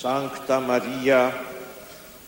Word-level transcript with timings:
Sancta 0.00 0.58
Maria, 0.60 1.30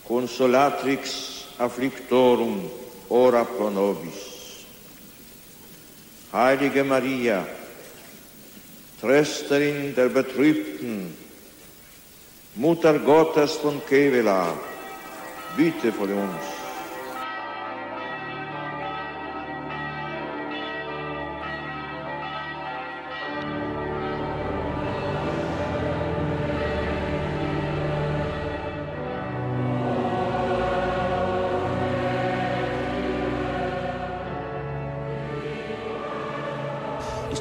consolatrix 0.03 1.57
afflictorum, 1.57 2.69
ora 3.09 3.43
pro 3.45 3.71
nobis. 3.71 4.67
Heilige 6.31 6.83
Maria, 6.83 7.43
Trösterin 9.01 9.95
der 9.95 10.09
Betrübten, 10.09 11.17
Mutter 12.53 12.99
Gottes 12.99 13.53
von 13.53 13.81
Kevela, 13.89 14.53
bitte 15.57 15.91
für 15.91 16.13
uns. 16.13 16.52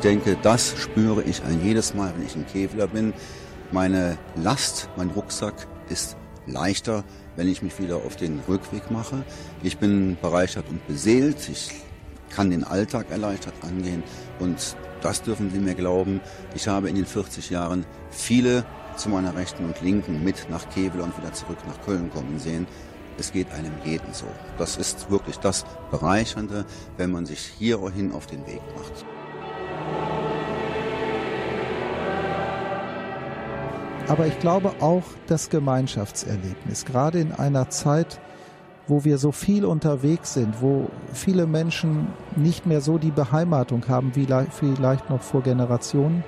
Denke, 0.03 0.37
das 0.43 0.75
spüre 0.79 1.23
ich 1.23 1.43
ein 1.45 1.65
jedes 1.65 1.95
Mal, 1.95 2.13
wenn 2.17 2.27
ich 2.27 2.37
in 2.37 2.47
Kevlar 2.47 2.89
bin. 2.89 3.13
Meine 3.71 4.19
Last, 4.37 4.89
mein 4.97 5.11
Rucksack 5.11 5.67
ist 5.89 6.17
leichter, 6.47 7.05
wenn 7.37 7.49
ich 7.49 7.63
mich 7.63 7.79
wieder 7.79 7.97
auf 7.97 8.17
den 8.17 8.41
Rückweg 8.49 8.91
mache. 8.91 9.25
Ich 9.63 9.79
bin 9.79 10.17
bereichert 10.21 10.67
und 10.69 10.87
beseelt. 10.87 11.49
Ich 11.49 11.71
kann 12.31 12.51
den 12.51 12.65
Alltag 12.65 13.11
erleichtert 13.11 13.55
angehen. 13.63 14.03
Und 14.39 14.77
das 15.01 15.23
dürfen 15.23 15.51
Sie 15.51 15.59
mir 15.59 15.75
glauben. 15.75 16.21
Ich 16.55 16.69
habe 16.69 16.89
in 16.89 16.97
den 16.97 17.07
40 17.07 17.51
Jahren 17.51 17.87
viele 18.11 18.65
zu 18.97 19.09
meiner 19.09 19.35
Rechten 19.35 19.65
und 19.65 19.81
Linken 19.81 20.23
mit 20.23 20.49
nach 20.51 20.69
Kevlar 20.71 21.05
und 21.05 21.17
wieder 21.17 21.33
zurück 21.33 21.59
nach 21.67 21.81
Köln 21.85 22.11
kommen 22.11 22.39
sehen. 22.39 22.67
Es 23.19 23.33
geht 23.33 23.51
einem 23.53 23.73
jeden 23.85 24.13
so. 24.13 24.27
Das 24.59 24.77
ist 24.77 25.11
wirklich 25.11 25.37
das 25.37 25.65
Bereichernde, 25.91 26.65
wenn 26.97 27.11
man 27.11 27.27
sich 27.27 27.41
hierhin 27.59 28.13
auf 28.13 28.27
den 28.27 28.47
Weg 28.47 28.63
macht. 28.77 29.05
Aber 34.13 34.27
ich 34.27 34.39
glaube 34.41 34.73
auch 34.81 35.05
das 35.27 35.49
Gemeinschaftserlebnis, 35.49 36.85
gerade 36.85 37.19
in 37.19 37.33
einer 37.33 37.71
Zeit, 37.71 38.21
wo 38.87 39.05
wir 39.05 39.17
so 39.17 39.33
viel 39.33 39.65
unterwegs 39.65 40.35
sind, 40.35 40.61
wo 40.61 40.91
viele 41.15 41.47
Menschen 41.47 42.09
nicht 42.37 42.67
mehr 42.67 42.83
so 42.83 42.99
die 42.99 43.11
Beheimatung 43.11 43.89
haben 43.89 44.15
wie 44.15 44.27
vielleicht 44.51 45.09
noch 45.09 45.23
vor 45.23 45.43
Generationen, 45.43 46.25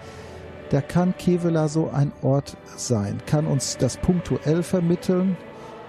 da 0.70 0.80
kann 0.80 1.14
Kevela 1.18 1.68
so 1.68 1.91
ein 1.92 2.10
Ort 2.22 2.56
sein, 2.74 3.18
kann 3.26 3.46
uns 3.46 3.76
das 3.76 3.98
punktuell 3.98 4.62
vermitteln 4.62 5.36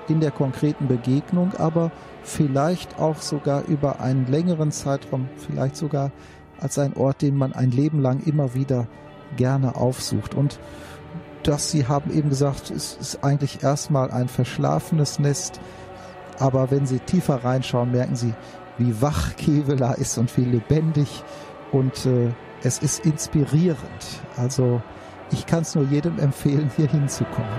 in 0.10 0.20
der 0.20 0.32
konkreten 0.32 0.90
Begegnung, 0.90 1.54
aber 1.58 1.94
vielleicht 2.24 3.00
auch 3.00 3.22
sogar 3.22 3.64
über 3.70 4.02
einen 4.02 4.28
längeren 4.28 4.74
Zeitraum, 4.74 5.30
vielleicht 5.38 5.78
sogar 5.78 6.12
als 6.60 6.78
ein 6.78 6.94
Ort, 6.98 7.22
den 7.22 7.38
man 7.38 7.54
ein 7.54 7.72
Leben 7.72 8.02
lang 8.02 8.20
immer 8.26 8.54
wieder 8.54 8.86
gerne 9.38 9.78
aufsucht. 9.78 10.36
Und 10.36 10.60
dass 11.48 11.70
Sie 11.70 11.88
haben 11.88 12.12
eben 12.12 12.30
gesagt, 12.30 12.72
es 12.72 12.98
ist 13.00 13.24
eigentlich 13.24 13.64
erstmal 13.64 14.12
ein 14.12 14.28
verschlafenes 14.28 15.20
Nest, 15.20 15.60
aber 16.40 16.72
wenn 16.72 16.86
Sie 16.86 17.00
tiefer 17.00 17.44
reinschauen, 17.44 17.92
merken 17.92 18.16
Sie, 18.16 18.34
wie 18.78 19.02
wach 19.02 19.36
Kevela 19.36 19.94
ist 19.94 20.18
und 20.18 20.36
wie 20.38 20.46
lebendig 20.46 21.24
und 21.72 22.06
äh, 22.06 22.30
es 22.64 22.80
ist 22.80 23.06
inspirierend. 23.06 23.78
Also 24.38 24.82
ich 25.32 25.46
kann 25.46 25.62
es 25.62 25.76
nur 25.76 25.86
jedem 25.86 26.20
empfehlen, 26.20 26.70
hier 26.76 26.88
hinzukommen. 26.88 27.50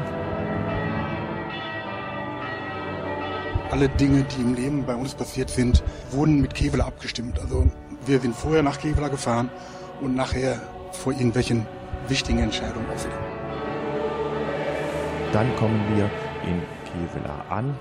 Alle 3.70 3.88
Dinge, 3.88 4.24
die 4.24 4.42
im 4.42 4.54
Leben 4.54 4.86
bei 4.86 4.94
uns 4.94 5.14
passiert 5.14 5.50
sind, 5.50 5.82
wurden 6.10 6.40
mit 6.40 6.54
Kevela 6.54 6.86
abgestimmt. 6.86 7.38
Also 7.38 7.66
wir 8.06 8.20
sind 8.20 8.34
vorher 8.34 8.62
nach 8.62 8.78
Kevela 8.78 9.08
gefahren 9.08 9.50
und 10.00 10.14
nachher 10.14 10.60
vor 10.92 11.12
irgendwelchen 11.12 11.66
wichtigen 12.08 12.38
Entscheidungen 12.38 12.86
wieder. 12.86 13.35
Dann 15.32 15.54
kommen 15.56 15.80
wir 15.94 16.10
in 16.48 16.62
Kevela 16.84 17.44
an. 17.50 17.74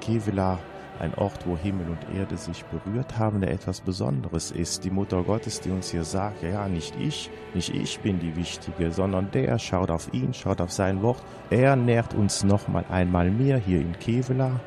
Kevela, 0.00 0.58
ein 1.00 1.14
Ort, 1.14 1.46
wo 1.46 1.56
Himmel 1.56 1.86
und 1.88 2.18
Erde 2.18 2.36
sich 2.36 2.64
berührt 2.64 3.18
haben, 3.18 3.40
der 3.40 3.52
etwas 3.52 3.80
Besonderes 3.80 4.50
ist. 4.50 4.84
Die 4.84 4.90
Mutter 4.90 5.22
Gottes, 5.22 5.60
die 5.60 5.70
uns 5.70 5.90
hier 5.90 6.04
sagt, 6.04 6.42
ja, 6.42 6.68
nicht 6.68 6.94
ich, 6.96 7.30
nicht 7.54 7.74
ich 7.74 8.00
bin 8.00 8.18
die 8.18 8.36
Wichtige, 8.36 8.90
sondern 8.90 9.30
der 9.30 9.58
schaut 9.58 9.90
auf 9.90 10.12
ihn, 10.12 10.34
schaut 10.34 10.60
auf 10.60 10.72
sein 10.72 11.02
Wort. 11.02 11.22
Er 11.50 11.76
nährt 11.76 12.14
uns 12.14 12.44
noch 12.44 12.68
mal 12.68 12.84
einmal 12.90 13.30
mehr 13.30 13.58
hier 13.58 13.80
in 13.80 13.98
Kevela 13.98 14.60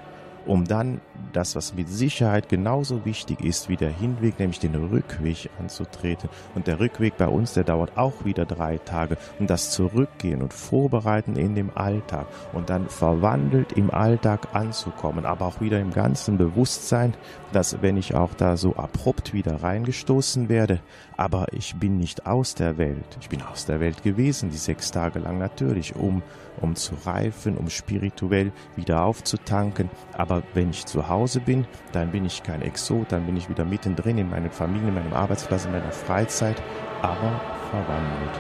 um 0.46 0.66
dann 0.66 1.02
das, 1.34 1.56
was 1.56 1.74
mit 1.74 1.90
Sicherheit 1.90 2.50
genauso 2.50 3.06
wichtig 3.06 3.42
ist 3.42 3.70
wie 3.70 3.78
der 3.78 3.92
Hinweg, 3.92 4.40
nämlich 4.40 4.60
den 4.60 4.76
Rückweg 4.76 5.50
anzutreten. 5.60 6.30
Und 6.56 6.68
der 6.68 6.80
Rückweg 6.80 7.18
bei 7.18 7.28
uns, 7.28 7.54
der 7.54 7.64
dauert 7.64 7.98
auch 7.98 8.26
wieder 8.26 8.46
drei 8.46 8.78
Tage. 8.78 9.18
Und 9.40 9.50
das 9.50 9.72
Zurückgehen 9.72 10.42
und 10.42 10.54
Vorbereiten 10.54 11.36
in 11.36 11.56
dem 11.56 11.70
Alltag 11.76 12.28
und 12.54 12.70
dann 12.70 12.90
verwandelt 12.90 13.74
im 13.74 13.92
Alltag 13.92 14.50
anzukommen, 14.54 15.26
aber 15.26 15.46
auch 15.46 15.62
wieder 15.62 15.80
im 15.80 15.92
ganzen 15.92 16.38
Bewusstsein, 16.38 17.14
dass 17.52 17.82
wenn 17.82 17.98
ich 17.98 18.16
auch 18.16 18.34
da 18.34 18.58
so 18.58 18.76
abrupt 18.76 19.34
wieder 19.34 19.64
reingestoßen 19.64 20.50
werde, 20.50 20.80
aber 21.18 21.48
ich 21.52 21.76
bin 21.76 21.98
nicht 21.98 22.26
aus 22.26 22.56
der 22.56 22.78
Welt. 22.78 23.18
Ich 23.20 23.30
bin 23.30 23.42
aus 23.42 23.66
der 23.66 23.80
Welt 23.80 24.04
gewesen, 24.04 24.50
die 24.50 24.58
sechs 24.58 24.92
Tage 24.92 25.20
lang 25.20 25.38
natürlich, 25.38 25.96
um, 25.96 26.24
um 26.62 26.76
zu 26.76 26.96
reifen, 27.06 27.58
um 27.58 27.70
spirituell 27.70 28.52
wieder 28.76 29.04
aufzutanken. 29.04 29.90
Aber 30.14 30.44
wenn 30.54 30.70
ich 30.70 30.86
zu 30.86 31.10
Hause 31.10 31.40
bin, 31.40 31.66
dann 31.92 32.12
bin 32.12 32.26
ich 32.26 32.44
kein 32.44 32.62
Exot, 32.62 33.12
dann 33.12 33.26
bin 33.26 33.38
ich 33.38 33.50
wieder 33.50 33.66
mittendrin 33.66 34.18
in 34.18 34.30
meiner 34.30 34.52
Familie, 34.52 34.90
in 34.90 34.96
meinem 34.96 35.14
Arbeitsplatz, 35.14 35.66
in 35.66 35.72
meiner 35.72 35.92
Freizeit, 35.92 36.62
aber 37.02 37.40
verwandelt. 37.70 38.40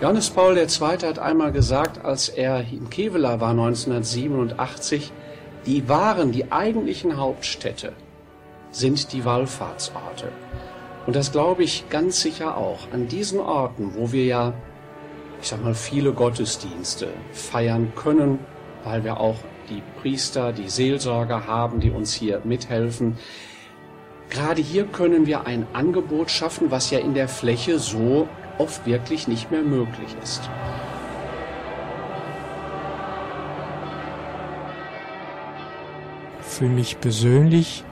Johannes 0.00 0.30
Paul 0.30 0.58
II. 0.58 0.66
hat 1.06 1.18
einmal 1.20 1.52
gesagt, 1.52 2.04
als 2.04 2.28
er 2.28 2.60
in 2.60 2.90
Kevela 2.90 3.40
war 3.40 3.50
1987, 3.50 5.12
die 5.64 5.88
wahren, 5.88 6.32
die 6.32 6.50
eigentlichen 6.50 7.16
Hauptstädte 7.16 7.92
sind 8.72 9.12
die 9.12 9.24
Wallfahrtsorte. 9.24 10.32
Und 11.06 11.14
das 11.14 11.30
glaube 11.30 11.62
ich 11.62 11.88
ganz 11.88 12.20
sicher 12.20 12.56
auch. 12.56 12.80
An 12.92 13.06
diesen 13.06 13.38
Orten, 13.38 13.92
wo 13.94 14.12
wir 14.12 14.24
ja, 14.24 14.54
ich 15.42 15.48
sag 15.48 15.62
mal, 15.62 15.74
viele 15.74 16.12
Gottesdienste 16.12 17.08
feiern 17.32 17.92
können, 17.96 18.38
weil 18.84 19.02
wir 19.02 19.18
auch 19.18 19.36
die 19.68 19.82
Priester, 20.00 20.52
die 20.52 20.68
Seelsorger 20.68 21.48
haben, 21.48 21.80
die 21.80 21.90
uns 21.90 22.14
hier 22.14 22.40
mithelfen. 22.44 23.18
Gerade 24.30 24.62
hier 24.62 24.86
können 24.86 25.26
wir 25.26 25.44
ein 25.44 25.66
Angebot 25.72 26.30
schaffen, 26.30 26.70
was 26.70 26.92
ja 26.92 27.00
in 27.00 27.14
der 27.14 27.26
Fläche 27.26 27.80
so 27.80 28.28
oft 28.58 28.86
wirklich 28.86 29.26
nicht 29.26 29.50
mehr 29.50 29.62
möglich 29.62 30.14
ist. 30.22 30.48
Für 36.40 36.66
mich 36.66 37.00
persönlich 37.00 37.82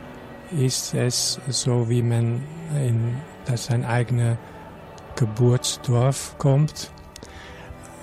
ist 0.57 0.95
es 0.95 1.41
so, 1.49 1.89
wie 1.89 2.03
man 2.03 2.43
in 2.77 3.17
das 3.45 3.67
sein 3.67 3.85
eigenes 3.85 4.37
Geburtsdorf 5.17 6.37
kommt 6.39 6.93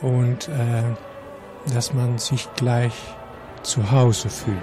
und 0.02 0.48
äh, 0.50 0.84
dass 1.74 1.94
man 1.94 2.18
sich 2.18 2.48
gleich 2.56 2.94
zu 3.64 3.92
Hause 3.92 4.30
fühlt. 4.30 4.58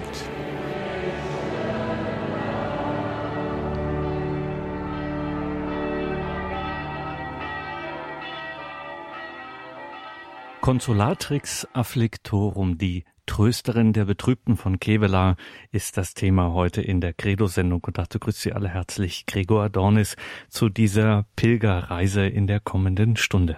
Consolatrix 10.60 11.68
afflictorum, 11.74 12.78
die 12.78 13.04
Trösterin 13.26 13.92
der 13.92 14.04
Betrübten 14.04 14.56
von 14.56 14.78
Kevela 14.78 15.36
ist 15.72 15.96
das 15.96 16.14
Thema 16.14 16.52
heute 16.52 16.82
in 16.82 17.00
der 17.00 17.14
Credo-Sendung. 17.14 17.82
Und 17.84 17.96
dazu 17.96 18.18
grüßt 18.18 18.40
Sie 18.40 18.52
alle 18.52 18.68
herzlich 18.68 19.24
Gregor 19.26 19.70
Dornis 19.70 20.16
zu 20.48 20.68
dieser 20.68 21.24
Pilgerreise 21.34 22.26
in 22.26 22.46
der 22.46 22.60
kommenden 22.60 23.16
Stunde. 23.16 23.56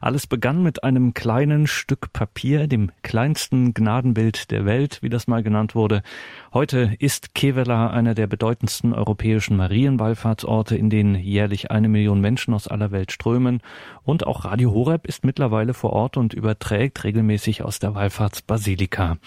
Alles 0.00 0.26
begann 0.26 0.62
mit 0.62 0.82
einem 0.82 1.14
kleinen 1.14 1.66
Stück 1.66 2.12
Papier, 2.12 2.66
dem 2.66 2.90
kleinsten 3.02 3.72
Gnadenbild 3.72 4.50
der 4.50 4.64
Welt, 4.64 4.98
wie 5.02 5.10
das 5.10 5.28
mal 5.28 5.42
genannt 5.42 5.74
wurde. 5.74 6.02
Heute 6.52 6.94
ist 6.98 7.34
Kevela 7.34 7.90
einer 7.90 8.14
der 8.14 8.26
bedeutendsten 8.26 8.92
europäischen 8.92 9.56
Marienwallfahrtsorte, 9.56 10.76
in 10.76 10.90
denen 10.90 11.14
jährlich 11.14 11.70
eine 11.70 11.88
Million 11.88 12.20
Menschen 12.20 12.52
aus 12.52 12.68
aller 12.68 12.90
Welt 12.90 13.12
strömen. 13.12 13.60
Und 14.02 14.26
auch 14.26 14.44
Radio 14.44 14.72
Horeb 14.72 15.06
ist 15.06 15.24
mittlerweile 15.24 15.72
vor 15.72 15.92
Ort 15.92 16.16
und 16.16 16.34
überträgt 16.34 17.04
regelmäßig 17.04 17.62
aus 17.62 17.78
der 17.78 17.94
Wallfahrtsbasilika 17.94 19.03
Amerika. 19.04 19.18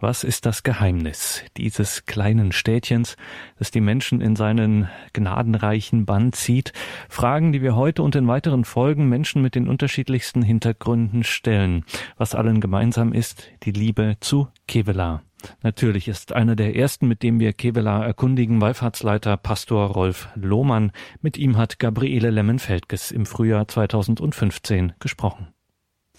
Was 0.00 0.22
ist 0.22 0.46
das 0.46 0.62
Geheimnis 0.62 1.42
dieses 1.56 2.06
kleinen 2.06 2.52
Städtchens, 2.52 3.16
das 3.58 3.72
die 3.72 3.80
Menschen 3.80 4.20
in 4.20 4.36
seinen 4.36 4.88
gnadenreichen 5.12 6.06
Bann 6.06 6.32
zieht? 6.32 6.72
Fragen, 7.08 7.52
die 7.52 7.62
wir 7.62 7.74
heute 7.74 8.04
und 8.04 8.14
in 8.14 8.28
weiteren 8.28 8.64
Folgen 8.64 9.08
Menschen 9.08 9.42
mit 9.42 9.56
den 9.56 9.66
unterschiedlichsten 9.66 10.42
Hintergründen 10.42 11.24
stellen. 11.24 11.84
Was 12.16 12.36
allen 12.36 12.60
gemeinsam 12.60 13.12
ist, 13.12 13.50
die 13.64 13.72
Liebe 13.72 14.16
zu 14.20 14.46
Kevela. 14.68 15.22
Natürlich 15.62 16.06
ist 16.06 16.32
einer 16.32 16.54
der 16.54 16.76
ersten, 16.76 17.08
mit 17.08 17.24
dem 17.24 17.40
wir 17.40 17.52
Kevela 17.52 18.04
erkundigen, 18.04 18.60
Wallfahrtsleiter 18.60 19.36
Pastor 19.36 19.88
Rolf 19.88 20.28
Lohmann. 20.36 20.92
Mit 21.22 21.36
ihm 21.36 21.56
hat 21.56 21.80
Gabriele 21.80 22.30
Lemmenfeldges 22.30 23.10
im 23.10 23.26
Frühjahr 23.26 23.66
2015 23.66 24.94
gesprochen. 25.00 25.48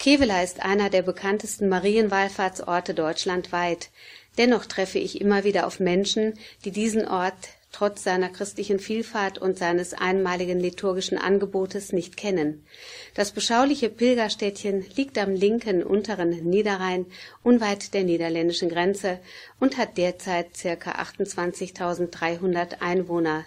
Kevela 0.00 0.42
ist 0.42 0.64
einer 0.64 0.88
der 0.88 1.02
bekanntesten 1.02 1.68
Marienwallfahrtsorte 1.68 2.94
deutschlandweit. 2.94 3.90
Dennoch 4.38 4.64
treffe 4.64 4.98
ich 4.98 5.20
immer 5.20 5.44
wieder 5.44 5.66
auf 5.66 5.78
Menschen, 5.78 6.38
die 6.64 6.70
diesen 6.70 7.06
Ort 7.06 7.50
trotz 7.70 8.02
seiner 8.02 8.30
christlichen 8.30 8.78
Vielfalt 8.78 9.36
und 9.36 9.58
seines 9.58 9.92
einmaligen 9.92 10.58
liturgischen 10.58 11.18
Angebotes 11.18 11.92
nicht 11.92 12.16
kennen. 12.16 12.64
Das 13.14 13.32
beschauliche 13.32 13.90
Pilgerstädtchen 13.90 14.86
liegt 14.96 15.18
am 15.18 15.34
linken 15.34 15.82
unteren 15.82 16.30
Niederrhein, 16.48 17.04
unweit 17.42 17.92
der 17.92 18.04
niederländischen 18.04 18.70
Grenze 18.70 19.18
und 19.60 19.76
hat 19.76 19.98
derzeit 19.98 20.56
circa 20.56 20.92
28.300 20.92 22.80
Einwohner. 22.80 23.44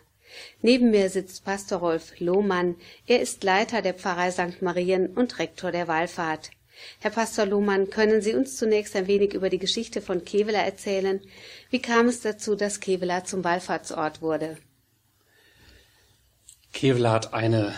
Neben 0.62 0.92
mir 0.92 1.10
sitzt 1.10 1.46
Pastor 1.46 1.80
Rolf 1.80 2.20
Lohmann. 2.20 2.76
Er 3.08 3.22
ist 3.22 3.44
Leiter 3.44 3.82
der 3.82 3.94
Pfarrei 3.94 4.32
St. 4.32 4.62
Marien 4.62 5.08
und 5.08 5.40
Rektor 5.40 5.72
der 5.72 5.88
Wallfahrt. 5.88 6.52
Herr 7.00 7.12
Pastor 7.12 7.46
Lohmann, 7.46 7.90
können 7.90 8.22
Sie 8.22 8.34
uns 8.34 8.58
zunächst 8.58 8.94
ein 8.96 9.08
wenig 9.08 9.34
über 9.34 9.50
die 9.50 9.60
Geschichte 9.60 10.02
von 10.02 10.24
Kevela 10.26 10.60
erzählen? 10.60 11.22
Wie 11.70 11.82
kam 11.82 12.08
es 12.08 12.22
dazu, 12.22 12.56
dass 12.56 12.80
Kevela 12.80 13.26
zum 13.26 13.44
Wallfahrtsort 13.44 14.22
wurde? 14.22 14.58
Kevela 16.72 17.12
hat 17.12 17.34
eine 17.34 17.76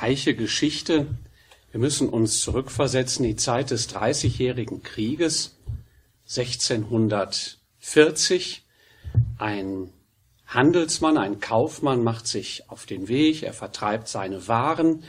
reiche 0.00 0.34
Geschichte. 0.34 1.06
Wir 1.70 1.80
müssen 1.80 2.08
uns 2.08 2.40
zurückversetzen 2.40 3.24
in 3.24 3.32
die 3.32 3.36
Zeit 3.36 3.70
des 3.70 3.88
Dreißigjährigen 3.88 4.82
Krieges, 4.82 5.56
1640. 6.24 8.64
Ein 9.38 9.92
Handelsmann, 10.48 11.18
ein 11.18 11.40
Kaufmann 11.40 12.02
macht 12.02 12.26
sich 12.26 12.64
auf 12.68 12.86
den 12.86 13.08
Weg, 13.08 13.42
er 13.42 13.52
vertreibt 13.52 14.08
seine 14.08 14.48
Waren 14.48 15.04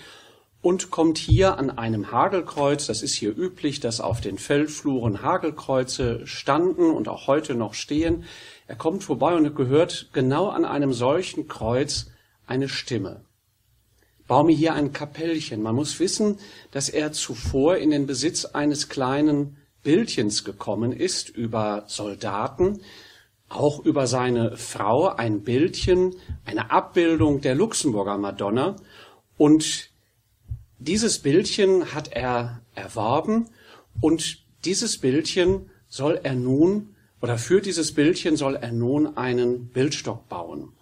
und 0.62 0.92
kommt 0.92 1.18
hier 1.18 1.58
an 1.58 1.70
einem 1.70 2.12
Hagelkreuz. 2.12 2.88
Das 2.88 3.02
ist 3.02 3.14
hier 3.14 3.36
üblich, 3.38 3.80
dass 3.80 4.02
auf 4.02 4.20
den 4.20 4.38
Feldfluren 4.38 5.22
Hagelkreuze 5.22 6.28
standen 6.28 6.92
und 6.92 7.08
auch 7.08 7.28
heute 7.28 7.56
noch 7.56 7.74
stehen. 7.74 8.26
Er 8.68 8.76
kommt 8.76 9.06
vorbei 9.06 9.34
und 9.34 9.56
gehört 9.56 10.10
genau 10.12 10.50
an 10.50 10.66
einem 10.66 10.92
solchen 10.92 11.48
Kreuz 11.48 12.08
eine 12.46 12.68
Stimme. 12.68 13.22
Bau 14.28 14.44
mir 14.44 14.56
hier 14.56 14.74
ein 14.74 14.92
Kapellchen. 14.92 15.64
Man 15.64 15.76
muss 15.76 16.02
wissen, 16.02 16.38
dass 16.72 16.90
er 16.90 17.14
zuvor 17.14 17.78
in 17.78 17.92
den 17.92 18.08
Besitz 18.08 18.44
eines 18.44 18.90
kleinen 18.90 19.56
Bildchens 19.84 20.44
gekommen 20.44 20.92
ist 20.92 21.30
über 21.30 21.86
Soldaten, 21.88 22.82
auch 23.50 23.84
über 23.84 24.08
seine 24.08 24.58
Frau 24.58 25.08
ein 25.08 25.42
Bildchen, 25.42 26.16
eine 26.46 26.72
Abbildung 26.72 27.42
der 27.42 27.56
Luxemburger 27.56 28.18
Madonna. 28.18 28.76
Und 29.38 29.90
dieses 30.78 31.20
Bildchen 31.20 31.94
hat 31.94 32.12
er 32.12 32.62
erworben 32.76 33.50
und 34.02 34.40
dieses 34.66 34.98
Bildchen 34.98 35.70
soll 35.88 36.20
er 36.24 36.36
nun, 36.36 36.96
oder 37.22 37.38
für 37.38 37.62
dieses 37.62 37.94
Bildchen 37.94 38.38
soll 38.38 38.56
er 38.56 38.72
nun 38.72 39.18
einen 39.18 39.70
Bildstock 39.70 40.30
bauen. 40.30 40.74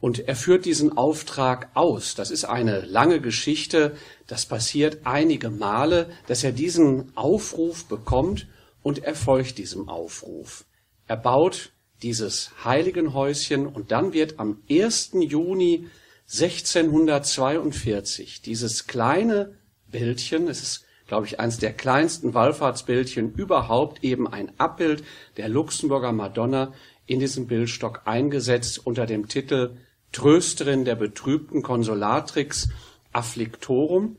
Und 0.00 0.28
er 0.28 0.36
führt 0.36 0.66
diesen 0.66 0.96
Auftrag 0.96 1.70
aus. 1.74 2.14
Das 2.14 2.30
ist 2.30 2.44
eine 2.44 2.80
lange 2.82 3.20
Geschichte. 3.20 3.96
Das 4.26 4.44
passiert 4.44 4.98
einige 5.04 5.48
Male, 5.48 6.10
dass 6.26 6.44
er 6.44 6.52
diesen 6.52 7.16
Aufruf 7.16 7.86
bekommt 7.86 8.46
und 8.82 9.02
er 9.02 9.14
folgt 9.14 9.56
diesem 9.56 9.88
Aufruf. 9.88 10.66
Er 11.06 11.16
baut 11.16 11.72
dieses 12.02 12.50
Heiligenhäuschen 12.64 13.66
und 13.66 13.92
dann 13.92 14.12
wird 14.12 14.38
am 14.38 14.62
1. 14.70 15.12
Juni 15.20 15.88
1642 16.30 18.42
dieses 18.42 18.86
kleine 18.86 19.54
Bildchen, 19.90 20.48
es 20.48 20.62
ist, 20.62 20.84
glaube 21.06 21.26
ich, 21.26 21.38
eines 21.38 21.58
der 21.58 21.72
kleinsten 21.72 22.34
Wallfahrtsbildchen 22.34 23.34
überhaupt, 23.34 24.02
eben 24.02 24.26
ein 24.26 24.58
Abbild 24.58 25.04
der 25.36 25.48
Luxemburger 25.48 26.12
Madonna 26.12 26.72
in 27.06 27.20
diesem 27.20 27.46
Bildstock 27.46 28.02
eingesetzt 28.06 28.84
unter 28.84 29.06
dem 29.06 29.28
Titel 29.28 29.76
Trösterin 30.12 30.84
der 30.84 30.94
betrübten 30.94 31.62
Konsolatrix 31.62 32.68
Afflictorum. 33.12 34.16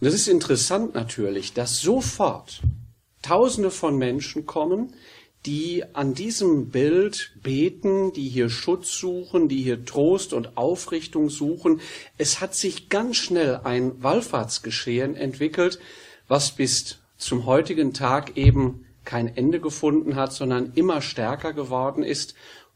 Und 0.00 0.06
es 0.06 0.14
ist 0.14 0.28
interessant 0.28 0.94
natürlich, 0.94 1.54
dass 1.54 1.80
sofort 1.80 2.60
Tausende 3.22 3.72
von 3.72 3.98
Menschen 3.98 4.46
kommen, 4.46 4.94
die 5.46 5.84
an 5.94 6.14
diesem 6.14 6.70
Bild 6.70 7.32
beten, 7.42 8.12
die 8.12 8.28
hier 8.28 8.50
Schutz 8.50 8.98
suchen, 8.98 9.48
die 9.48 9.62
hier 9.62 9.84
Trost 9.84 10.32
und 10.32 10.56
Aufrichtung 10.56 11.30
suchen. 11.30 11.80
Es 12.16 12.40
hat 12.40 12.54
sich 12.54 12.88
ganz 12.88 13.16
schnell 13.16 13.60
ein 13.64 14.02
Wallfahrtsgeschehen 14.02 15.14
entwickelt, 15.14 15.78
was 16.26 16.52
bis 16.52 16.98
zum 17.16 17.46
heutigen 17.46 17.94
Tag 17.94 18.36
eben 18.36 18.84
kein 19.04 19.34
Ende 19.36 19.60
gefunden 19.60 20.16
hat, 20.16 20.32
sondern 20.32 20.72
immer 20.74 21.00
stärker 21.00 21.52
geworden 21.52 22.02
ist. 22.02 22.34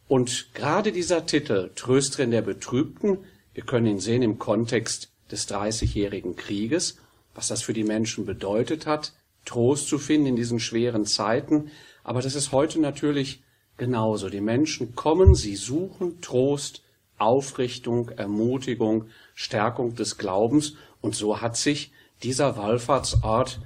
Und 0.09 0.55
gerade 0.55 0.93
dieser 0.93 1.27
Titel, 1.27 1.71
Trösterin 1.75 2.31
der 2.31 2.43
Betrübten, 2.43 3.19
wir 3.55 3.65
können 3.65 3.87
ihn 3.87 4.01
sehen 4.01 4.23
im 4.23 4.39
Kontext 4.39 5.11
des 5.31 5.47
Dreißigjährigen 5.47 6.37
Krieges, 6.37 6.99
was 7.35 7.49
das 7.49 7.63
für 7.63 7.73
die 7.73 7.85
Menschen 7.85 8.25
bedeutet 8.25 8.87
hat, 8.87 9.13
Trost 9.45 9.89
zu 9.89 9.99
finden 9.99 10.29
in 10.29 10.37
diesen 10.37 10.61
schweren 10.61 11.05
Zeiten, 11.05 11.71
aber 12.05 12.23
das 12.23 12.35
ist 12.35 12.53
heute 12.53 12.81
natürlich 12.81 13.43
genauso. 13.77 14.29
Die 14.29 14.41
Menschen 14.41 14.95
kommen, 14.95 15.35
sie 15.35 15.57
suchen 15.57 16.21
Trost, 16.21 16.83
Aufrichtung, 17.19 18.11
Ermutigung, 18.11 19.07
Stärkung 19.35 19.95
des 19.95 20.19
Glaubens 20.19 20.75
und 21.01 21.15
so 21.15 21.41
hat 21.41 21.57
sich 21.57 21.93
dieser 22.23 22.57
Wallfahrtsort 22.57 23.61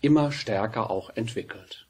immer 0.00 0.32
stärker 0.32 0.90
auch 0.90 1.10
entwickelt. 1.14 1.86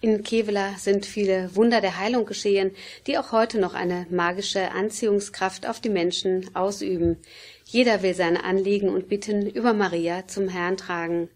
In 0.00 0.22
Kevela 0.22 0.74
sind 0.76 1.06
viele 1.06 1.56
Wunder 1.56 1.80
der 1.80 1.98
Heilung 1.98 2.26
geschehen, 2.26 2.72
die 3.06 3.16
auch 3.16 3.32
heute 3.32 3.58
noch 3.58 3.72
eine 3.72 4.06
magische 4.10 4.70
Anziehungskraft 4.70 5.66
auf 5.66 5.80
die 5.80 5.88
Menschen 5.88 6.54
ausüben. 6.54 7.16
Jeder 7.64 8.02
will 8.02 8.12
seine 8.12 8.44
Anliegen 8.44 8.90
und 8.90 9.08
Bitten 9.08 9.48
über 9.48 9.72
Maria 9.72 10.26
zum 10.26 10.48
Herrn 10.48 10.76
tragen. 10.76 11.30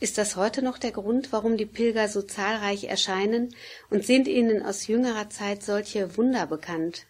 Ist 0.00 0.16
das 0.16 0.36
heute 0.36 0.62
noch 0.62 0.78
der 0.78 0.92
Grund, 0.92 1.32
warum 1.32 1.56
die 1.56 1.66
Pilger 1.66 2.08
so 2.08 2.22
zahlreich 2.22 2.84
erscheinen? 2.84 3.54
Und 3.90 4.04
sind 4.04 4.28
Ihnen 4.28 4.62
aus 4.62 4.86
jüngerer 4.86 5.28
Zeit 5.28 5.62
solche 5.64 6.16
Wunder 6.16 6.46
bekannt? 6.46 7.06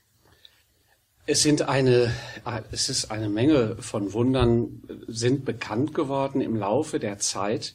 Es 1.27 1.43
sind 1.43 1.69
eine, 1.69 2.11
es 2.73 2.89
ist 2.89 3.11
eine 3.11 3.29
Menge 3.29 3.77
von 3.81 4.15
Wundern 4.15 4.83
sind 5.07 5.45
bekannt 5.45 5.93
geworden 5.95 6.41
im 6.41 6.57
Laufe 6.57 6.99
der 6.99 7.19
Zeit. 7.19 7.75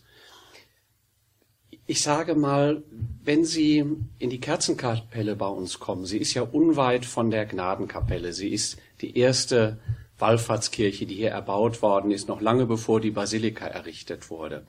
Ich 1.85 2.01
sage 2.01 2.33
mal, 2.33 2.81
wenn 3.23 3.45
Sie 3.45 3.85
in 4.17 4.29
die 4.31 4.39
Kerzenkapelle 4.39 5.35
bei 5.35 5.47
uns 5.47 5.79
kommen, 5.79 6.07
sie 6.07 6.17
ist 6.17 6.33
ja 6.33 6.41
unweit 6.41 7.05
von 7.05 7.29
der 7.29 7.45
Gnadenkapelle. 7.45 8.33
Sie 8.33 8.49
ist 8.49 8.77
die 9.01 9.15
erste 9.15 9.79
Wallfahrtskirche, 10.23 11.05
die 11.05 11.15
hier 11.15 11.31
erbaut 11.31 11.81
worden 11.81 12.09
ist, 12.09 12.29
noch 12.29 12.39
lange 12.39 12.65
bevor 12.65 13.01
die 13.01 13.11
Basilika 13.11 13.67
errichtet 13.67 14.29
wurde. 14.29 14.65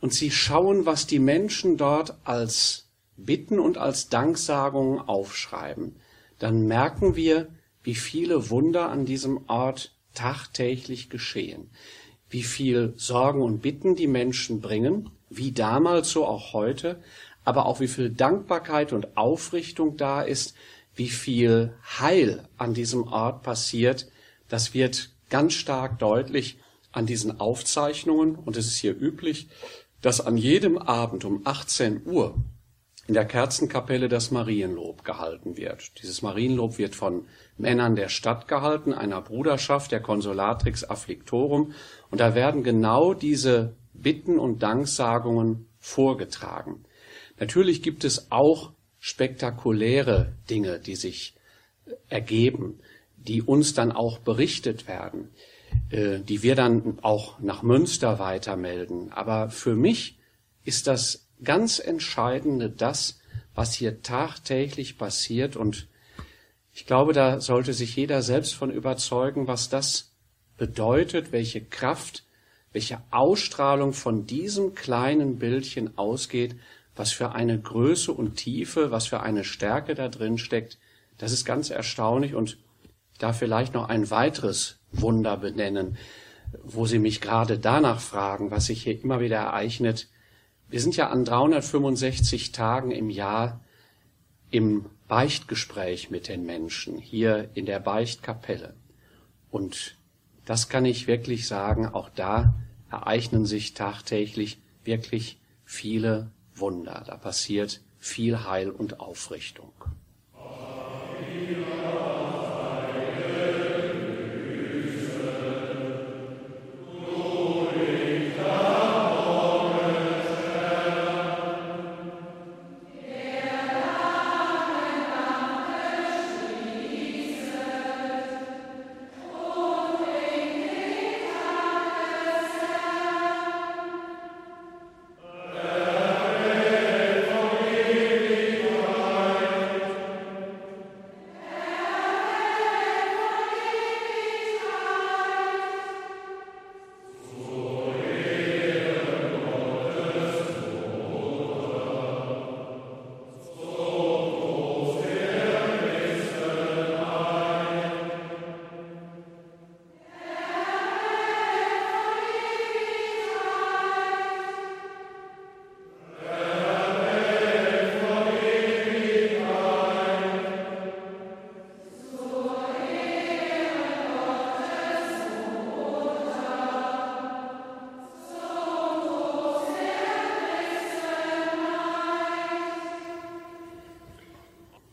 Und 0.00 0.14
sie 0.14 0.30
schauen, 0.30 0.86
was 0.86 1.06
die 1.06 1.18
Menschen 1.18 1.76
dort 1.76 2.16
als 2.24 2.88
Bitten 3.18 3.58
und 3.58 3.76
als 3.76 4.08
Danksagungen 4.08 4.98
aufschreiben. 5.00 5.96
Dann 6.38 6.66
merken 6.66 7.16
wir, 7.16 7.48
wie 7.82 7.96
viele 7.96 8.48
Wunder 8.48 8.88
an 8.88 9.04
diesem 9.04 9.48
Ort 9.48 9.94
tagtäglich 10.14 11.10
geschehen, 11.10 11.70
wie 12.30 12.42
viel 12.42 12.94
Sorgen 12.96 13.42
und 13.42 13.60
Bitten 13.60 13.94
die 13.94 14.06
Menschen 14.06 14.62
bringen, 14.62 15.10
wie 15.28 15.52
damals 15.52 16.10
so 16.10 16.24
auch 16.24 16.54
heute, 16.54 17.02
aber 17.44 17.66
auch 17.66 17.80
wie 17.80 17.88
viel 17.88 18.08
Dankbarkeit 18.08 18.94
und 18.94 19.18
Aufrichtung 19.18 19.98
da 19.98 20.22
ist, 20.22 20.54
wie 20.94 21.08
viel 21.10 21.74
Heil 22.00 22.48
an 22.56 22.72
diesem 22.72 23.04
Ort 23.04 23.42
passiert, 23.42 24.08
das 24.48 24.74
wird 24.74 25.10
ganz 25.30 25.54
stark 25.54 25.98
deutlich 25.98 26.58
an 26.92 27.06
diesen 27.06 27.40
Aufzeichnungen 27.40 28.34
und 28.34 28.56
es 28.56 28.66
ist 28.66 28.78
hier 28.78 28.98
üblich, 28.98 29.48
dass 30.00 30.20
an 30.20 30.36
jedem 30.36 30.78
Abend 30.78 31.24
um 31.24 31.42
18 31.44 32.06
Uhr 32.06 32.36
in 33.06 33.14
der 33.14 33.24
Kerzenkapelle 33.24 34.08
das 34.08 34.30
Marienlob 34.30 35.02
gehalten 35.02 35.56
wird. 35.56 36.00
Dieses 36.02 36.20
Marienlob 36.20 36.76
wird 36.76 36.94
von 36.94 37.24
Männern 37.56 37.96
der 37.96 38.10
Stadt 38.10 38.48
gehalten, 38.48 38.92
einer 38.92 39.22
Bruderschaft 39.22 39.92
der 39.92 40.00
Consolatrix 40.00 40.84
Afflictorum, 40.84 41.72
und 42.10 42.20
da 42.20 42.34
werden 42.34 42.62
genau 42.62 43.14
diese 43.14 43.74
Bitten 43.94 44.38
und 44.38 44.62
Danksagungen 44.62 45.66
vorgetragen. 45.78 46.84
Natürlich 47.40 47.82
gibt 47.82 48.04
es 48.04 48.30
auch 48.30 48.72
spektakuläre 48.98 50.32
Dinge, 50.50 50.78
die 50.78 50.96
sich 50.96 51.34
ergeben, 52.08 52.80
die 53.28 53.42
uns 53.42 53.74
dann 53.74 53.92
auch 53.92 54.18
berichtet 54.18 54.88
werden, 54.88 55.30
äh, 55.90 56.18
die 56.20 56.42
wir 56.42 56.54
dann 56.54 56.98
auch 57.02 57.38
nach 57.40 57.62
Münster 57.62 58.18
weitermelden. 58.18 59.12
Aber 59.12 59.50
für 59.50 59.76
mich 59.76 60.18
ist 60.64 60.86
das 60.86 61.28
ganz 61.44 61.78
Entscheidende 61.78 62.70
das, 62.70 63.20
was 63.54 63.74
hier 63.74 64.02
tagtäglich 64.02 64.98
passiert 64.98 65.56
und 65.56 65.86
ich 66.72 66.86
glaube, 66.86 67.12
da 67.12 67.40
sollte 67.40 67.72
sich 67.72 67.96
jeder 67.96 68.22
selbst 68.22 68.54
von 68.54 68.70
überzeugen, 68.70 69.48
was 69.48 69.68
das 69.68 70.12
bedeutet, 70.56 71.32
welche 71.32 71.60
Kraft, 71.60 72.24
welche 72.72 73.02
Ausstrahlung 73.10 73.92
von 73.92 74.26
diesem 74.26 74.76
kleinen 74.76 75.40
Bildchen 75.40 75.98
ausgeht, 75.98 76.54
was 76.94 77.10
für 77.10 77.32
eine 77.32 77.58
Größe 77.58 78.12
und 78.12 78.36
Tiefe, 78.36 78.92
was 78.92 79.08
für 79.08 79.20
eine 79.20 79.42
Stärke 79.42 79.96
da 79.96 80.08
drin 80.08 80.38
steckt. 80.38 80.78
Das 81.16 81.32
ist 81.32 81.44
ganz 81.44 81.70
erstaunlich 81.70 82.36
und 82.36 82.58
da 83.18 83.32
vielleicht 83.32 83.74
noch 83.74 83.88
ein 83.88 84.10
weiteres 84.10 84.78
Wunder 84.92 85.36
benennen, 85.36 85.96
wo 86.62 86.86
Sie 86.86 86.98
mich 86.98 87.20
gerade 87.20 87.58
danach 87.58 88.00
fragen, 88.00 88.50
was 88.50 88.66
sich 88.66 88.84
hier 88.84 89.02
immer 89.02 89.20
wieder 89.20 89.36
ereignet. 89.36 90.08
Wir 90.68 90.80
sind 90.80 90.96
ja 90.96 91.10
an 91.10 91.24
365 91.24 92.52
Tagen 92.52 92.90
im 92.90 93.10
Jahr 93.10 93.60
im 94.50 94.86
Beichtgespräch 95.08 96.10
mit 96.10 96.28
den 96.28 96.44
Menschen 96.44 96.98
hier 96.98 97.50
in 97.54 97.66
der 97.66 97.80
Beichtkapelle. 97.80 98.74
Und 99.50 99.96
das 100.44 100.68
kann 100.68 100.84
ich 100.84 101.06
wirklich 101.06 101.46
sagen, 101.46 101.86
auch 101.86 102.08
da 102.08 102.54
ereignen 102.90 103.44
sich 103.44 103.74
tagtäglich 103.74 104.58
wirklich 104.84 105.40
viele 105.64 106.30
Wunder. 106.54 107.04
Da 107.06 107.16
passiert 107.16 107.82
viel 107.98 108.44
Heil 108.44 108.70
und 108.70 109.00
Aufrichtung. 109.00 109.72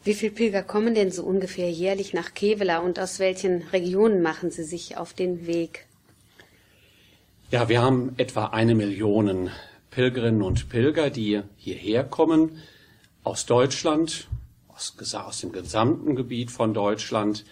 Wie 0.06 0.14
viele 0.14 0.34
Pilger 0.34 0.62
kommen 0.62 0.94
denn 0.94 1.10
so 1.10 1.24
ungefähr 1.24 1.72
jährlich 1.72 2.14
nach 2.14 2.36
Kevela 2.36 2.78
und 2.78 3.00
aus 3.00 3.18
welchen 3.18 3.64
Regionen 3.74 4.22
machen 4.22 4.52
sie 4.52 4.64
sich 4.64 4.98
auf 4.98 5.16
den 5.16 5.48
Weg? 5.48 5.88
Ja, 7.50 7.70
wir 7.70 7.82
haben 7.82 8.14
etwa 8.18 8.46
eine 8.46 8.76
Million 8.76 9.50
Pilgerinnen 9.90 10.44
und 10.44 10.70
Pilger, 10.70 11.10
die 11.10 11.42
hierher 11.58 12.04
kommen 12.04 12.62
aus 13.24 13.48
Deutschland, 13.48 14.28
aus, 14.68 14.96
aus 15.16 15.42
dem 15.42 15.52
gesamten 15.52 16.16
Gebiet 16.16 16.52
von 16.52 16.76
Deutschland, 16.76 17.44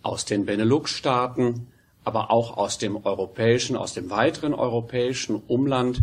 aus 0.00 0.24
den 0.24 0.46
Benelux-Staaten, 0.46 1.66
aber 2.02 2.30
auch 2.30 2.56
aus 2.56 2.78
dem 2.78 2.96
europäischen, 3.04 3.76
aus 3.76 3.92
dem 3.92 4.08
weiteren 4.08 4.54
europäischen 4.54 5.34
Umland 5.34 6.00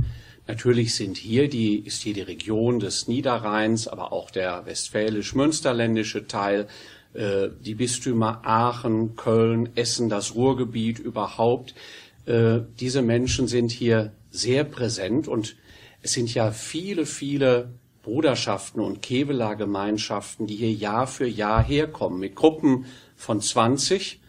Natürlich 0.47 0.95
sind 0.95 1.17
hier 1.17 1.49
die, 1.49 1.79
ist 1.79 2.03
hier 2.03 2.13
die 2.13 2.21
Region 2.21 2.79
des 2.79 3.07
Niederrheins, 3.07 3.87
aber 3.87 4.13
auch 4.13 4.31
der 4.31 4.65
westfälisch-münsterländische 4.65 6.27
Teil, 6.27 6.67
äh, 7.13 7.49
die 7.59 7.75
Bistümer 7.75 8.41
Aachen, 8.45 9.17
Köln, 9.17 9.69
Essen, 9.75 10.07
das 10.07 10.35
Ruhrgebiet 10.35 10.99
überhaupt. 10.99 11.75
Äh, 12.25 12.61
diese 12.79 13.01
Menschen 13.01 13.47
sind 13.47 13.71
hier 13.71 14.13
sehr 14.31 14.63
präsent 14.63 15.27
und 15.27 15.57
es 16.01 16.13
sind 16.13 16.33
ja 16.33 16.51
viele, 16.51 17.05
viele 17.05 17.73
Bruderschaften 18.03 18.79
und 18.79 19.01
Kevela-Gemeinschaften, 19.01 20.47
die 20.47 20.55
hier 20.55 20.71
Jahr 20.71 21.07
für 21.07 21.27
Jahr 21.27 21.61
herkommen 21.61 22.19
mit 22.19 22.35
Gruppen 22.35 22.85
von 23.17 23.41
20. 23.41 24.21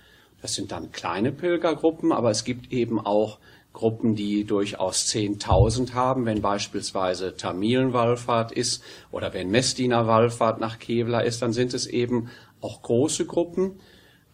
Das 0.43 0.55
sind 0.55 0.73
dann 0.73 0.91
kleine 0.91 1.31
Pilgergruppen, 1.31 2.11
aber 2.11 2.31
es 2.31 2.43
gibt 2.43 2.73
eben 2.73 2.99
auch 2.99 3.39
Gruppen, 3.79 4.17
die 4.17 4.45
durchaus 4.45 5.07
10.000 5.07 5.93
haben, 5.95 6.27
wenn 6.27 6.43
beispielsweise 6.43 7.37
Tamilenwallfahrt 7.37 8.51
ist 8.51 8.83
oder 9.13 9.33
wenn 9.35 9.53
Messdiener 9.53 10.09
Wallfahrt 10.09 10.59
nach 10.59 10.81
Kevlar 10.81 11.23
ist, 11.23 11.43
dann 11.43 11.53
sind 11.53 11.73
es 11.75 11.87
eben 11.87 12.29
auch 12.61 12.83
große 12.83 13.25
Gruppen. 13.25 13.79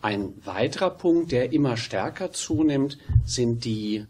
Ein 0.01 0.33
weiterer 0.47 0.89
Punkt, 0.89 1.31
der 1.31 1.53
immer 1.53 1.77
stärker 1.77 2.33
zunimmt, 2.33 2.97
sind 3.27 3.67
die 3.67 4.07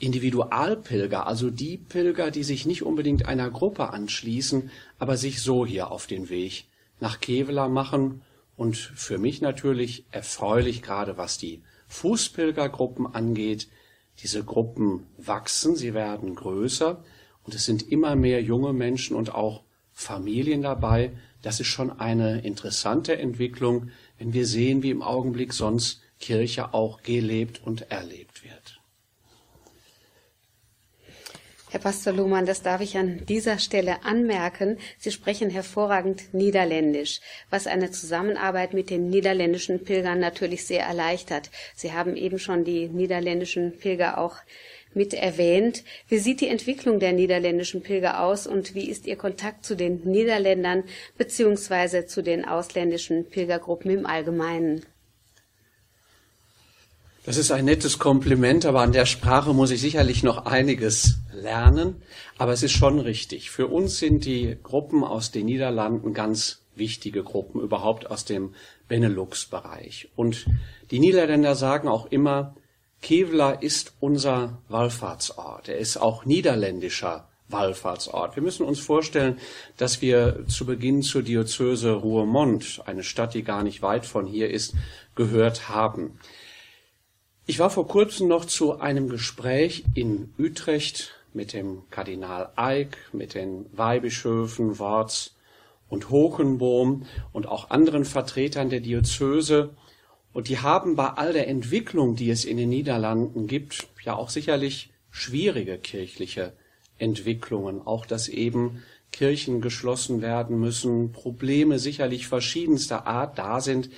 Individualpilger, 0.00 1.26
also 1.26 1.48
die 1.48 1.78
Pilger, 1.78 2.30
die 2.30 2.44
sich 2.44 2.66
nicht 2.66 2.82
unbedingt 2.82 3.24
einer 3.24 3.48
Gruppe 3.48 3.88
anschließen, 3.88 4.70
aber 4.98 5.16
sich 5.16 5.40
so 5.40 5.64
hier 5.64 5.90
auf 5.90 6.06
den 6.06 6.28
Weg 6.28 6.66
nach 7.00 7.20
Kevela 7.20 7.68
machen 7.68 8.20
und 8.54 8.76
für 8.76 9.16
mich 9.16 9.40
natürlich 9.40 10.04
erfreulich, 10.10 10.82
gerade 10.82 11.16
was 11.16 11.38
die 11.38 11.62
Fußpilgergruppen 11.88 13.06
angeht, 13.06 13.68
diese 14.22 14.44
Gruppen 14.44 15.06
wachsen, 15.18 15.76
sie 15.76 15.94
werden 15.94 16.34
größer 16.34 17.02
und 17.44 17.54
es 17.54 17.64
sind 17.64 17.90
immer 17.90 18.16
mehr 18.16 18.42
junge 18.42 18.72
Menschen 18.72 19.16
und 19.16 19.34
auch 19.34 19.62
Familien 19.92 20.62
dabei. 20.62 21.12
Das 21.42 21.60
ist 21.60 21.68
schon 21.68 22.00
eine 22.00 22.40
interessante 22.40 23.18
Entwicklung, 23.18 23.90
wenn 24.18 24.32
wir 24.32 24.46
sehen, 24.46 24.82
wie 24.82 24.90
im 24.90 25.02
Augenblick 25.02 25.52
sonst 25.52 26.00
Kirche 26.18 26.74
auch 26.74 27.02
gelebt 27.02 27.60
und 27.64 27.90
erlebt 27.90 28.42
wird. 28.42 28.65
Herr 31.76 31.82
Pastor 31.82 32.14
Lohmann, 32.14 32.46
das 32.46 32.62
darf 32.62 32.80
ich 32.80 32.96
an 32.96 33.26
dieser 33.26 33.58
Stelle 33.58 34.02
anmerken. 34.02 34.78
Sie 34.96 35.10
sprechen 35.10 35.50
hervorragend 35.50 36.32
Niederländisch, 36.32 37.20
was 37.50 37.66
eine 37.66 37.90
Zusammenarbeit 37.90 38.72
mit 38.72 38.88
den 38.88 39.10
niederländischen 39.10 39.84
Pilgern 39.84 40.18
natürlich 40.18 40.64
sehr 40.64 40.84
erleichtert. 40.84 41.50
Sie 41.74 41.92
haben 41.92 42.16
eben 42.16 42.38
schon 42.38 42.64
die 42.64 42.88
niederländischen 42.88 43.76
Pilger 43.76 44.16
auch 44.16 44.36
mit 44.94 45.12
erwähnt. 45.12 45.84
Wie 46.08 46.16
sieht 46.16 46.40
die 46.40 46.48
Entwicklung 46.48 46.98
der 46.98 47.12
niederländischen 47.12 47.82
Pilger 47.82 48.22
aus 48.22 48.46
und 48.46 48.74
wie 48.74 48.88
ist 48.88 49.06
Ihr 49.06 49.16
Kontakt 49.16 49.66
zu 49.66 49.76
den 49.76 50.00
Niederländern 50.02 50.82
beziehungsweise 51.18 52.06
zu 52.06 52.22
den 52.22 52.46
ausländischen 52.46 53.26
Pilgergruppen 53.28 53.90
im 53.90 54.06
Allgemeinen? 54.06 54.86
Das 57.26 57.38
ist 57.38 57.50
ein 57.50 57.64
nettes 57.64 57.98
Kompliment, 57.98 58.66
aber 58.66 58.82
an 58.82 58.92
der 58.92 59.04
Sprache 59.04 59.52
muss 59.52 59.72
ich 59.72 59.80
sicherlich 59.80 60.22
noch 60.22 60.46
einiges 60.46 61.16
lernen. 61.34 62.00
Aber 62.38 62.52
es 62.52 62.62
ist 62.62 62.70
schon 62.70 63.00
richtig. 63.00 63.50
Für 63.50 63.66
uns 63.66 63.98
sind 63.98 64.24
die 64.24 64.56
Gruppen 64.62 65.02
aus 65.02 65.32
den 65.32 65.46
Niederlanden 65.46 66.14
ganz 66.14 66.62
wichtige 66.76 67.24
Gruppen, 67.24 67.60
überhaupt 67.60 68.08
aus 68.08 68.26
dem 68.26 68.54
Benelux-Bereich. 68.86 70.08
Und 70.14 70.46
die 70.92 71.00
Niederländer 71.00 71.56
sagen 71.56 71.88
auch 71.88 72.06
immer, 72.06 72.54
Kevlar 73.02 73.60
ist 73.60 73.94
unser 73.98 74.62
Wallfahrtsort. 74.68 75.68
Er 75.68 75.78
ist 75.78 75.96
auch 75.96 76.26
niederländischer 76.26 77.26
Wallfahrtsort. 77.48 78.36
Wir 78.36 78.42
müssen 78.44 78.64
uns 78.64 78.78
vorstellen, 78.78 79.40
dass 79.76 80.00
wir 80.00 80.44
zu 80.46 80.64
Beginn 80.64 81.02
zur 81.02 81.22
Diözese 81.22 81.90
Roermond, 81.90 82.82
eine 82.86 83.02
Stadt, 83.02 83.34
die 83.34 83.42
gar 83.42 83.64
nicht 83.64 83.82
weit 83.82 84.06
von 84.06 84.26
hier 84.26 84.48
ist, 84.48 84.74
gehört 85.16 85.68
haben. 85.68 86.20
Ich 87.48 87.60
war 87.60 87.70
vor 87.70 87.86
kurzem 87.86 88.26
noch 88.26 88.44
zu 88.44 88.80
einem 88.80 89.08
Gespräch 89.08 89.84
in 89.94 90.34
Utrecht 90.36 91.14
mit 91.32 91.52
dem 91.52 91.84
Kardinal 91.90 92.50
Eick, 92.56 92.96
mit 93.12 93.34
den 93.34 93.66
Weihbischöfen 93.70 94.80
Worts 94.80 95.36
und 95.88 96.10
Hochenbohm 96.10 97.06
und 97.32 97.46
auch 97.46 97.70
anderen 97.70 98.04
Vertretern 98.04 98.68
der 98.68 98.80
Diözese. 98.80 99.76
Und 100.32 100.48
die 100.48 100.58
haben 100.58 100.96
bei 100.96 101.06
all 101.10 101.32
der 101.32 101.46
Entwicklung, 101.46 102.16
die 102.16 102.30
es 102.30 102.44
in 102.44 102.56
den 102.56 102.68
Niederlanden 102.68 103.46
gibt, 103.46 103.86
ja 104.02 104.16
auch 104.16 104.30
sicherlich 104.30 104.90
schwierige 105.12 105.78
kirchliche 105.78 106.52
Entwicklungen. 106.98 107.80
Auch 107.80 108.06
dass 108.06 108.26
eben 108.26 108.82
Kirchen 109.12 109.60
geschlossen 109.60 110.20
werden 110.20 110.58
müssen, 110.60 111.12
Probleme 111.12 111.78
sicherlich 111.78 112.26
verschiedenster 112.26 113.06
Art 113.06 113.38
da 113.38 113.60
sind, 113.60 113.88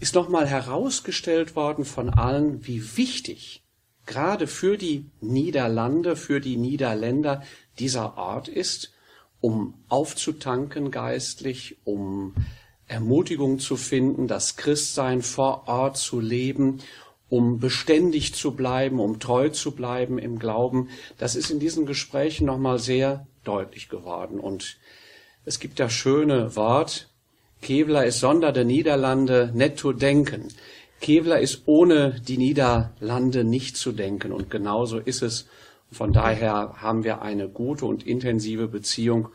ist 0.00 0.14
nochmal 0.14 0.46
herausgestellt 0.46 1.54
worden 1.54 1.84
von 1.84 2.10
allen, 2.10 2.66
wie 2.66 2.96
wichtig 2.96 3.62
gerade 4.06 4.46
für 4.46 4.76
die 4.76 5.10
Niederlande, 5.20 6.16
für 6.16 6.40
die 6.40 6.56
Niederländer 6.56 7.42
dieser 7.78 8.16
Ort 8.16 8.48
ist, 8.48 8.92
um 9.40 9.74
aufzutanken 9.88 10.90
geistlich, 10.90 11.76
um 11.84 12.34
Ermutigung 12.86 13.58
zu 13.58 13.76
finden, 13.76 14.28
das 14.28 14.56
Christsein 14.56 15.22
vor 15.22 15.68
Ort 15.68 15.96
zu 15.96 16.20
leben, 16.20 16.80
um 17.28 17.58
beständig 17.58 18.34
zu 18.34 18.52
bleiben, 18.52 19.00
um 19.00 19.18
treu 19.18 19.48
zu 19.48 19.72
bleiben 19.72 20.18
im 20.18 20.38
Glauben. 20.38 20.88
Das 21.18 21.34
ist 21.34 21.50
in 21.50 21.58
diesen 21.58 21.86
Gesprächen 21.86 22.46
nochmal 22.46 22.78
sehr 22.78 23.26
deutlich 23.44 23.88
geworden. 23.88 24.40
Und 24.40 24.78
es 25.44 25.60
gibt 25.60 25.78
das 25.78 25.92
schöne 25.92 26.56
Wort, 26.56 27.08
Kevler 27.64 28.04
ist 28.04 28.20
sonder 28.20 28.52
der 28.52 28.66
Niederlande 28.66 29.50
netto 29.54 29.94
denken. 29.94 30.48
Kevler 31.00 31.40
ist 31.40 31.62
ohne 31.64 32.20
die 32.20 32.36
Niederlande 32.36 33.42
nicht 33.42 33.78
zu 33.78 33.92
denken 33.92 34.32
und 34.32 34.50
genauso 34.50 34.98
ist 34.98 35.22
es. 35.22 35.48
Von 35.90 36.12
daher 36.12 36.74
haben 36.76 37.04
wir 37.04 37.22
eine 37.22 37.48
gute 37.48 37.86
und 37.86 38.06
intensive 38.06 38.68
Beziehung 38.68 39.28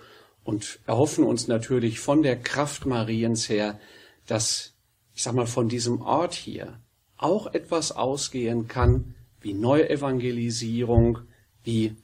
und 0.43 0.79
erhoffen 0.85 1.23
uns 1.23 1.47
natürlich 1.47 1.99
von 1.99 2.21
der 2.21 2.35
Kraft 2.35 2.85
Mariens 2.85 3.49
her, 3.49 3.79
dass, 4.27 4.75
ich 5.15 5.23
sag 5.23 5.33
mal, 5.33 5.47
von 5.47 5.67
diesem 5.67 6.01
Ort 6.01 6.35
hier 6.35 6.79
auch 7.17 7.51
etwas 7.53 7.91
ausgehen 7.91 8.67
kann, 8.67 9.15
wie 9.41 9.55
Neuevangelisierung, 9.55 11.19
wie 11.63 11.95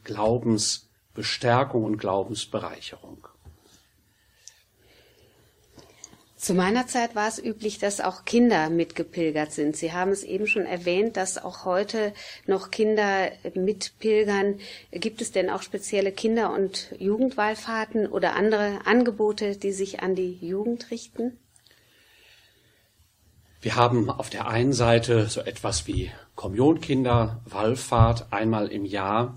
Glaubensbestärkung 1.16 1.84
und 1.86 1.98
Glaubensbereicherung. 1.98 3.28
Zu 6.36 6.54
meiner 6.54 6.86
Zeit 6.86 7.16
war 7.16 7.28
es 7.28 7.44
üblich, 7.44 7.80
dass 7.80 8.02
auch 8.02 8.26
Kinder 8.26 8.70
mitgepilgert 8.70 9.52
sind. 9.52 9.76
Sie 9.76 9.94
haben 9.94 10.12
es 10.12 10.24
eben 10.24 10.46
schon 10.46 10.66
erwähnt, 10.66 11.18
dass 11.18 11.44
auch 11.44 11.66
heute 11.66 12.14
noch 12.46 12.70
Kinder 12.70 13.32
mitpilgern. 13.56 14.60
Gibt 14.92 15.22
es 15.22 15.32
denn 15.32 15.50
auch 15.50 15.64
spezielle 15.64 16.12
Kinder- 16.12 16.54
und 16.54 16.94
Jugendwallfahrten 17.00 18.06
oder 18.06 18.36
andere 18.36 18.82
Angebote, 18.86 19.56
die 19.56 19.72
sich 19.72 20.02
an 20.02 20.14
die 20.14 20.38
Jugend 20.46 20.92
richten? 20.92 21.40
Wir 23.62 23.76
haben 23.76 24.12
auf 24.12 24.30
der 24.30 24.48
einen 24.48 24.74
Seite 24.74 25.26
so 25.26 25.42
etwas 25.42 25.88
wie 25.88 26.12
Kommunionkinder, 26.36 27.42
Wallfahrt 27.46 28.32
einmal 28.32 28.68
im 28.68 28.86
Jahr. 28.86 29.36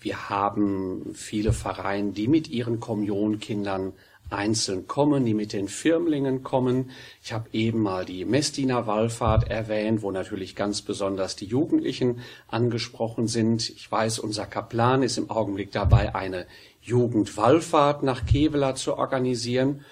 Wir 0.00 0.28
haben 0.28 1.12
viele 1.14 1.52
Vereine, 1.52 2.12
die 2.12 2.28
mit 2.28 2.48
ihren 2.48 2.80
Kommunionkindern 2.80 3.92
einzeln 4.30 4.86
kommen, 4.86 5.24
die 5.24 5.34
mit 5.34 5.52
den 5.52 5.68
Firmlingen 5.68 6.42
kommen. 6.42 6.90
Ich 7.22 7.32
habe 7.32 7.48
eben 7.52 7.80
mal 7.80 8.04
die 8.04 8.24
Messdiener 8.24 8.86
Wallfahrt 8.86 9.48
erwähnt, 9.48 10.02
wo 10.02 10.10
natürlich 10.10 10.54
ganz 10.54 10.82
besonders 10.82 11.34
die 11.36 11.46
Jugendlichen 11.46 12.20
angesprochen 12.46 13.26
sind. 13.26 13.70
Ich 13.70 13.90
weiß, 13.90 14.18
unser 14.18 14.46
Kaplan 14.46 15.02
ist 15.02 15.18
im 15.18 15.30
Augenblick 15.30 15.72
dabei, 15.72 16.14
eine 16.14 16.46
Jugendwallfahrt 16.82 18.02
nach 18.02 18.26
Kevela 18.26 18.74
zu 18.74 18.96
organisieren. 18.96 19.84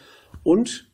Und 0.43 0.91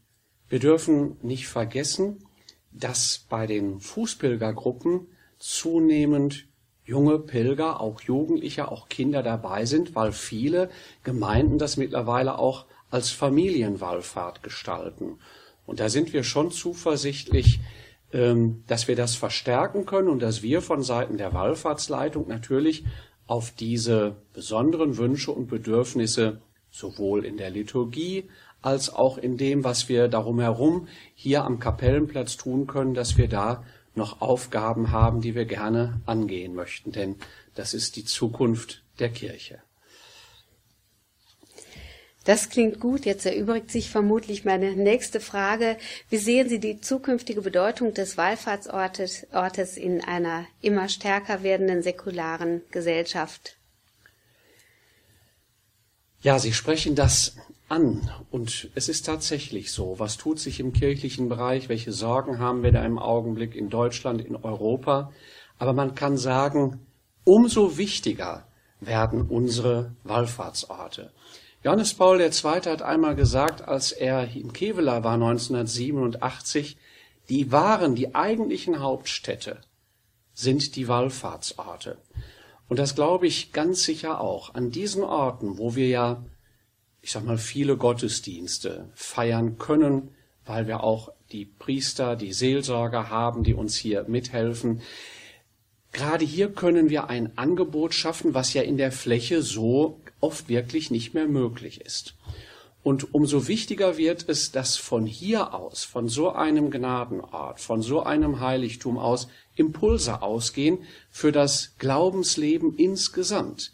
wir 0.48 0.60
dürfen 0.60 1.16
nicht 1.22 1.48
vergessen, 1.48 2.24
dass 2.70 3.26
bei 3.28 3.46
den 3.46 3.80
Fußpilgergruppen 3.80 5.08
zunehmend 5.38 6.46
junge 6.84 7.18
Pilger, 7.18 7.80
auch 7.80 8.00
Jugendliche, 8.00 8.70
auch 8.70 8.88
Kinder 8.88 9.22
dabei 9.22 9.64
sind, 9.64 9.94
weil 9.94 10.12
viele 10.12 10.70
Gemeinden 11.04 11.58
das 11.58 11.76
mittlerweile 11.76 12.38
auch 12.38 12.66
als 12.90 13.10
Familienwallfahrt 13.10 14.42
gestalten. 14.42 15.18
Und 15.64 15.80
da 15.80 15.88
sind 15.88 16.12
wir 16.12 16.24
schon 16.24 16.50
zuversichtlich, 16.50 17.60
ähm, 18.12 18.64
dass 18.66 18.88
wir 18.88 18.96
das 18.96 19.14
verstärken 19.14 19.86
können 19.86 20.08
und 20.08 20.20
dass 20.20 20.42
wir 20.42 20.60
von 20.60 20.82
Seiten 20.82 21.16
der 21.16 21.32
Wallfahrtsleitung 21.32 22.28
natürlich 22.28 22.84
auf 23.26 23.52
diese 23.52 24.16
besonderen 24.34 24.98
Wünsche 24.98 25.30
und 25.30 25.46
Bedürfnisse 25.46 26.42
sowohl 26.70 27.24
in 27.24 27.36
der 27.36 27.50
Liturgie 27.50 28.28
als 28.60 28.92
auch 28.92 29.18
in 29.18 29.36
dem, 29.36 29.64
was 29.64 29.88
wir 29.88 30.08
darum 30.08 30.40
herum 30.40 30.88
hier 31.14 31.44
am 31.44 31.58
Kapellenplatz 31.58 32.36
tun 32.36 32.66
können, 32.66 32.94
dass 32.94 33.16
wir 33.16 33.28
da 33.28 33.64
noch 33.94 34.20
Aufgaben 34.20 34.90
haben, 34.90 35.20
die 35.20 35.34
wir 35.34 35.44
gerne 35.44 36.00
angehen 36.06 36.54
möchten. 36.54 36.92
Denn 36.92 37.16
das 37.54 37.74
ist 37.74 37.96
die 37.96 38.04
Zukunft 38.04 38.82
der 38.98 39.10
Kirche. 39.10 39.60
Das 42.24 42.50
klingt 42.50 42.78
gut. 42.78 43.04
Jetzt 43.04 43.26
erübrigt 43.26 43.70
sich 43.70 43.90
vermutlich 43.90 44.44
meine 44.44 44.76
nächste 44.76 45.18
Frage. 45.18 45.76
Wie 46.08 46.18
sehen 46.18 46.48
Sie 46.48 46.60
die 46.60 46.80
zukünftige 46.80 47.42
Bedeutung 47.42 47.94
des 47.94 48.16
Wallfahrtsortes 48.16 49.26
Ortes 49.32 49.76
in 49.76 50.04
einer 50.04 50.46
immer 50.60 50.88
stärker 50.88 51.42
werdenden 51.42 51.82
säkularen 51.82 52.62
Gesellschaft? 52.70 53.56
Ja, 56.20 56.38
Sie 56.38 56.52
sprechen 56.52 56.94
das 56.94 57.34
an. 57.72 58.08
Und 58.30 58.70
es 58.74 58.88
ist 58.88 59.06
tatsächlich 59.06 59.72
so. 59.72 59.98
Was 59.98 60.18
tut 60.18 60.38
sich 60.38 60.60
im 60.60 60.72
kirchlichen 60.72 61.28
Bereich? 61.28 61.68
Welche 61.68 61.92
Sorgen 61.92 62.38
haben 62.38 62.62
wir 62.62 62.70
da 62.70 62.84
im 62.84 62.98
Augenblick 62.98 63.56
in 63.56 63.70
Deutschland, 63.70 64.20
in 64.20 64.36
Europa? 64.36 65.10
Aber 65.58 65.72
man 65.72 65.94
kann 65.94 66.18
sagen, 66.18 66.86
umso 67.24 67.78
wichtiger 67.78 68.46
werden 68.80 69.22
unsere 69.22 69.92
Wallfahrtsorte. 70.04 71.10
Johannes 71.64 71.94
Paul 71.94 72.20
II. 72.20 72.30
hat 72.30 72.82
einmal 72.82 73.14
gesagt, 73.14 73.66
als 73.66 73.92
er 73.92 74.34
in 74.34 74.52
Kevela 74.52 75.04
war 75.04 75.14
1987, 75.14 76.76
die 77.28 77.52
wahren, 77.52 77.94
die 77.94 78.14
eigentlichen 78.14 78.80
Hauptstädte 78.80 79.60
sind 80.34 80.76
die 80.76 80.88
Wallfahrtsorte. 80.88 81.98
Und 82.68 82.78
das 82.78 82.94
glaube 82.94 83.26
ich 83.26 83.52
ganz 83.52 83.84
sicher 83.84 84.20
auch. 84.20 84.54
An 84.54 84.70
diesen 84.70 85.04
Orten, 85.04 85.58
wo 85.58 85.76
wir 85.76 85.88
ja, 85.88 86.24
ich 87.02 87.10
sag 87.10 87.24
mal, 87.24 87.36
viele 87.36 87.76
Gottesdienste 87.76 88.88
feiern 88.94 89.58
können, 89.58 90.14
weil 90.46 90.68
wir 90.68 90.84
auch 90.84 91.12
die 91.32 91.44
Priester, 91.44 92.16
die 92.16 92.32
Seelsorger 92.32 93.10
haben, 93.10 93.42
die 93.42 93.54
uns 93.54 93.76
hier 93.76 94.04
mithelfen. 94.08 94.82
Gerade 95.92 96.24
hier 96.24 96.50
können 96.52 96.90
wir 96.90 97.08
ein 97.10 97.36
Angebot 97.36 97.92
schaffen, 97.92 98.34
was 98.34 98.54
ja 98.54 98.62
in 98.62 98.76
der 98.76 98.92
Fläche 98.92 99.42
so 99.42 100.00
oft 100.20 100.48
wirklich 100.48 100.90
nicht 100.90 101.12
mehr 101.12 101.26
möglich 101.26 101.80
ist. 101.80 102.14
Und 102.84 103.14
umso 103.14 103.46
wichtiger 103.46 103.96
wird 103.96 104.28
es, 104.28 104.50
dass 104.50 104.76
von 104.76 105.06
hier 105.06 105.54
aus, 105.54 105.84
von 105.84 106.08
so 106.08 106.30
einem 106.30 106.70
Gnadenort, 106.70 107.60
von 107.60 107.82
so 107.82 108.02
einem 108.02 108.40
Heiligtum 108.40 108.98
aus 108.98 109.28
Impulse 109.54 110.22
ausgehen 110.22 110.78
für 111.10 111.30
das 111.30 111.74
Glaubensleben 111.78 112.74
insgesamt. 112.76 113.72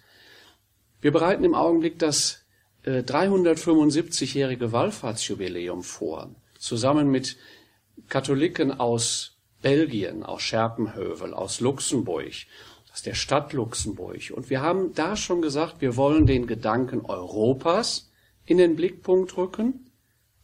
Wir 1.01 1.13
bereiten 1.13 1.45
im 1.45 1.55
Augenblick 1.55 1.99
das 1.99 2.45
375-jährige 2.89 4.67
äh, 4.67 4.73
Wallfahrtsjubiläum 4.73 5.83
vor, 5.83 6.31
zusammen 6.59 7.11
mit 7.11 7.37
Katholiken 8.09 8.79
aus 8.79 9.37
Belgien, 9.63 10.23
aus 10.23 10.43
Scherpenhövel, 10.43 11.35
aus 11.35 11.61
Luxemburg 11.61 12.47
aus 12.99 13.03
der 13.05 13.15
Stadt 13.15 13.53
Luxemburg. 13.53 14.33
Und 14.35 14.51
wir 14.51 14.61
haben 14.61 14.93
da 14.93 15.15
schon 15.15 15.41
gesagt, 15.41 15.81
wir 15.81 15.97
wollen 15.97 16.27
den 16.27 16.49
Gedanken 16.49 17.03
Europas 17.03 18.11
in 18.45 18.59
den 18.59 18.75
Blickpunkt 18.75 19.37
rücken 19.37 19.93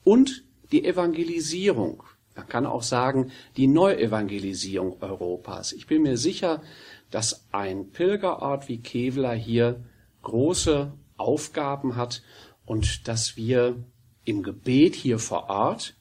und 0.05 0.45
die 0.71 0.85
Evangelisierung. 0.85 2.05
Man 2.37 2.47
kann 2.47 2.65
auch 2.65 2.85
sagen, 2.85 3.33
die 3.57 3.67
Neuevangelisierung 3.67 5.03
Europas. 5.03 5.73
Ich 5.73 5.89
bin 5.89 6.03
mir 6.03 6.17
sicher, 6.17 6.63
dass 7.11 7.45
ein 7.51 7.91
Pilgerort 7.91 8.69
wie 8.69 8.79
Kevlar 8.79 9.35
hier 9.35 9.83
große 10.23 10.93
Aufgaben 11.17 11.97
hat 11.97 12.23
und 12.65 13.09
dass 13.09 13.37
wir 13.37 13.77
im 14.25 14.43
Gebet 14.43 14.95
hier 14.95 15.19
vor 15.19 15.49
Ort, 15.51 15.95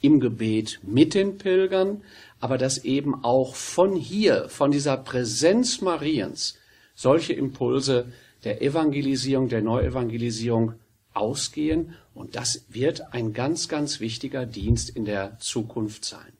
im 0.00 0.20
Gebet 0.20 0.80
mit 0.82 1.14
den 1.14 1.38
Pilgern, 1.38 2.02
aber 2.40 2.58
dass 2.58 2.78
eben 2.84 3.24
auch 3.24 3.54
von 3.54 3.96
hier, 3.96 4.48
von 4.48 4.70
dieser 4.70 4.96
Präsenz 4.96 5.80
Mariens, 5.80 6.56
solche 6.94 7.32
Impulse 7.32 8.12
der 8.44 8.62
Evangelisierung, 8.62 9.48
der 9.48 9.62
Neuevangelisierung 9.62 10.74
ausgehen. 11.14 11.94
Und 12.14 12.36
das 12.36 12.64
wird 12.68 13.12
ein 13.12 13.32
ganz, 13.32 13.68
ganz 13.68 14.00
wichtiger 14.00 14.46
Dienst 14.46 14.90
in 14.90 15.04
der 15.04 15.38
Zukunft 15.38 16.04
sein. 16.04 16.37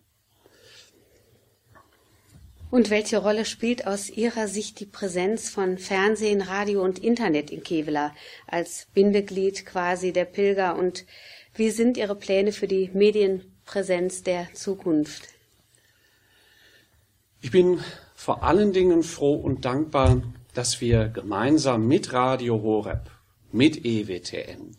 Und 2.70 2.90
welche 2.90 3.18
Rolle 3.18 3.46
spielt 3.46 3.87
aus 3.87 4.11
Ihrer 4.11 4.46
Sicht 4.46 4.78
die 4.81 4.87
Präsenz 4.87 5.48
von 5.48 5.78
Fernsehen, 5.78 6.42
Radio 6.42 6.83
und 6.85 6.98
Internet 6.98 7.50
in 7.50 7.62
Kevela 7.62 8.14
als 8.46 8.88
Bindeglied 8.92 9.64
quasi 9.64 10.12
der 10.12 10.26
Pilger? 10.26 10.76
Und 10.76 11.07
wie 11.54 11.70
sind 11.70 11.96
Ihre 11.96 12.14
Pläne 12.14 12.52
für 12.52 12.68
die 12.68 12.90
Medienpräsenz 12.92 14.22
der 14.22 14.52
Zukunft? 14.52 15.28
Ich 17.40 17.50
bin 17.50 17.81
vor 18.14 18.42
allen 18.42 18.74
Dingen 18.74 19.02
froh 19.02 19.37
und 19.37 19.64
dankbar, 19.64 20.22
dass 20.52 20.83
wir 20.83 21.09
gemeinsam 21.09 21.87
mit 21.87 22.12
Radio 22.12 22.61
Horeb, 22.62 23.11
mit 23.50 23.83
EWTN, 23.87 24.76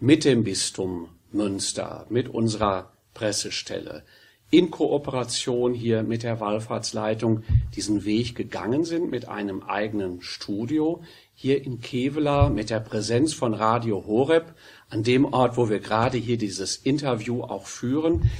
mit 0.00 0.24
dem 0.24 0.44
Bistum 0.44 1.10
Münster, 1.30 2.06
mit 2.08 2.28
unserer 2.28 2.92
Pressestelle, 3.12 4.04
in 4.50 4.70
Kooperation 4.70 5.74
hier 5.74 6.02
mit 6.02 6.22
der 6.22 6.40
Wallfahrtsleitung 6.40 7.42
diesen 7.74 8.04
Weg 8.04 8.34
gegangen 8.34 8.84
sind 8.84 9.10
mit 9.10 9.28
einem 9.28 9.62
eigenen 9.62 10.22
Studio 10.22 11.02
hier 11.34 11.62
in 11.62 11.80
Kevela 11.80 12.48
mit 12.48 12.70
der 12.70 12.80
Präsenz 12.80 13.34
von 13.34 13.54
Radio 13.54 14.06
Horeb 14.06 14.54
an 14.88 15.02
dem 15.02 15.24
Ort, 15.26 15.56
wo 15.56 15.68
wir 15.68 15.80
gerade 15.80 16.18
hier 16.18 16.38
dieses 16.38 16.76
Interview 16.76 17.42
auch 17.42 17.66
führen. 17.66 18.30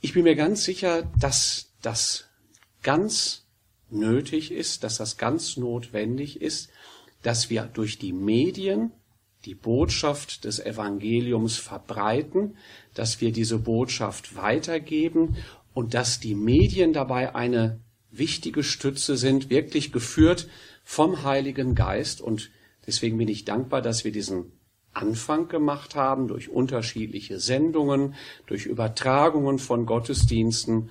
Ich 0.00 0.12
bin 0.12 0.24
mir 0.24 0.36
ganz 0.36 0.64
sicher, 0.64 1.10
dass 1.18 1.72
das 1.80 2.26
ganz 2.82 3.46
nötig 3.90 4.52
ist, 4.52 4.84
dass 4.84 4.98
das 4.98 5.16
ganz 5.16 5.56
notwendig 5.56 6.40
ist, 6.40 6.70
dass 7.22 7.50
wir 7.50 7.62
durch 7.62 7.98
die 7.98 8.12
Medien 8.12 8.92
die 9.44 9.54
Botschaft 9.54 10.44
des 10.44 10.60
Evangeliums 10.60 11.56
verbreiten, 11.56 12.56
dass 12.94 13.20
wir 13.20 13.32
diese 13.32 13.58
Botschaft 13.58 14.36
weitergeben 14.36 15.36
und 15.74 15.94
dass 15.94 16.20
die 16.20 16.34
Medien 16.34 16.92
dabei 16.92 17.34
eine 17.34 17.80
wichtige 18.10 18.62
Stütze 18.62 19.16
sind, 19.16 19.50
wirklich 19.50 19.92
geführt 19.92 20.48
vom 20.84 21.24
Heiligen 21.24 21.74
Geist. 21.74 22.20
Und 22.20 22.50
deswegen 22.86 23.18
bin 23.18 23.28
ich 23.28 23.44
dankbar, 23.44 23.82
dass 23.82 24.04
wir 24.04 24.12
diesen 24.12 24.52
Anfang 24.92 25.48
gemacht 25.48 25.94
haben 25.94 26.28
durch 26.28 26.50
unterschiedliche 26.50 27.40
Sendungen, 27.40 28.14
durch 28.46 28.66
Übertragungen 28.66 29.58
von 29.58 29.86
Gottesdiensten 29.86 30.90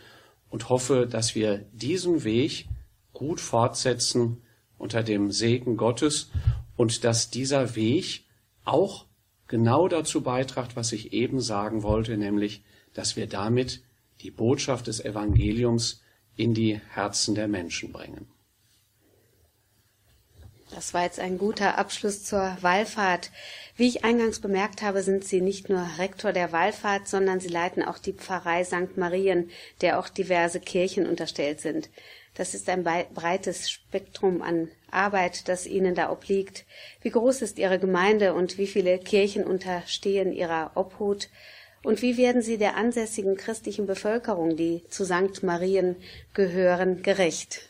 und 0.49 0.69
hoffe, 0.69 1.07
dass 1.07 1.35
wir 1.35 1.65
diesen 1.71 2.23
Weg 2.23 2.67
gut 3.13 3.39
fortsetzen 3.39 4.41
unter 4.79 5.03
dem 5.03 5.31
Segen 5.31 5.77
Gottes 5.77 6.31
und 6.75 7.03
dass 7.03 7.29
dieser 7.29 7.75
Weg 7.75 8.25
auch 8.63 9.05
genau 9.47 9.87
dazu 9.87 10.21
beitragt, 10.21 10.75
was 10.75 10.91
ich 10.91 11.13
eben 11.13 11.41
sagen 11.41 11.83
wollte, 11.83 12.17
nämlich, 12.17 12.63
dass 12.93 13.15
wir 13.15 13.27
damit 13.27 13.83
die 14.21 14.31
Botschaft 14.31 14.87
des 14.87 15.03
Evangeliums 15.03 16.01
in 16.35 16.53
die 16.53 16.79
Herzen 16.89 17.35
der 17.35 17.47
Menschen 17.47 17.91
bringen. 17.91 18.27
Das 20.73 20.93
war 20.93 21.03
jetzt 21.03 21.19
ein 21.19 21.37
guter 21.37 21.77
Abschluss 21.77 22.23
zur 22.23 22.57
Wallfahrt. 22.61 23.31
Wie 23.75 23.89
ich 23.89 24.05
eingangs 24.05 24.39
bemerkt 24.39 24.81
habe, 24.81 25.03
sind 25.03 25.25
Sie 25.25 25.41
nicht 25.41 25.67
nur 25.67 25.85
Rektor 25.97 26.31
der 26.31 26.53
Wallfahrt, 26.53 27.09
sondern 27.09 27.41
Sie 27.41 27.49
leiten 27.49 27.83
auch 27.83 27.97
die 27.97 28.13
Pfarrei 28.13 28.63
St. 28.63 28.95
Marien, 28.95 29.49
der 29.81 29.99
auch 29.99 30.07
diverse 30.07 30.61
Kirchen 30.61 31.07
unterstellt 31.07 31.59
sind. 31.59 31.89
Das 32.35 32.53
ist 32.53 32.69
ein 32.69 32.85
breites 32.85 33.69
Spektrum 33.69 34.41
an 34.41 34.69
Arbeit, 34.91 35.47
das 35.47 35.65
Ihnen 35.65 35.95
da 35.95 36.11
obliegt. 36.11 36.65
Wie 37.01 37.09
groß 37.09 37.41
ist 37.41 37.59
Ihre 37.59 37.79
Gemeinde 37.79 38.33
und 38.33 38.57
wie 38.57 38.67
viele 38.67 38.99
Kirchen 38.99 39.43
unterstehen 39.43 40.33
Ihrer 40.33 40.71
Obhut? 40.75 41.29
Und 41.83 42.01
wie 42.01 42.17
werden 42.17 42.41
Sie 42.41 42.57
der 42.57 42.77
ansässigen 42.77 43.37
christlichen 43.37 43.87
Bevölkerung, 43.87 44.55
die 44.55 44.83
zu 44.89 45.03
St. 45.05 45.43
Marien 45.43 45.95
gehören, 46.33 47.01
gerecht? 47.01 47.67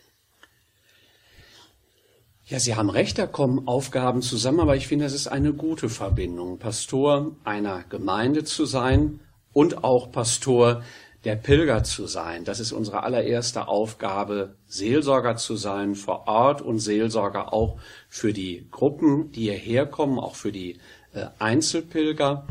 Ja, 2.46 2.60
Sie 2.60 2.76
haben 2.76 2.90
recht, 2.90 3.18
da 3.18 3.28
kommen 3.28 3.66
Aufgaben 3.68 4.22
zusammen, 4.22 4.60
aber 4.60 4.76
ich 4.76 4.88
finde, 4.88 5.06
es 5.06 5.14
ist 5.14 5.28
eine 5.28 5.54
gute 5.54 5.88
Verbindung, 5.88 6.58
Pastor 6.60 7.38
einer 7.46 7.86
Gemeinde 7.88 8.44
zu 8.44 8.66
sein 8.66 9.22
und 9.54 9.86
auch 9.86 10.12
Pastor 10.12 10.84
der 11.24 11.36
Pilger 11.36 11.84
zu 11.84 12.08
sein. 12.08 12.46
Das 12.46 12.60
ist 12.60 12.72
unsere 12.72 13.04
allererste 13.04 13.68
Aufgabe, 13.68 14.56
Seelsorger 14.68 15.36
zu 15.36 15.56
sein 15.56 15.96
vor 15.96 16.28
Ort 16.28 16.62
und 16.62 16.80
Seelsorger 16.80 17.54
auch 17.54 17.80
für 18.10 18.34
die 18.34 18.68
Gruppen, 18.72 19.32
die 19.32 19.44
hierher 19.44 19.86
kommen, 19.86 20.20
auch 20.20 20.36
für 20.36 20.52
die 20.52 20.80
äh, 21.14 21.28
Einzelpilger. 21.38 22.48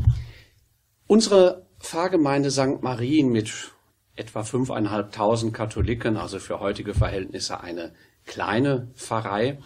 Unsere 1.07 1.67
Pfarrgemeinde 1.81 2.51
St. 2.51 2.83
Marien 2.83 3.31
mit 3.31 3.73
etwa 4.15 4.45
fünfeinhalbtausend 4.45 5.55
Katholiken, 5.55 6.17
also 6.17 6.39
für 6.39 6.61
heutige 6.61 6.95
Verhältnisse 6.95 7.61
eine 7.61 7.93
kleine 8.27 8.89
Pfarrei, 8.95 9.59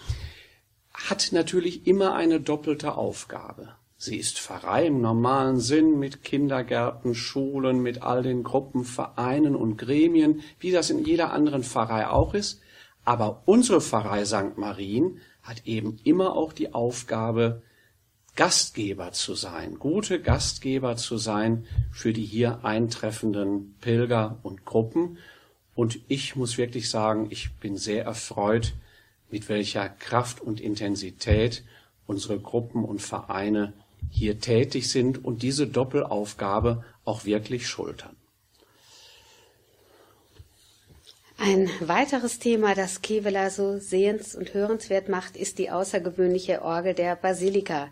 hat 0.95 1.31
natürlich 1.33 1.87
immer 1.87 2.15
eine 2.15 2.41
doppelte 2.41 2.95
Aufgabe. 2.95 3.75
Sie 4.05 4.19
ist 4.19 4.39
Pfarrei 4.39 4.89
im 4.89 5.01
normalen 5.01 5.59
Sinn 5.59 5.99
mit 5.99 6.23
Kindergärten, 6.23 7.15
Schulen, 7.15 7.81
mit 7.81 8.03
all 8.03 8.23
den 8.23 8.43
Gruppen, 8.43 8.85
Vereinen 8.85 9.57
und 9.57 9.79
Gremien, 9.79 10.43
wie 10.61 10.73
das 10.73 10.91
in 10.91 11.03
jeder 11.03 11.33
anderen 11.33 11.65
Pfarrei 11.65 12.07
auch 12.09 12.35
ist. 12.35 12.61
Aber 13.07 13.45
unsere 13.47 13.81
Pfarrei 13.81 14.27
St. 14.27 14.59
Marien 14.59 15.23
hat 15.43 15.67
eben 15.67 15.97
immer 16.05 16.37
auch 16.37 16.53
die 16.53 16.75
Aufgabe, 16.75 17.63
Gastgeber 18.37 19.13
zu 19.13 19.35
sein, 19.35 19.79
gute 19.79 20.21
Gastgeber 20.21 20.97
zu 20.97 21.17
sein 21.17 21.65
für 21.91 22.13
die 22.13 22.27
hier 22.27 22.63
eintreffenden 22.63 23.75
Pilger 23.81 24.39
und 24.43 24.67
Gruppen. 24.67 25.17
Und 25.75 25.99
ich 26.09 26.37
muss 26.37 26.59
wirklich 26.59 26.91
sagen, 26.91 27.29
ich 27.31 27.55
bin 27.55 27.79
sehr 27.79 28.05
erfreut, 28.05 28.75
mit 29.31 29.49
welcher 29.49 29.89
Kraft 29.89 30.43
und 30.43 30.61
Intensität 30.61 31.65
unsere 32.07 32.39
Gruppen 32.39 32.85
und 32.85 33.01
Vereine 33.01 33.73
hier 34.11 34.41
tätig 34.41 34.91
sind 34.91 35.25
und 35.25 35.43
diese 35.43 35.67
Doppelaufgabe 35.67 36.85
auch 37.05 37.25
wirklich 37.25 37.67
schultern. 37.67 38.17
Ein 41.37 41.69
weiteres 41.81 42.39
Thema, 42.39 42.75
das 42.75 43.03
Kevela 43.03 43.51
so 43.51 43.79
sehens- 43.79 44.37
und 44.37 44.55
hörenswert 44.55 45.09
macht, 45.09 45.37
ist 45.37 45.59
die 45.59 45.69
außergewöhnliche 45.69 46.63
Orgel 46.63 46.95
der 46.95 47.17
Basilika. 47.17 47.89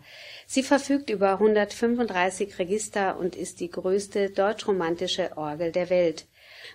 Sie 0.47 0.63
verfügt 0.63 1.09
über 1.09 1.33
135 1.33 2.57
Register 2.57 3.19
und 3.19 3.35
ist 3.35 3.59
die 3.59 3.69
größte 3.69 4.29
deutschromantische 4.29 5.35
Orgel 5.35 5.73
der 5.73 5.89
Welt. 5.89 6.25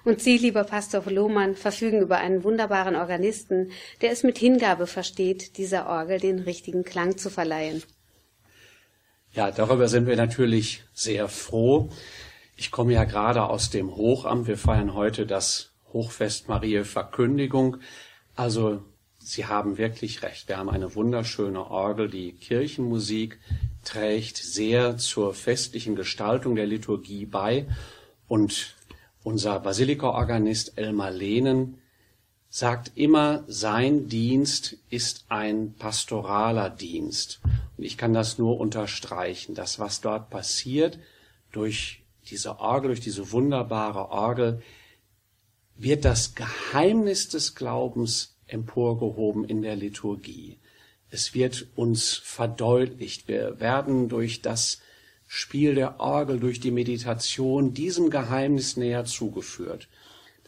Und 0.04 0.20
Sie, 0.20 0.36
lieber 0.36 0.64
Pastor 0.64 1.02
Lohmann, 1.10 1.56
verfügen 1.56 2.02
über 2.02 2.18
einen 2.18 2.44
wunderbaren 2.44 2.96
Organisten, 2.96 3.72
der 4.02 4.12
es 4.12 4.22
mit 4.22 4.38
Hingabe 4.38 4.86
versteht, 4.86 5.56
dieser 5.56 5.88
Orgel 5.88 6.20
den 6.20 6.38
richtigen 6.38 6.84
Klang 6.84 7.16
zu 7.16 7.30
verleihen. 7.30 7.82
Ja, 9.38 9.52
darüber 9.52 9.86
sind 9.86 10.08
wir 10.08 10.16
natürlich 10.16 10.82
sehr 10.92 11.28
froh. 11.28 11.90
Ich 12.56 12.72
komme 12.72 12.94
ja 12.94 13.04
gerade 13.04 13.44
aus 13.44 13.70
dem 13.70 13.94
Hochamt. 13.94 14.48
Wir 14.48 14.58
feiern 14.58 14.94
heute 14.94 15.26
das 15.26 15.70
Hochfest 15.92 16.48
Marie 16.48 16.82
Verkündigung. 16.82 17.76
Also 18.34 18.82
Sie 19.20 19.46
haben 19.46 19.78
wirklich 19.78 20.24
recht. 20.24 20.48
Wir 20.48 20.56
haben 20.56 20.68
eine 20.68 20.96
wunderschöne 20.96 21.70
Orgel, 21.70 22.10
die 22.10 22.32
Kirchenmusik 22.32 23.38
trägt 23.84 24.38
sehr 24.38 24.96
zur 24.96 25.34
festlichen 25.34 25.94
Gestaltung 25.94 26.56
der 26.56 26.66
Liturgie 26.66 27.24
bei. 27.24 27.68
Und 28.26 28.74
unser 29.22 29.60
Basilika-Organist 29.60 30.76
Elmar 30.78 31.12
Lehnen 31.12 31.78
sagt 32.50 32.92
immer, 32.94 33.44
sein 33.46 34.08
Dienst 34.08 34.76
ist 34.90 35.26
ein 35.28 35.74
pastoraler 35.74 36.70
Dienst. 36.70 37.40
Und 37.76 37.84
ich 37.84 37.98
kann 37.98 38.14
das 38.14 38.38
nur 38.38 38.58
unterstreichen. 38.58 39.54
Das, 39.54 39.78
was 39.78 40.00
dort 40.00 40.30
passiert, 40.30 40.98
durch 41.52 42.02
diese 42.30 42.58
Orgel, 42.58 42.88
durch 42.88 43.00
diese 43.00 43.32
wunderbare 43.32 44.10
Orgel, 44.10 44.62
wird 45.76 46.04
das 46.04 46.34
Geheimnis 46.34 47.28
des 47.28 47.54
Glaubens 47.54 48.34
emporgehoben 48.46 49.44
in 49.44 49.62
der 49.62 49.76
Liturgie. 49.76 50.58
Es 51.10 51.34
wird 51.34 51.66
uns 51.76 52.14
verdeutlicht. 52.14 53.28
Wir 53.28 53.60
werden 53.60 54.08
durch 54.08 54.42
das 54.42 54.80
Spiel 55.26 55.74
der 55.74 56.00
Orgel, 56.00 56.40
durch 56.40 56.58
die 56.60 56.70
Meditation 56.70 57.74
diesem 57.74 58.10
Geheimnis 58.10 58.76
näher 58.76 59.04
zugeführt. 59.04 59.88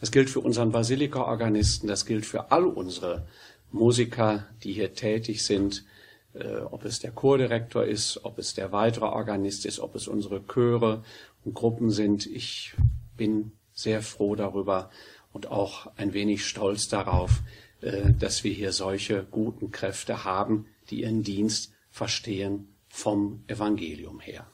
Das 0.01 0.11
gilt 0.11 0.31
für 0.31 0.39
unseren 0.39 0.71
Basilika-Organisten, 0.71 1.87
das 1.87 2.05
gilt 2.05 2.25
für 2.25 2.51
all 2.51 2.65
unsere 2.65 3.27
Musiker, 3.71 4.47
die 4.63 4.73
hier 4.73 4.93
tätig 4.93 5.45
sind, 5.45 5.85
äh, 6.33 6.57
ob 6.57 6.85
es 6.85 6.99
der 6.99 7.11
Chordirektor 7.11 7.85
ist, 7.85 8.25
ob 8.25 8.39
es 8.39 8.55
der 8.55 8.71
weitere 8.71 9.05
Organist 9.05 9.65
ist, 9.65 9.79
ob 9.79 9.93
es 9.95 10.07
unsere 10.07 10.45
Chöre 10.45 11.03
und 11.45 11.53
Gruppen 11.53 11.91
sind. 11.91 12.25
Ich 12.25 12.73
bin 13.15 13.51
sehr 13.73 14.01
froh 14.01 14.35
darüber 14.35 14.89
und 15.33 15.51
auch 15.51 15.87
ein 15.97 16.13
wenig 16.13 16.45
stolz 16.45 16.87
darauf, 16.87 17.41
äh, 17.81 18.11
dass 18.17 18.43
wir 18.43 18.51
hier 18.51 18.71
solche 18.71 19.23
guten 19.29 19.69
Kräfte 19.69 20.23
haben, 20.23 20.65
die 20.89 21.01
ihren 21.01 21.21
Dienst 21.21 21.73
verstehen 21.91 22.69
vom 22.89 23.43
Evangelium 23.47 24.19
her. 24.19 24.47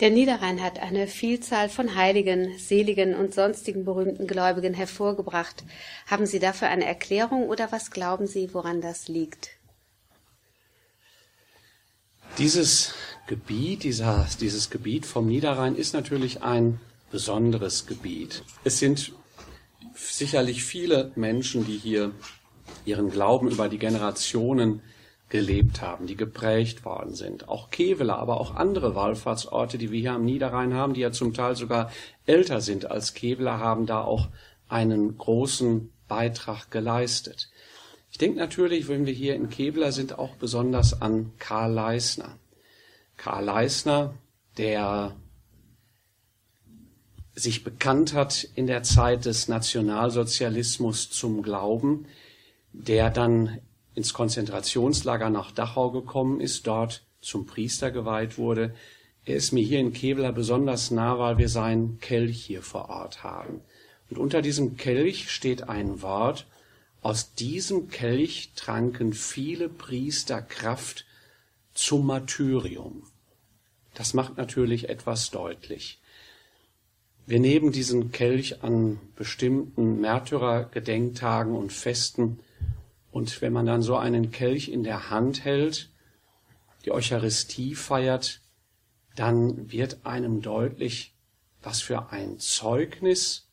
Der 0.00 0.08
Niederrhein 0.08 0.62
hat 0.62 0.78
eine 0.78 1.06
Vielzahl 1.06 1.68
von 1.68 1.94
Heiligen, 1.94 2.58
Seligen 2.58 3.14
und 3.14 3.34
sonstigen 3.34 3.84
berühmten 3.84 4.26
Gläubigen 4.26 4.72
hervorgebracht. 4.72 5.62
Haben 6.06 6.24
Sie 6.24 6.38
dafür 6.38 6.68
eine 6.68 6.86
Erklärung 6.86 7.48
oder 7.48 7.70
was 7.70 7.90
glauben 7.90 8.26
Sie, 8.26 8.54
woran 8.54 8.80
das 8.80 9.08
liegt? 9.08 9.50
Dieses 12.38 12.94
Gebiet, 13.26 13.82
dieser, 13.82 14.26
dieses 14.40 14.70
Gebiet 14.70 15.04
vom 15.04 15.26
Niederrhein 15.26 15.76
ist 15.76 15.92
natürlich 15.92 16.42
ein 16.42 16.80
besonderes 17.10 17.86
Gebiet. 17.86 18.42
Es 18.64 18.78
sind 18.78 19.12
sicherlich 19.94 20.64
viele 20.64 21.12
Menschen, 21.14 21.66
die 21.66 21.76
hier 21.76 22.12
ihren 22.86 23.10
Glauben 23.10 23.50
über 23.50 23.68
die 23.68 23.78
Generationen 23.78 24.80
gelebt 25.30 25.80
haben, 25.80 26.06
die 26.06 26.16
geprägt 26.16 26.84
worden 26.84 27.14
sind. 27.14 27.48
Auch 27.48 27.70
Kevela, 27.70 28.16
aber 28.16 28.40
auch 28.40 28.56
andere 28.56 28.94
Wallfahrtsorte, 28.94 29.78
die 29.78 29.90
wir 29.90 30.00
hier 30.00 30.12
am 30.12 30.24
Niederrhein 30.24 30.74
haben, 30.74 30.92
die 30.92 31.00
ja 31.00 31.12
zum 31.12 31.32
Teil 31.32 31.56
sogar 31.56 31.90
älter 32.26 32.60
sind 32.60 32.90
als 32.90 33.14
Kevela, 33.14 33.58
haben 33.58 33.86
da 33.86 34.02
auch 34.02 34.28
einen 34.68 35.16
großen 35.16 35.92
Beitrag 36.08 36.70
geleistet. 36.70 37.48
Ich 38.10 38.18
denke 38.18 38.38
natürlich, 38.38 38.88
wenn 38.88 39.06
wir 39.06 39.12
hier 39.12 39.36
in 39.36 39.48
Kevela 39.48 39.92
sind, 39.92 40.18
auch 40.18 40.34
besonders 40.34 41.00
an 41.00 41.32
Karl 41.38 41.72
Leisner. 41.72 42.36
Karl 43.16 43.44
Leisner, 43.44 44.14
der 44.58 45.14
sich 47.34 47.62
bekannt 47.62 48.14
hat 48.14 48.48
in 48.56 48.66
der 48.66 48.82
Zeit 48.82 49.24
des 49.26 49.46
Nationalsozialismus 49.46 51.08
zum 51.10 51.42
Glauben, 51.42 52.06
der 52.72 53.10
dann 53.10 53.60
ins 53.94 54.12
Konzentrationslager 54.14 55.30
nach 55.30 55.50
Dachau 55.52 55.90
gekommen 55.90 56.40
ist, 56.40 56.66
dort 56.66 57.04
zum 57.20 57.46
Priester 57.46 57.90
geweiht 57.90 58.38
wurde. 58.38 58.74
Er 59.24 59.36
ist 59.36 59.52
mir 59.52 59.62
hier 59.62 59.80
in 59.80 59.92
Kevlar 59.92 60.32
besonders 60.32 60.90
nah, 60.90 61.18
weil 61.18 61.38
wir 61.38 61.48
seinen 61.48 61.98
Kelch 62.00 62.44
hier 62.44 62.62
vor 62.62 62.88
Ort 62.88 63.22
haben. 63.22 63.60
Und 64.08 64.18
unter 64.18 64.42
diesem 64.42 64.76
Kelch 64.76 65.30
steht 65.30 65.68
ein 65.68 66.02
Wort, 66.02 66.46
aus 67.02 67.34
diesem 67.34 67.88
Kelch 67.88 68.52
tranken 68.56 69.12
viele 69.12 69.68
Priester 69.68 70.42
Kraft 70.42 71.06
zum 71.72 72.06
Martyrium. 72.06 73.04
Das 73.94 74.12
macht 74.12 74.36
natürlich 74.36 74.88
etwas 74.88 75.30
deutlich. 75.30 75.98
Wir 77.26 77.40
nehmen 77.40 77.72
diesen 77.72 78.12
Kelch 78.12 78.62
an 78.62 78.98
bestimmten 79.16 80.00
Märtyrergedenktagen 80.00 81.54
und 81.54 81.72
Festen 81.72 82.40
und 83.10 83.40
wenn 83.42 83.52
man 83.52 83.66
dann 83.66 83.82
so 83.82 83.96
einen 83.96 84.30
Kelch 84.30 84.68
in 84.68 84.82
der 84.82 85.10
Hand 85.10 85.44
hält, 85.44 85.90
die 86.84 86.92
Eucharistie 86.92 87.74
feiert, 87.74 88.40
dann 89.16 89.70
wird 89.70 90.06
einem 90.06 90.40
deutlich, 90.40 91.14
was 91.62 91.82
für 91.82 92.10
ein 92.10 92.38
Zeugnis 92.38 93.48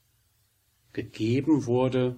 gegeben 0.94 1.66
wurde 1.66 2.16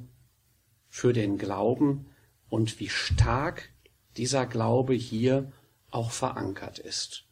für 0.89 1.13
den 1.13 1.37
Glauben 1.37 2.05
und 2.49 2.79
wie 2.79 2.89
stark 2.89 3.69
dieser 4.17 4.45
Glaube 4.45 4.93
hier 4.93 5.51
auch 5.91 6.11
verankert 6.11 6.79
ist. 6.79 7.25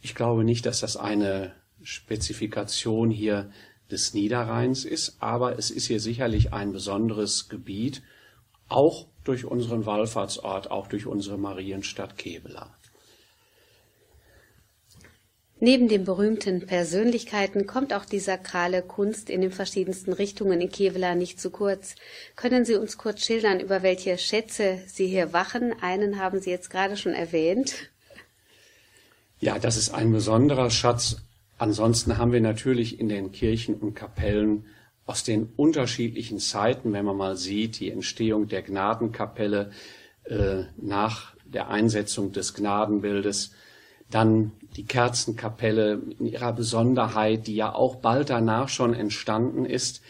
Ich 0.00 0.14
glaube 0.14 0.44
nicht, 0.44 0.66
dass 0.66 0.80
das 0.80 0.96
eine 0.96 1.54
Spezifikation 1.82 3.10
hier 3.10 3.50
des 3.90 4.14
Niederrheins 4.14 4.84
ist, 4.84 5.16
aber 5.20 5.58
es 5.58 5.70
ist 5.70 5.86
hier 5.86 6.00
sicherlich 6.00 6.52
ein 6.52 6.72
besonderes 6.72 7.48
Gebiet, 7.48 8.02
auch 8.68 9.06
durch 9.24 9.44
unseren 9.44 9.86
Wallfahrtsort, 9.86 10.70
auch 10.70 10.86
durch 10.86 11.06
unsere 11.06 11.38
Marienstadt 11.38 12.16
Kevela. 12.16 12.74
Neben 15.60 15.88
den 15.88 16.04
berühmten 16.04 16.66
Persönlichkeiten 16.66 17.66
kommt 17.66 17.92
auch 17.92 18.04
die 18.04 18.20
sakrale 18.20 18.80
Kunst 18.80 19.28
in 19.28 19.40
den 19.40 19.50
verschiedensten 19.50 20.12
Richtungen 20.12 20.60
in 20.60 20.70
Kevela 20.70 21.16
nicht 21.16 21.40
zu 21.40 21.50
kurz. 21.50 21.96
Können 22.36 22.64
Sie 22.64 22.76
uns 22.76 22.96
kurz 22.96 23.24
schildern, 23.24 23.58
über 23.58 23.82
welche 23.82 24.18
Schätze 24.18 24.78
Sie 24.86 25.08
hier 25.08 25.32
wachen? 25.32 25.74
Einen 25.80 26.20
haben 26.20 26.40
Sie 26.40 26.50
jetzt 26.50 26.70
gerade 26.70 26.96
schon 26.96 27.12
erwähnt. 27.12 27.90
Ja, 29.40 29.58
das 29.58 29.76
ist 29.76 29.90
ein 29.90 30.12
besonderer 30.12 30.70
Schatz 30.70 31.16
Ansonsten 31.58 32.18
haben 32.18 32.32
wir 32.32 32.40
natürlich 32.40 33.00
in 33.00 33.08
den 33.08 33.32
Kirchen 33.32 33.74
und 33.74 33.94
Kapellen 33.94 34.66
aus 35.08 35.24
den 35.24 35.48
unterschiedlichen 35.56 36.38
Zeiten, 36.38 36.92
wenn 36.92 37.06
man 37.06 37.16
mal 37.16 37.34
sieht, 37.34 37.80
die 37.80 37.90
Entstehung 37.90 38.46
der 38.46 38.60
Gnadenkapelle 38.60 39.70
äh, 40.24 40.64
nach 40.76 41.34
der 41.46 41.70
Einsetzung 41.70 42.32
des 42.32 42.52
Gnadenbildes, 42.52 43.52
dann 44.10 44.52
die 44.76 44.84
Kerzenkapelle 44.84 46.02
in 46.18 46.26
ihrer 46.26 46.52
Besonderheit, 46.52 47.46
die 47.46 47.56
ja 47.56 47.74
auch 47.74 47.96
bald 47.96 48.28
danach 48.28 48.68
schon 48.68 48.92
entstanden 48.92 49.64
ist. 49.64 50.02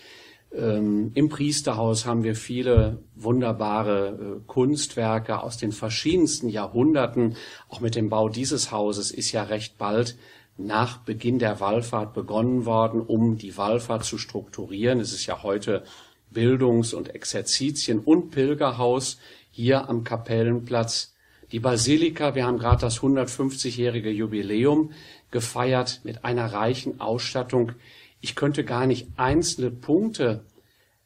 Ähm, 0.52 1.12
Im 1.14 1.28
Priesterhaus 1.28 2.04
haben 2.04 2.24
wir 2.24 2.34
viele 2.34 2.98
wunderbare 3.14 4.08
äh, 4.08 4.40
Kunstwerke 4.48 5.40
aus 5.44 5.58
den 5.58 5.70
verschiedensten 5.70 6.48
Jahrhunderten. 6.48 7.37
Auch 7.68 7.78
mit 7.78 7.94
dem 7.94 8.08
Bau 8.08 8.28
dieses 8.28 8.72
Hauses 8.72 9.12
ist 9.12 9.30
ja 9.30 9.44
recht 9.44 9.78
bald 9.78 10.16
nach 10.59 10.99
Beginn 10.99 11.38
der 11.38 11.61
Wallfahrt 11.61 12.12
begonnen 12.12 12.66
worden, 12.66 13.01
um 13.01 13.38
die 13.38 13.57
Wallfahrt 13.57 14.05
zu 14.05 14.18
strukturieren. 14.18 15.01
Es 15.01 15.12
ist 15.12 15.25
ja 15.27 15.42
heute 15.42 15.85
Bildungs- 16.31 16.92
und 16.92 17.14
Exerzitien- 17.14 18.01
und 18.01 18.31
Pilgerhaus 18.31 19.18
hier 19.51 19.88
am 19.88 20.05
Kapellenplatz. 20.05 21.14
Die 21.53 21.61
Basilika, 21.61 22.35
wir 22.35 22.44
haben 22.44 22.59
gerade 22.59 22.81
das 22.81 23.01
150-jährige 23.01 24.11
Jubiläum 24.11 24.92
gefeiert 25.31 26.01
mit 26.03 26.25
einer 26.25 26.53
reichen 26.53 27.01
Ausstattung. 27.01 27.73
Ich 28.21 28.35
könnte 28.35 28.64
gar 28.64 28.87
nicht 28.87 29.07
einzelne 29.16 29.71
Punkte 29.71 30.44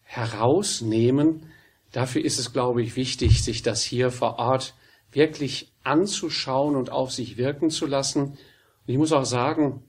herausnehmen. 0.02 1.52
Dafür 1.92 2.24
ist 2.24 2.38
es, 2.38 2.52
glaube 2.52 2.82
ich, 2.82 2.96
wichtig, 2.96 3.44
sich 3.44 3.62
das 3.62 3.82
hier 3.82 4.10
vor 4.10 4.38
Ort 4.38 4.74
wirklich 5.12 5.70
anzuschauen 5.84 6.74
und 6.74 6.90
auf 6.90 7.12
sich 7.12 7.36
wirken 7.36 7.70
zu 7.70 7.86
lassen 7.86 8.38
ich 8.86 8.98
muss 8.98 9.12
auch 9.12 9.24
sagen, 9.24 9.82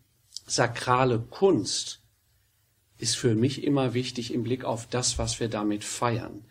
sakrale 0.45 1.19
Kunst 1.19 2.01
ist 2.97 3.17
für 3.17 3.35
mich 3.35 3.63
immer 3.63 3.93
wichtig 3.93 4.33
im 4.33 4.43
Blick 4.43 4.63
auf 4.63 4.87
das, 4.87 5.17
was 5.17 5.39
wir 5.39 5.49
damit 5.49 5.83
feiern. 5.83 6.45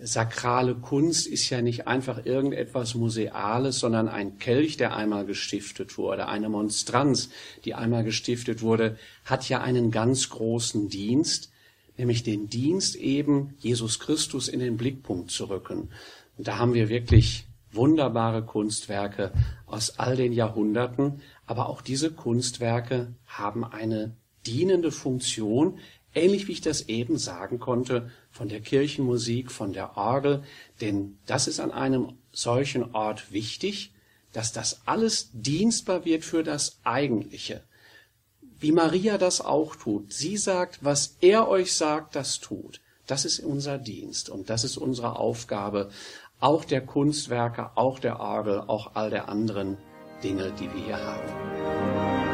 Sakrale 0.00 0.76
Kunst 0.76 1.26
ist 1.26 1.50
ja 1.50 1.60
nicht 1.60 1.88
einfach 1.88 2.24
irgendetwas 2.24 2.94
Museales, 2.94 3.80
sondern 3.80 4.08
ein 4.08 4.38
Kelch, 4.38 4.76
der 4.76 4.94
einmal 4.94 5.26
gestiftet 5.26 5.98
wurde, 5.98 6.28
eine 6.28 6.48
Monstranz, 6.48 7.30
die 7.64 7.74
einmal 7.74 8.04
gestiftet 8.04 8.62
wurde, 8.62 8.96
hat 9.24 9.48
ja 9.48 9.60
einen 9.60 9.90
ganz 9.90 10.28
großen 10.28 10.88
Dienst, 10.88 11.50
nämlich 11.96 12.22
den 12.22 12.48
Dienst 12.48 12.94
eben, 12.94 13.54
Jesus 13.58 13.98
Christus 13.98 14.46
in 14.46 14.60
den 14.60 14.76
Blickpunkt 14.76 15.32
zu 15.32 15.46
rücken. 15.46 15.90
Und 16.36 16.46
da 16.46 16.58
haben 16.58 16.74
wir 16.74 16.88
wirklich 16.88 17.47
wunderbare 17.72 18.44
Kunstwerke 18.44 19.32
aus 19.66 19.98
all 19.98 20.16
den 20.16 20.32
Jahrhunderten, 20.32 21.20
aber 21.46 21.68
auch 21.68 21.82
diese 21.82 22.10
Kunstwerke 22.10 23.14
haben 23.26 23.64
eine 23.64 24.16
dienende 24.46 24.90
Funktion, 24.90 25.78
ähnlich 26.14 26.48
wie 26.48 26.52
ich 26.52 26.60
das 26.60 26.88
eben 26.88 27.18
sagen 27.18 27.58
konnte 27.58 28.10
von 28.30 28.48
der 28.48 28.60
Kirchenmusik, 28.60 29.50
von 29.50 29.72
der 29.72 29.96
Orgel, 29.96 30.42
denn 30.80 31.18
das 31.26 31.48
ist 31.48 31.60
an 31.60 31.70
einem 31.70 32.14
solchen 32.32 32.94
Ort 32.94 33.32
wichtig, 33.32 33.92
dass 34.32 34.52
das 34.52 34.82
alles 34.86 35.30
dienstbar 35.32 36.04
wird 36.04 36.24
für 36.24 36.42
das 36.42 36.78
Eigentliche. 36.84 37.62
Wie 38.60 38.72
Maria 38.72 39.18
das 39.18 39.40
auch 39.40 39.76
tut. 39.76 40.12
Sie 40.12 40.36
sagt, 40.36 40.84
was 40.84 41.16
er 41.20 41.48
euch 41.48 41.74
sagt, 41.74 42.16
das 42.16 42.40
tut. 42.40 42.80
Das 43.06 43.24
ist 43.24 43.40
unser 43.40 43.78
Dienst 43.78 44.28
und 44.28 44.50
das 44.50 44.64
ist 44.64 44.76
unsere 44.76 45.18
Aufgabe, 45.18 45.90
auch 46.40 46.64
der 46.64 46.84
Kunstwerke, 46.84 47.70
auch 47.74 47.98
der 47.98 48.20
Orgel, 48.20 48.62
auch 48.66 48.92
all 48.94 49.10
der 49.10 49.28
anderen 49.28 49.76
Dinge, 50.22 50.52
die 50.58 50.72
wir 50.72 50.84
hier 50.84 50.98
haben. 50.98 52.28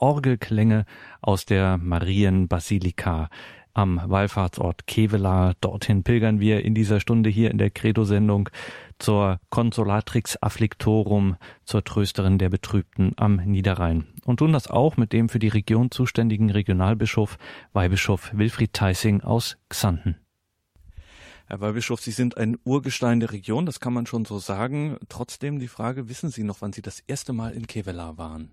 Orgelklänge 0.00 0.84
aus 1.20 1.44
der 1.44 1.76
Marienbasilika 1.76 3.28
am 3.74 4.00
Wallfahrtsort 4.04 4.86
Kevela. 4.86 5.54
Dorthin 5.60 6.02
pilgern 6.02 6.40
wir 6.40 6.64
in 6.64 6.74
dieser 6.74 7.00
Stunde 7.00 7.30
hier 7.30 7.50
in 7.50 7.58
der 7.58 7.70
Credo-Sendung 7.70 8.48
zur 8.98 9.40
Consolatrix 9.50 10.36
Afflictorum, 10.42 11.36
zur 11.64 11.84
Trösterin 11.84 12.38
der 12.38 12.48
Betrübten 12.48 13.12
am 13.16 13.36
Niederrhein. 13.36 14.06
Und 14.24 14.38
tun 14.38 14.52
das 14.52 14.68
auch 14.68 14.96
mit 14.96 15.12
dem 15.12 15.28
für 15.28 15.38
die 15.38 15.48
Region 15.48 15.90
zuständigen 15.90 16.50
Regionalbischof, 16.50 17.38
Weihbischof 17.72 18.30
Wilfried 18.34 18.72
Theissing 18.72 19.20
aus 19.20 19.56
Xanten. 19.68 20.16
Herr 21.46 21.60
Weihbischof, 21.60 22.00
Sie 22.00 22.10
sind 22.10 22.36
ein 22.36 22.58
Urgestein 22.64 23.20
der 23.20 23.32
Region, 23.32 23.64
das 23.64 23.80
kann 23.80 23.94
man 23.94 24.04
schon 24.04 24.26
so 24.26 24.38
sagen. 24.38 24.98
Trotzdem 25.08 25.58
die 25.58 25.68
Frage, 25.68 26.10
wissen 26.10 26.30
Sie 26.30 26.44
noch, 26.44 26.60
wann 26.60 26.74
Sie 26.74 26.82
das 26.82 27.00
erste 27.06 27.32
Mal 27.32 27.52
in 27.52 27.66
Kevela 27.66 28.18
waren? 28.18 28.50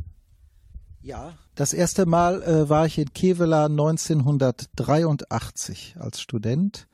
Ja, 1.05 1.33
das 1.53 1.73
erste 1.73 2.07
Mal 2.07 2.41
äh, 2.41 2.67
war 2.67 2.87
ich 2.87 2.97
in 2.97 3.13
Kevela 3.13 3.65
1983 3.65 5.97
als 5.99 6.19
Student 6.19 6.87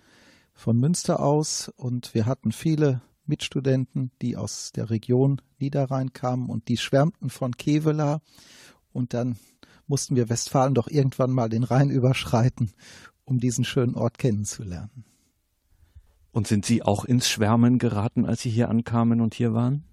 von 0.54 0.78
Münster 0.78 1.21
aus 1.21 1.71
und 1.78 2.13
wir 2.13 2.26
hatten 2.26 2.52
viele 2.52 3.00
Mitstudenten, 3.26 4.12
die 4.21 4.36
aus 4.36 4.74
der 4.74 4.89
Region 4.89 5.41
Niederrhein 5.60 6.12
kamen 6.12 6.50
und 6.50 6.67
die 6.67 6.76
schwärmten 6.76 7.30
von 7.30 7.56
Kevela 7.56 8.19
und 8.91 9.13
dann 9.13 9.38
mussten 9.88 10.17
wir 10.17 10.28
Westfalen 10.28 10.74
doch 10.74 10.89
irgendwann 10.89 11.32
mal 11.32 11.47
den 11.47 11.63
Rhein 11.63 11.89
überschreiten, 11.89 12.74
um 13.24 13.39
diesen 13.39 13.63
schönen 13.63 13.95
Ort 13.95 14.17
kennenzulernen. 14.17 15.06
Und 16.34 16.47
sind 16.47 16.65
Sie 16.65 16.84
auch 16.84 17.06
ins 17.06 17.30
Schwärmen 17.30 17.80
geraten, 17.80 18.26
als 18.26 18.41
Sie 18.41 18.50
hier 18.50 18.67
ankamen 18.67 19.21
und 19.21 19.36
hier 19.36 19.54
waren? 19.54 19.86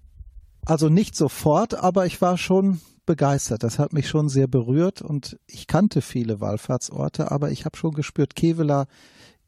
Also 0.65 0.89
nicht 0.89 1.15
sofort, 1.15 1.73
aber 1.73 2.05
ich 2.05 2.21
war 2.21 2.37
schon 2.37 2.81
begeistert. 3.09 3.63
Das 3.63 3.79
hat 3.79 3.91
mich 3.91 4.07
schon 4.07 4.29
sehr 4.29 4.47
berührt 4.47 5.01
und 5.01 5.39
ich 5.47 5.65
kannte 5.65 6.01
viele 6.01 6.39
Wallfahrtsorte, 6.41 7.31
aber 7.31 7.49
ich 7.49 7.65
habe 7.65 7.75
schon 7.75 7.95
gespürt, 7.95 8.35
Kevela 8.35 8.85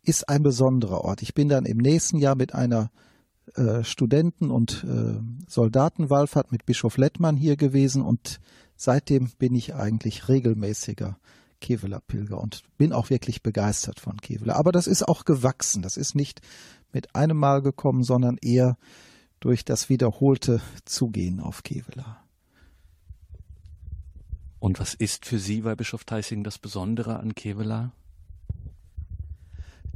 ist 0.01 0.27
ein 0.29 0.41
besonderer 0.41 1.01
Ort. 1.01 1.21
Ich 1.21 1.35
bin 1.35 1.47
dann 1.47 1.65
im 1.65 1.77
nächsten 1.77 2.17
Jahr 2.17 2.33
mit 2.33 2.55
einer 2.55 2.89
äh, 3.53 3.83
Studenten- 3.83 4.49
und 4.49 4.83
äh, 4.83 5.21
Soldatenwallfahrt 5.47 6.51
mit 6.51 6.65
Bischof 6.65 6.97
Lettmann 6.97 7.37
hier 7.37 7.55
gewesen 7.55 8.01
und 8.01 8.39
seitdem 8.75 9.29
bin 9.37 9.53
ich 9.53 9.75
eigentlich 9.75 10.27
regelmäßiger 10.27 11.19
Kevela 11.59 11.99
Pilger 11.99 12.41
und 12.41 12.63
bin 12.79 12.93
auch 12.93 13.11
wirklich 13.11 13.43
begeistert 13.43 13.99
von 13.99 14.17
Kevela. 14.17 14.55
Aber 14.55 14.71
das 14.71 14.87
ist 14.87 15.07
auch 15.07 15.23
gewachsen. 15.23 15.83
Das 15.83 15.97
ist 15.97 16.15
nicht 16.15 16.41
mit 16.91 17.13
einem 17.13 17.37
Mal 17.37 17.61
gekommen, 17.61 18.03
sondern 18.03 18.37
eher 18.41 18.75
durch 19.39 19.63
das 19.65 19.87
wiederholte 19.87 20.61
Zugehen 20.83 21.39
auf 21.39 21.61
Kevela. 21.61 22.20
Und 24.61 24.79
was 24.79 24.93
ist 24.93 25.25
für 25.25 25.39
Sie 25.39 25.61
bei 25.61 25.73
Bischof 25.73 26.03
Teissing 26.03 26.43
das 26.43 26.59
Besondere 26.59 27.19
an 27.19 27.33
Kevela? 27.33 27.93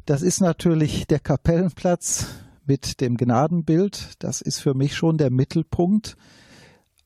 Das 0.08 0.24
ist 0.24 0.42
natürlich 0.42 1.06
der 1.06 1.20
Kapellenplatz 1.20 2.26
mit 2.66 3.00
dem 3.00 3.16
Gnadenbild. 3.16 4.14
Das 4.24 4.42
ist 4.42 4.58
für 4.58 4.74
mich 4.74 4.96
schon 4.96 5.20
der 5.20 5.30
Mittelpunkt. 5.30 6.18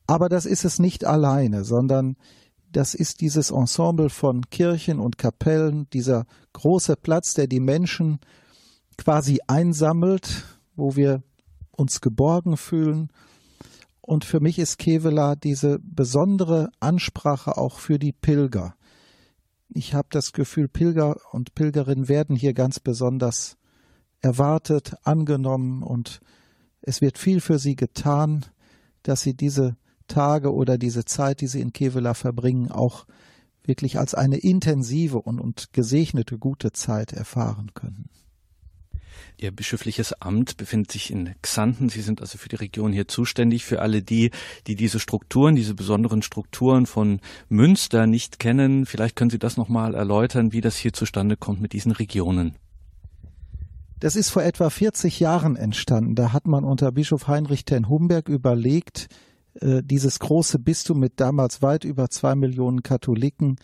Aber 0.06 0.30
das 0.30 0.46
ist 0.46 0.64
es 0.64 0.78
nicht 0.78 1.04
alleine, 1.04 1.64
sondern 1.64 2.16
das 2.72 2.94
ist 2.94 3.20
dieses 3.20 3.50
Ensemble 3.50 4.08
von 4.08 4.48
Kirchen 4.48 4.98
und 4.98 5.18
Kapellen, 5.18 5.86
dieser 5.90 6.24
große 6.54 6.96
Platz, 6.96 7.34
der 7.34 7.46
die 7.46 7.60
Menschen 7.60 8.20
quasi 8.96 9.40
einsammelt, 9.48 10.46
wo 10.76 10.96
wir 10.96 11.22
uns 11.72 12.00
geborgen 12.00 12.56
fühlen. 12.56 13.10
Und 14.10 14.24
für 14.24 14.40
mich 14.40 14.58
ist 14.58 14.78
Kevela 14.78 15.36
diese 15.36 15.78
besondere 15.78 16.72
Ansprache 16.80 17.56
auch 17.56 17.78
für 17.78 18.00
die 18.00 18.10
Pilger. 18.10 18.74
Ich 19.68 19.94
habe 19.94 20.08
das 20.10 20.32
Gefühl, 20.32 20.66
Pilger 20.66 21.14
und 21.30 21.54
Pilgerinnen 21.54 22.08
werden 22.08 22.34
hier 22.34 22.52
ganz 22.52 22.80
besonders 22.80 23.56
erwartet, 24.18 24.96
angenommen 25.04 25.84
und 25.84 26.18
es 26.82 27.00
wird 27.00 27.18
viel 27.18 27.40
für 27.40 27.60
sie 27.60 27.76
getan, 27.76 28.46
dass 29.04 29.20
sie 29.20 29.34
diese 29.34 29.76
Tage 30.08 30.52
oder 30.52 30.76
diese 30.76 31.04
Zeit, 31.04 31.40
die 31.40 31.46
sie 31.46 31.60
in 31.60 31.72
Kevela 31.72 32.14
verbringen, 32.14 32.72
auch 32.72 33.06
wirklich 33.62 34.00
als 34.00 34.16
eine 34.16 34.38
intensive 34.38 35.20
und, 35.22 35.40
und 35.40 35.72
gesegnete 35.72 36.36
gute 36.36 36.72
Zeit 36.72 37.12
erfahren 37.12 37.74
können. 37.74 38.10
Ihr 39.36 39.50
bischöfliches 39.50 40.12
Amt 40.20 40.56
befindet 40.56 40.92
sich 40.92 41.10
in 41.10 41.34
Xanten. 41.42 41.88
Sie 41.88 42.02
sind 42.02 42.20
also 42.20 42.38
für 42.38 42.48
die 42.48 42.56
Region 42.56 42.92
hier 42.92 43.08
zuständig. 43.08 43.64
Für 43.64 43.80
alle 43.80 44.02
die, 44.02 44.30
die 44.66 44.76
diese 44.76 45.00
Strukturen, 45.00 45.54
diese 45.54 45.74
besonderen 45.74 46.22
Strukturen 46.22 46.86
von 46.86 47.20
Münster 47.48 48.06
nicht 48.06 48.38
kennen, 48.38 48.86
vielleicht 48.86 49.16
können 49.16 49.30
Sie 49.30 49.38
das 49.38 49.56
nochmal 49.56 49.94
erläutern, 49.94 50.52
wie 50.52 50.60
das 50.60 50.76
hier 50.76 50.92
zustande 50.92 51.36
kommt 51.36 51.60
mit 51.60 51.72
diesen 51.72 51.92
Regionen. 51.92 52.56
Das 54.00 54.16
ist 54.16 54.30
vor 54.30 54.42
etwa 54.42 54.70
40 54.70 55.20
Jahren 55.20 55.56
entstanden. 55.56 56.14
Da 56.14 56.32
hat 56.32 56.46
man 56.46 56.64
unter 56.64 56.90
Bischof 56.90 57.28
Heinrich 57.28 57.66
ten 57.66 57.88
Humberg 57.88 58.30
überlegt, 58.30 59.08
äh, 59.54 59.82
dieses 59.84 60.18
große 60.18 60.58
Bistum 60.58 61.00
mit 61.00 61.20
damals 61.20 61.60
weit 61.60 61.84
über 61.84 62.08
zwei 62.08 62.34
Millionen 62.34 62.82
Katholiken 62.82 63.56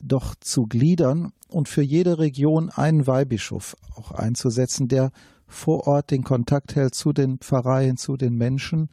doch 0.00 0.34
zu 0.40 0.66
gliedern 0.66 1.32
und 1.48 1.68
für 1.68 1.82
jede 1.82 2.18
Region 2.18 2.70
einen 2.70 3.06
Weihbischof 3.06 3.76
auch 3.94 4.12
einzusetzen, 4.12 4.88
der 4.88 5.10
vor 5.46 5.86
Ort 5.86 6.10
den 6.10 6.24
Kontakt 6.24 6.74
hält 6.74 6.94
zu 6.94 7.12
den 7.12 7.38
Pfarreien, 7.38 7.96
zu 7.96 8.16
den 8.16 8.34
Menschen. 8.34 8.88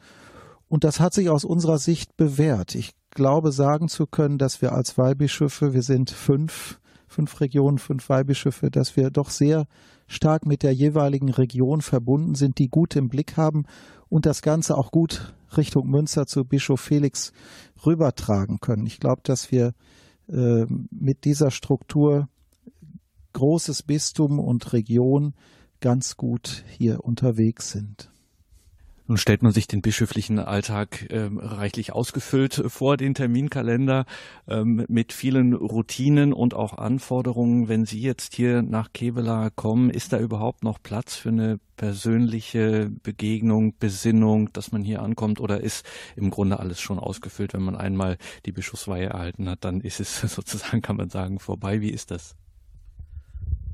Und 0.67 0.83
das 0.83 0.99
hat 0.99 1.13
sich 1.13 1.29
aus 1.29 1.45
unserer 1.45 1.77
Sicht 1.77 2.15
bewährt. 2.15 2.75
Ich 2.75 2.93
glaube 3.11 3.51
sagen 3.51 3.87
zu 3.87 4.07
können, 4.07 4.37
dass 4.37 4.61
wir 4.61 4.73
als 4.73 4.97
Weihbischöfe, 4.97 5.73
wir 5.73 5.83
sind 5.83 6.09
fünf, 6.09 6.79
fünf 7.07 7.41
Regionen, 7.41 7.77
fünf 7.77 8.09
Weihbischöfe, 8.09 8.71
dass 8.71 8.95
wir 8.95 9.09
doch 9.09 9.29
sehr 9.29 9.65
stark 10.07 10.45
mit 10.45 10.63
der 10.63 10.73
jeweiligen 10.73 11.29
Region 11.29 11.81
verbunden 11.81 12.35
sind, 12.35 12.57
die 12.59 12.69
gut 12.69 12.95
im 12.95 13.09
Blick 13.09 13.37
haben 13.37 13.65
und 14.09 14.25
das 14.25 14.41
Ganze 14.41 14.77
auch 14.77 14.91
gut 14.91 15.33
Richtung 15.57 15.87
Münster 15.87 16.25
zu 16.25 16.45
Bischof 16.45 16.81
Felix 16.81 17.31
rübertragen 17.85 18.59
können. 18.59 18.85
Ich 18.85 18.99
glaube, 18.99 19.21
dass 19.23 19.51
wir 19.51 19.73
äh, 20.29 20.65
mit 20.91 21.25
dieser 21.25 21.51
Struktur 21.51 22.29
großes 23.33 23.83
Bistum 23.83 24.39
und 24.39 24.73
Region 24.73 25.33
ganz 25.81 26.15
gut 26.15 26.63
hier 26.77 27.03
unterwegs 27.03 27.71
sind. 27.71 28.12
Nun 29.05 29.17
stellt 29.17 29.43
man 29.43 29.51
sich 29.51 29.67
den 29.67 29.81
bischöflichen 29.81 30.39
Alltag 30.39 31.07
ähm, 31.09 31.37
reichlich 31.37 31.91
ausgefüllt 31.91 32.63
vor, 32.67 32.95
den 32.95 33.13
Terminkalender 33.13 34.05
ähm, 34.47 34.85
mit 34.87 35.11
vielen 35.11 35.53
Routinen 35.53 36.31
und 36.31 36.53
auch 36.53 36.77
Anforderungen. 36.77 37.67
Wenn 37.67 37.85
Sie 37.85 37.99
jetzt 37.99 38.33
hier 38.33 38.61
nach 38.61 38.93
Kevela 38.93 39.49
kommen, 39.49 39.89
ist 39.89 40.13
da 40.13 40.19
überhaupt 40.19 40.63
noch 40.63 40.81
Platz 40.81 41.17
für 41.17 41.29
eine 41.29 41.59
persönliche 41.75 42.89
Begegnung, 43.03 43.77
Besinnung, 43.77 44.53
dass 44.53 44.71
man 44.71 44.83
hier 44.83 45.01
ankommt? 45.01 45.41
Oder 45.41 45.59
ist 45.59 45.85
im 46.15 46.29
Grunde 46.29 46.59
alles 46.59 46.79
schon 46.79 46.97
ausgefüllt, 46.97 47.53
wenn 47.53 47.63
man 47.63 47.75
einmal 47.75 48.17
die 48.45 48.53
Bischofsweihe 48.53 49.07
erhalten 49.07 49.49
hat? 49.49 49.65
Dann 49.65 49.81
ist 49.81 49.99
es 49.99 50.21
sozusagen, 50.33 50.81
kann 50.81 50.95
man 50.95 51.09
sagen, 51.09 51.39
vorbei. 51.39 51.81
Wie 51.81 51.91
ist 51.91 52.09
das? 52.09 52.37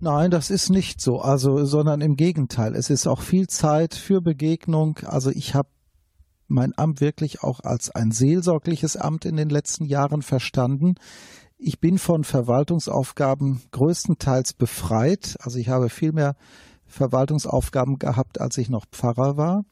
Nein, 0.01 0.31
das 0.31 0.49
ist 0.49 0.69
nicht 0.69 1.01
so, 1.01 1.19
also, 1.19 1.65
sondern 1.65 1.99
im 1.99 2.15
Gegenteil. 2.15 2.73
Es 2.73 2.89
ist 2.89 3.05
auch 3.05 3.21
viel 3.21 3.47
Zeit 3.47 3.93
für 3.93 4.21
Begegnung. 4.21 4.99
Also 5.03 5.29
ich 5.29 5.55
habe 5.55 5.67
mein 6.47 6.77
Amt 6.77 7.01
wirklich 7.01 7.43
auch 7.43 7.59
als 7.59 7.91
ein 7.91 8.11
seelsorgliches 8.11 8.95
Amt 8.95 9.25
in 9.25 9.35
den 9.35 9.49
letzten 9.49 9.83
Jahren 9.83 10.21
verstanden. 10.21 10.95
Ich 11.57 11.81
bin 11.81 11.97
von 11.97 12.23
Verwaltungsaufgaben 12.23 13.61
größtenteils 13.71 14.53
befreit. 14.53 15.35
Also 15.41 15.59
ich 15.59 15.67
habe 15.67 15.89
viel 15.89 16.13
mehr 16.13 16.37
Verwaltungsaufgaben 16.87 17.99
gehabt, 17.99 18.39
als 18.39 18.57
ich 18.57 18.69
noch 18.69 18.85
Pfarrer 18.91 19.35
war. 19.35 19.65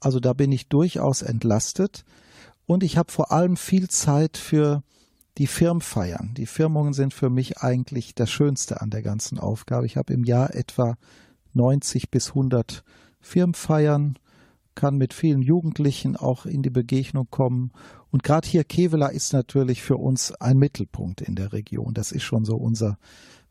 Also 0.00 0.18
da 0.18 0.32
bin 0.32 0.50
ich 0.50 0.68
durchaus 0.68 1.20
entlastet. 1.20 2.04
Und 2.64 2.82
ich 2.82 2.96
habe 2.96 3.12
vor 3.12 3.32
allem 3.32 3.58
viel 3.58 3.88
Zeit 3.90 4.38
für 4.38 4.82
die 5.38 5.46
Firmfeiern. 5.46 6.34
Die 6.36 6.46
Firmungen 6.46 6.92
sind 6.92 7.12
für 7.12 7.30
mich 7.30 7.58
eigentlich 7.58 8.14
das 8.14 8.30
Schönste 8.30 8.80
an 8.80 8.90
der 8.90 9.02
ganzen 9.02 9.38
Aufgabe. 9.38 9.86
Ich 9.86 9.96
habe 9.96 10.12
im 10.12 10.24
Jahr 10.24 10.54
etwa 10.54 10.96
90 11.54 12.10
bis 12.10 12.30
100 12.30 12.84
Firmfeiern, 13.20 14.18
kann 14.74 14.96
mit 14.96 15.14
vielen 15.14 15.42
Jugendlichen 15.42 16.16
auch 16.16 16.46
in 16.46 16.62
die 16.62 16.70
Begegnung 16.70 17.28
kommen. 17.30 17.72
Und 18.10 18.22
gerade 18.22 18.48
hier 18.48 18.64
Kevela 18.64 19.08
ist 19.08 19.32
natürlich 19.32 19.82
für 19.82 19.96
uns 19.96 20.32
ein 20.32 20.58
Mittelpunkt 20.58 21.20
in 21.20 21.34
der 21.34 21.52
Region. 21.52 21.94
Das 21.94 22.12
ist 22.12 22.24
schon 22.24 22.44
so 22.44 22.56
unser, 22.56 22.98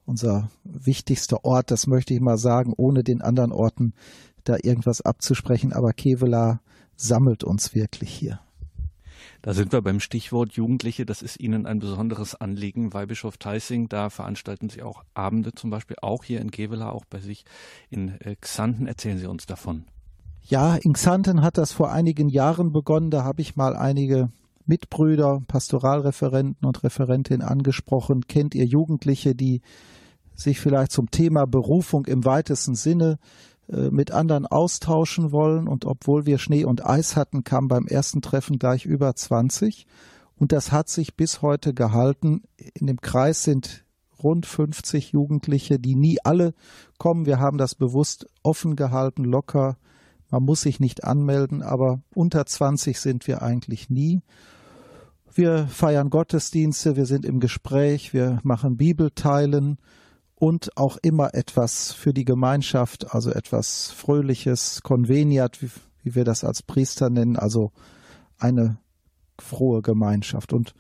unser 0.06 0.50
wichtigster 0.64 1.44
Ort, 1.46 1.72
das 1.72 1.88
möchte 1.88 2.14
ich 2.14 2.20
mal 2.20 2.38
sagen, 2.38 2.74
ohne 2.76 3.04
den 3.04 3.22
anderen 3.22 3.52
Orten 3.52 3.94
da 4.44 4.58
irgendwas 4.62 5.02
abzusprechen. 5.02 5.72
Aber 5.72 5.94
Kevela 5.94 6.60
sammelt 6.96 7.44
uns 7.44 7.74
wirklich 7.74 8.12
hier. 8.12 8.40
Da 9.44 9.54
sind 9.54 9.74
wir 9.74 9.82
beim 9.82 10.00
Stichwort 10.00 10.54
Jugendliche. 10.54 11.06
Das 11.06 11.22
ist 11.22 11.38
Ihnen 11.38 11.66
ein 11.66 11.80
besonderes 11.80 12.34
Anliegen. 12.34 12.94
Weihbischof 12.94 13.38
Teissing, 13.38 13.90
da 13.90 14.10
veranstalten 14.10 14.70
Sie 14.70 14.82
auch 14.82 15.04
Abende 15.16 15.52
zum 15.54 15.70
Beispiel, 15.70 15.98
auch 16.02 16.24
hier 16.24 16.40
in 16.40 16.50
Gevela, 16.50 16.90
auch 16.90 17.04
bei 17.04 17.20
sich 17.20 17.44
in 17.90 18.22
äh, 18.22 18.38
Xanten. 18.40 18.88
Erzählen 18.88 19.18
Sie 19.18 19.28
uns 19.28 19.46
davon. 19.46 19.84
Ja, 20.44 20.76
in 20.76 20.94
Xanten 20.94 21.42
hat 21.42 21.58
das 21.58 21.74
vor 21.74 21.92
einigen 21.92 22.30
Jahren 22.30 22.72
begonnen. 22.72 23.12
Da 23.12 23.26
habe 23.26 23.42
ich 23.42 23.58
mal 23.58 23.76
einige 23.76 24.30
Mitbrüder, 24.66 25.42
Pastoralreferenten 25.46 26.66
und 26.66 26.82
Referentinnen 26.86 27.46
angesprochen. 27.46 28.28
Kennt 28.28 28.56
ihr 28.56 28.66
Jugendliche, 28.66 29.36
die 29.36 29.60
sich 30.36 30.62
vielleicht 30.62 30.94
zum 30.94 31.12
Thema 31.12 31.46
Berufung 31.48 32.06
im 32.06 32.24
weitesten 32.24 32.76
Sinne 32.76 33.20
mit 33.92 34.12
anderen 34.12 34.46
austauschen 34.46 35.32
wollen. 35.32 35.68
Und 35.68 35.86
obwohl 35.86 36.26
wir 36.26 36.38
Schnee 36.38 36.66
und 36.66 36.86
Eis 36.86 37.16
hatten, 37.16 37.44
kam 37.44 37.68
beim 37.68 37.88
ersten 37.88 38.22
Treffen 38.22 38.60
gleich 38.60 38.86
über 38.86 39.16
20. 39.16 39.88
Und 40.36 40.52
das 40.52 40.72
hat 40.72 40.90
sich 40.90 41.16
bis 41.16 41.42
heute 41.42 41.74
gehalten. 41.74 42.44
In 42.74 42.88
dem 42.88 43.02
Kreis 43.02 43.44
sind 43.44 43.84
rund 44.22 44.46
50 44.46 45.12
Jugendliche, 45.12 45.80
die 45.80 45.96
nie 45.96 46.20
alle 46.24 46.54
kommen. 46.98 47.26
Wir 47.26 47.40
haben 47.40 47.58
das 47.58 47.76
bewusst 47.76 48.28
offen 48.42 48.76
gehalten, 48.76 49.24
locker. 49.24 49.78
Man 50.30 50.44
muss 50.44 50.62
sich 50.62 50.80
nicht 50.80 51.04
anmelden, 51.04 51.62
aber 51.62 52.02
unter 52.16 52.46
20 52.46 53.00
sind 53.00 53.28
wir 53.28 53.42
eigentlich 53.42 53.90
nie. 53.90 54.22
Wir 55.36 55.68
feiern 55.68 56.10
Gottesdienste, 56.10 56.96
wir 56.96 57.06
sind 57.06 57.26
im 57.26 57.40
Gespräch, 57.40 58.14
wir 58.14 58.40
machen 58.44 58.78
Bibelteilen 58.78 59.78
und 60.44 60.76
auch 60.76 60.98
immer 61.02 61.34
etwas 61.36 61.94
für 61.94 62.14
die 62.14 62.26
Gemeinschaft, 62.26 63.16
also 63.16 63.32
etwas 63.32 63.92
Fröhliches, 63.92 64.82
Conveniat, 64.84 65.62
wie, 65.62 65.70
wie 66.02 66.16
wir 66.16 66.26
das 66.26 66.44
als 66.44 66.64
Priester 66.64 67.10
nennen, 67.10 67.38
also 67.38 67.72
eine 68.38 68.78
frohe 69.40 69.82
Gemeinschaft. 69.82 70.52
Und 70.52 70.74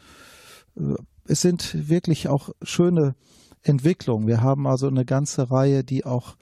äh, 0.75 0.95
es 1.29 1.39
sind 1.39 1.87
wirklich 1.87 2.27
auch 2.27 2.49
schöne 2.61 3.15
Entwicklungen. 3.61 4.27
Wir 4.27 4.41
haben 4.41 4.67
also 4.67 4.87
eine 4.87 5.05
ganze 5.05 5.49
Reihe, 5.49 5.85
die 5.85 6.03
auch 6.03 6.35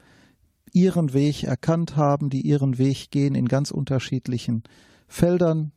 ihren 0.72 1.12
Weg 1.12 1.44
erkannt 1.44 1.96
haben, 1.96 2.28
die 2.28 2.40
ihren 2.40 2.76
Weg 2.76 3.12
gehen 3.12 3.36
in 3.36 3.46
ganz 3.46 3.70
unterschiedlichen 3.70 4.64
Feldern 5.06 5.70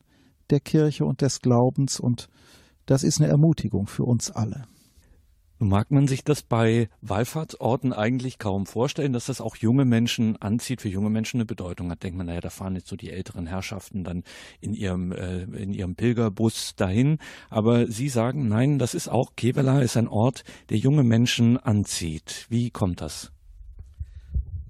der 0.49 0.61
Kirche 0.61 1.05
und 1.05 1.21
des 1.21 1.41
Glaubens. 1.41 1.99
Und 1.99 2.27
das 2.87 3.03
ist 3.03 3.21
eine 3.21 3.29
Ermutigung 3.29 3.85
für 3.85 4.05
uns 4.05 4.31
alle. 4.31 4.65
Nun 5.59 5.69
mag 5.69 5.89
man 5.89 6.07
sich 6.07 6.23
das 6.23 6.41
bei 6.41 6.89
Wallfahrtsorten 7.01 7.93
eigentlich 7.93 8.39
kaum 8.39 8.65
vorstellen, 8.65 9.13
dass 9.13 9.27
das 9.27 9.39
auch 9.39 9.55
junge 9.55 9.85
Menschen 9.85 10.41
anzieht, 10.41 10.81
für 10.81 10.89
junge 10.89 11.09
Menschen 11.09 11.37
eine 11.37 11.45
Bedeutung 11.45 11.89
hat. 11.91 12.03
Denkt 12.03 12.17
man, 12.17 12.27
naja, 12.27 12.41
da 12.41 12.49
fahren 12.49 12.75
jetzt 12.75 12.89
so 12.89 12.97
die 12.97 13.09
älteren 13.09 13.47
Herrschaften 13.47 14.03
dann 14.03 14.23
in 14.59 14.73
ihrem, 14.73 15.13
äh, 15.13 15.43
in 15.43 15.73
ihrem 15.73 15.95
Pilgerbus 15.95 16.75
dahin. 16.75 17.19
Aber 17.49 17.87
Sie 17.87 18.09
sagen, 18.09 18.49
nein, 18.49 18.79
das 18.79 18.93
ist 18.93 19.07
auch, 19.07 19.33
Kevela 19.37 19.81
ist 19.81 19.95
ein 19.95 20.09
Ort, 20.09 20.43
der 20.69 20.77
junge 20.77 21.03
Menschen 21.03 21.57
anzieht. 21.57 22.47
Wie 22.49 22.69
kommt 22.69 22.99
das? 22.99 23.31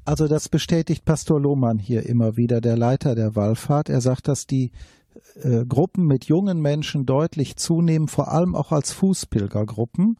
Also 0.04 0.28
das 0.28 0.50
bestätigt 0.50 1.04
Pastor 1.04 1.42
Lohmann 1.42 1.80
hier 1.80 2.06
immer 2.06 2.38
wieder, 2.38 2.62
der 2.62 2.78
Leiter 2.78 3.16
der 3.16 3.36
Wallfahrt. 3.36 3.90
Er 3.90 4.02
sagt, 4.02 4.28
dass 4.28 4.46
die 4.46 4.72
äh, 5.42 5.66
Gruppen 5.66 6.06
mit 6.06 6.26
jungen 6.26 6.62
Menschen 6.62 7.08
deutlich 7.08 7.56
zunehmen, 7.56 8.08
vor 8.08 8.32
allem 8.32 8.54
auch 8.54 8.72
als 8.72 8.92
Fußpilgergruppen 8.92 10.20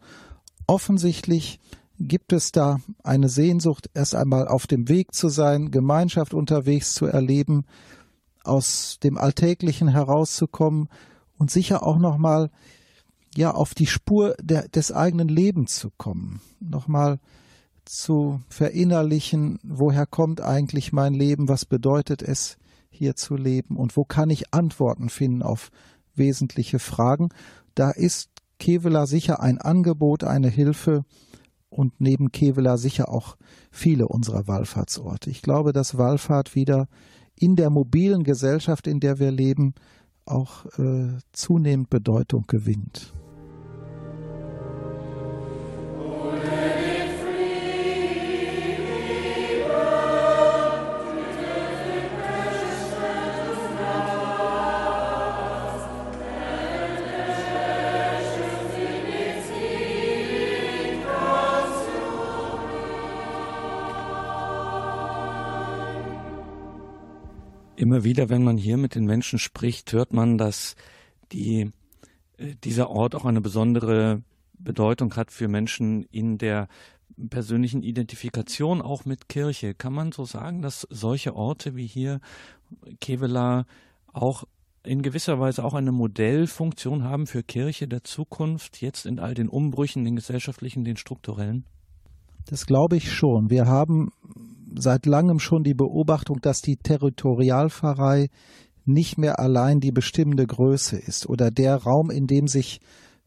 Offensichtlich 0.68 1.60
gibt 2.00 2.34
es 2.34 2.52
da 2.52 2.80
eine 3.04 3.30
Sehnsucht, 3.30 3.90
erst 3.94 4.16
einmal 4.16 4.48
auf 4.48 4.68
dem 4.68 4.90
Weg 4.90 5.14
zu 5.14 5.30
sein, 5.30 5.72
Gemeinschaft 5.72 6.34
unterwegs 6.34 6.94
zu 6.94 7.06
erleben, 7.06 7.66
aus 8.44 9.00
dem 9.02 9.18
Alltäglichen 9.18 9.88
herauszukommen 9.88 10.90
und 11.38 11.52
sicher 11.52 11.84
auch 11.84 11.98
nochmal 11.98 12.52
ja 13.36 13.52
auf 13.52 13.74
die 13.74 13.88
Spur 13.88 14.36
der, 14.42 14.68
des 14.68 14.92
eigenen 14.92 15.28
Lebens 15.28 15.76
zu 15.76 15.90
kommen, 15.98 16.42
nochmal 16.60 17.20
zu 17.86 18.42
verinnerlichen, 18.50 19.60
woher 19.64 20.06
kommt 20.06 20.42
eigentlich 20.42 20.92
mein 20.92 21.14
Leben, 21.14 21.48
was 21.48 21.66
bedeutet 21.66 22.22
es, 22.22 22.58
hier 22.90 23.16
zu 23.16 23.36
leben? 23.36 23.78
Und 23.78 23.96
wo 23.96 24.06
kann 24.06 24.30
ich 24.30 24.54
Antworten 24.54 25.10
finden 25.10 25.44
auf 25.44 25.70
wesentliche 26.16 26.80
Fragen. 26.80 27.30
Da 27.76 27.92
ist 27.92 28.30
Kevela 28.60 29.06
sicher 29.06 29.42
ein 29.42 29.60
Angebot, 29.60 30.24
eine 30.24 30.50
Hilfe 30.50 31.04
und 31.70 32.00
neben 32.00 32.32
Kevela 32.32 32.78
sicher 32.78 33.10
auch 33.10 33.36
viele 33.72 34.08
unserer 34.08 34.48
Wallfahrtsorte. 34.48 35.30
Ich 35.30 35.42
glaube, 35.42 35.74
dass 35.74 35.98
Wallfahrt 35.98 36.56
wieder 36.56 36.88
in 37.38 37.56
der 37.56 37.70
mobilen 37.70 38.24
Gesellschaft, 38.24 38.88
in 38.88 39.00
der 39.00 39.20
wir 39.20 39.32
leben, 39.32 39.74
auch 40.26 40.66
äh, 40.78 41.18
zunehmend 41.32 41.90
Bedeutung 41.90 42.46
gewinnt. 42.48 43.14
Immer 67.96 68.04
wieder, 68.04 68.28
wenn 68.28 68.44
man 68.44 68.58
hier 68.58 68.76
mit 68.76 68.94
den 68.96 69.06
Menschen 69.06 69.40
spricht, 69.40 69.94
hört 69.94 70.12
man, 70.12 70.38
dass 70.38 70.76
die, 71.32 71.72
äh, 72.38 72.54
dieser 72.62 72.90
Ort 72.90 73.16
auch 73.16 73.24
eine 73.24 73.40
besondere 73.40 74.22
Bedeutung 74.60 75.16
hat 75.16 75.32
für 75.32 75.48
Menschen 75.48 76.04
in 76.12 76.38
der 76.38 76.68
persönlichen 77.30 77.84
Identifikation 77.84 78.82
auch 78.82 79.06
mit 79.06 79.30
Kirche. 79.30 79.74
Kann 79.76 79.94
man 79.94 80.12
so 80.12 80.26
sagen, 80.26 80.62
dass 80.62 80.86
solche 80.90 81.38
Orte 81.38 81.78
wie 81.78 81.88
hier 81.88 82.20
Kevela 83.00 83.64
auch 84.12 84.44
in 84.84 85.02
gewisser 85.02 85.40
Weise 85.40 85.64
auch 85.64 85.74
eine 85.74 85.94
Modellfunktion 85.94 87.06
haben 87.06 87.28
für 87.28 87.44
Kirche 87.44 87.88
der 87.88 88.04
Zukunft, 88.04 88.82
jetzt 88.82 89.06
in 89.06 89.20
all 89.20 89.36
den 89.36 89.48
Umbrüchen, 89.48 90.04
den 90.04 90.18
gesellschaftlichen, 90.18 90.84
den 90.84 90.98
strukturellen? 90.98 91.64
Das 92.48 92.66
glaube 92.66 92.98
ich 92.98 93.10
schon. 93.10 93.50
Wir 93.50 93.68
haben 93.68 94.10
seit 94.78 95.06
langem 95.06 95.40
schon 95.40 95.64
die 95.64 95.74
Beobachtung, 95.74 96.42
dass 96.42 96.62
die 96.62 96.78
Territorialpfarrei 96.78 98.30
nicht 98.86 99.18
mehr 99.18 99.40
allein 99.40 99.80
die 99.80 99.92
bestimmende 99.92 100.46
Größe 100.46 100.98
ist 100.98 101.28
oder 101.28 101.52
der 101.52 101.76
Raum, 101.76 102.12
in 102.12 102.28
dem 102.28 102.48
sich 102.48 102.80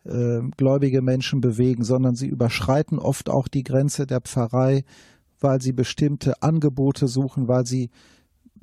äh, 0.05 0.40
gläubige 0.57 1.03
Menschen 1.03 1.40
bewegen, 1.40 1.84
sondern 1.84 2.14
sie 2.14 2.28
überschreiten 2.28 2.99
oft 2.99 3.28
auch 3.28 3.49
die 3.49 3.64
Grenze 3.64 4.07
der 4.07 4.20
Pfarrei, 4.20 4.84
weil 5.40 5.61
sie 5.61 5.72
bestimmte 5.72 6.42
Angebote 6.42 7.09
suchen, 7.09 7.49
weil 7.49 7.66
sie 7.66 7.90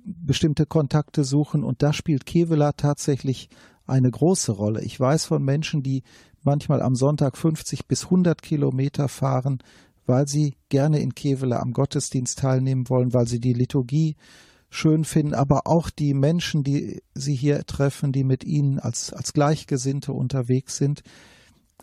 bestimmte 0.06 0.66
Kontakte 0.66 1.24
suchen. 1.24 1.64
Und 1.64 1.84
da 1.84 1.94
spielt 1.94 2.26
Kevela 2.26 2.72
tatsächlich 2.74 3.50
eine 3.86 4.10
große 4.10 4.52
Rolle. 4.52 4.82
Ich 4.82 5.00
weiß 5.00 5.26
von 5.26 5.44
Menschen, 5.44 5.84
die 5.84 6.04
manchmal 6.44 6.82
am 6.82 6.96
Sonntag 6.96 7.38
50 7.38 7.88
bis 7.88 8.06
100 8.06 8.42
Kilometer 8.42 9.08
fahren, 9.08 9.60
weil 10.06 10.28
sie 10.28 10.56
gerne 10.70 11.00
in 11.00 11.16
Kevela 11.16 11.60
am 11.60 11.74
Gottesdienst 11.74 12.40
teilnehmen 12.40 12.90
wollen, 12.90 13.14
weil 13.14 13.28
sie 13.28 13.40
die 13.40 13.54
Liturgie 13.54 14.16
schön 14.70 15.06
finden, 15.06 15.34
aber 15.34 15.68
auch 15.68 15.90
die 15.90 16.14
Menschen, 16.14 16.64
die 16.64 17.02
sie 17.14 17.36
hier 17.36 17.66
treffen, 17.66 18.12
die 18.12 18.24
mit 18.24 18.44
ihnen 18.44 18.80
als, 18.80 19.14
als 19.14 19.34
Gleichgesinnte 19.34 20.12
unterwegs 20.12 20.78
sind. 20.78 21.02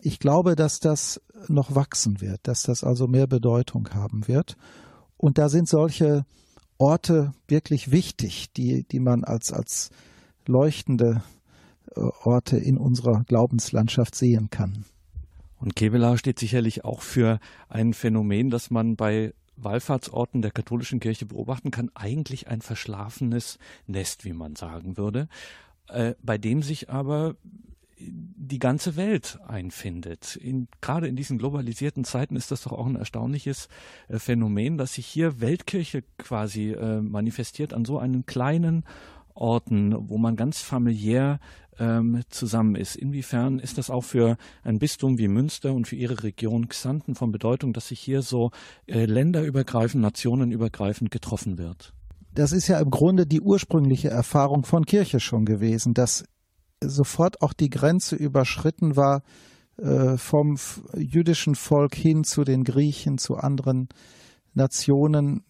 Ich 0.01 0.19
glaube, 0.19 0.55
dass 0.55 0.79
das 0.79 1.21
noch 1.47 1.75
wachsen 1.75 2.21
wird, 2.21 2.41
dass 2.43 2.63
das 2.63 2.83
also 2.83 3.07
mehr 3.07 3.27
Bedeutung 3.27 3.89
haben 3.93 4.27
wird. 4.27 4.57
Und 5.17 5.37
da 5.37 5.49
sind 5.49 5.67
solche 5.67 6.25
Orte 6.77 7.33
wirklich 7.47 7.91
wichtig, 7.91 8.51
die, 8.53 8.83
die 8.83 8.99
man 8.99 9.23
als, 9.23 9.51
als 9.53 9.89
leuchtende 10.45 11.23
äh, 11.95 12.01
Orte 12.23 12.57
in 12.57 12.77
unserer 12.77 13.23
Glaubenslandschaft 13.23 14.15
sehen 14.15 14.49
kann. 14.49 14.85
Und 15.63 15.77
Kevela 15.77 16.17
steht 16.17 16.39
sicherlich 16.39 16.83
auch 16.83 16.99
für 16.99 17.39
ein 17.69 17.93
Phänomen, 17.93 18.49
das 18.49 18.69
man 18.69 18.97
bei 18.97 19.33
Wallfahrtsorten 19.55 20.41
der 20.41 20.51
katholischen 20.51 20.99
Kirche 20.99 21.25
beobachten 21.25 21.71
kann, 21.71 21.89
eigentlich 21.95 22.49
ein 22.49 22.59
verschlafenes 22.59 23.59
Nest, 23.87 24.25
wie 24.25 24.33
man 24.33 24.57
sagen 24.57 24.97
würde, 24.97 25.29
äh, 25.87 26.15
bei 26.21 26.37
dem 26.37 26.63
sich 26.63 26.89
aber 26.89 27.37
die 27.97 28.59
ganze 28.59 28.97
Welt 28.97 29.39
einfindet. 29.47 30.35
In, 30.35 30.67
gerade 30.81 31.07
in 31.07 31.15
diesen 31.15 31.37
globalisierten 31.37 32.03
Zeiten 32.03 32.35
ist 32.35 32.51
das 32.51 32.63
doch 32.63 32.73
auch 32.73 32.85
ein 32.85 32.97
erstaunliches 32.97 33.69
äh, 34.09 34.19
Phänomen, 34.19 34.77
dass 34.77 34.95
sich 34.95 35.05
hier 35.05 35.39
Weltkirche 35.39 36.03
quasi 36.17 36.71
äh, 36.71 36.99
manifestiert 36.99 37.73
an 37.73 37.85
so 37.85 37.99
einem 37.99 38.25
kleinen 38.25 38.83
Orten, 39.33 40.09
wo 40.09 40.17
man 40.17 40.35
ganz 40.35 40.61
familiär 40.61 41.39
ähm, 41.79 42.21
zusammen 42.29 42.75
ist. 42.75 42.95
Inwiefern 42.95 43.59
ist 43.59 43.77
das 43.77 43.89
auch 43.89 44.03
für 44.03 44.37
ein 44.63 44.79
Bistum 44.79 45.17
wie 45.17 45.27
Münster 45.27 45.73
und 45.73 45.87
für 45.87 45.95
Ihre 45.95 46.23
Region 46.23 46.67
Xanten 46.67 47.15
von 47.15 47.31
Bedeutung, 47.31 47.73
dass 47.73 47.89
sich 47.89 47.99
hier 47.99 48.21
so 48.21 48.51
äh, 48.87 49.05
länderübergreifend, 49.05 50.01
nationenübergreifend 50.01 51.11
getroffen 51.11 51.57
wird? 51.57 51.93
Das 52.33 52.51
ist 52.51 52.67
ja 52.67 52.79
im 52.79 52.89
Grunde 52.89 53.27
die 53.27 53.41
ursprüngliche 53.41 54.09
Erfahrung 54.09 54.65
von 54.65 54.85
Kirche 54.85 55.19
schon 55.19 55.45
gewesen, 55.45 55.93
dass 55.93 56.23
sofort 56.81 57.41
auch 57.41 57.53
die 57.53 57.69
Grenze 57.69 58.15
überschritten 58.15 58.95
war 58.95 59.21
äh, 59.77 60.17
vom 60.17 60.57
jüdischen 60.95 61.55
Volk 61.55 61.95
hin 61.95 62.23
zu 62.23 62.43
den 62.43 62.63
Griechen, 62.63 63.17
zu 63.17 63.35
anderen 63.35 63.89
Nationen. 64.53 65.43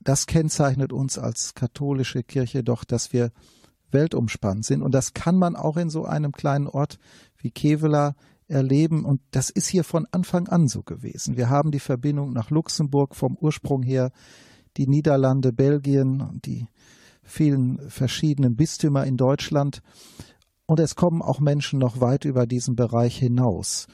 Das 0.00 0.26
kennzeichnet 0.26 0.92
uns 0.92 1.18
als 1.18 1.54
katholische 1.54 2.22
Kirche 2.22 2.62
doch, 2.62 2.84
dass 2.84 3.12
wir 3.12 3.32
weltumspannt 3.96 4.66
sind. 4.66 4.82
Und 4.82 4.92
das 4.92 5.14
kann 5.14 5.36
man 5.36 5.56
auch 5.56 5.78
in 5.78 5.88
so 5.88 6.04
einem 6.04 6.32
kleinen 6.32 6.66
Ort 6.66 6.98
wie 7.38 7.50
Kevela 7.50 8.14
erleben. 8.46 9.04
Und 9.06 9.22
das 9.30 9.48
ist 9.48 9.66
hier 9.68 9.84
von 9.84 10.06
Anfang 10.12 10.48
an 10.48 10.68
so 10.68 10.82
gewesen. 10.82 11.36
Wir 11.38 11.48
haben 11.48 11.70
die 11.70 11.80
Verbindung 11.80 12.32
nach 12.34 12.50
Luxemburg 12.50 13.16
vom 13.16 13.36
Ursprung 13.40 13.82
her, 13.82 14.12
die 14.76 14.86
Niederlande, 14.86 15.52
Belgien 15.52 16.20
und 16.20 16.44
die 16.44 16.66
vielen 17.22 17.78
verschiedenen 17.88 18.54
Bistümer 18.54 19.04
in 19.06 19.16
Deutschland. 19.16 19.80
Und 20.66 20.78
es 20.78 20.94
kommen 20.94 21.22
auch 21.22 21.40
Menschen 21.40 21.78
noch 21.78 22.00
weit 22.00 22.26
über 22.26 22.46
diesen 22.46 22.76
Bereich 22.76 23.18
hinaus. 23.18 23.86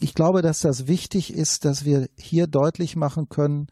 ich 0.00 0.14
glaube, 0.14 0.42
dass 0.42 0.60
das 0.60 0.86
wichtig 0.86 1.32
ist, 1.32 1.64
dass 1.64 1.84
wir 1.84 2.08
hier 2.16 2.46
deutlich 2.46 2.96
machen 2.96 3.28
können, 3.28 3.66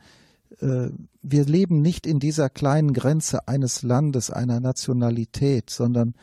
wir 0.60 1.44
leben 1.44 1.80
nicht 1.80 2.06
in 2.06 2.18
dieser 2.18 2.50
kleinen 2.50 2.92
Grenze 2.92 3.46
eines 3.48 3.82
Landes, 3.82 4.30
einer 4.30 4.60
Nationalität, 4.60 5.70
sondern 5.70 6.14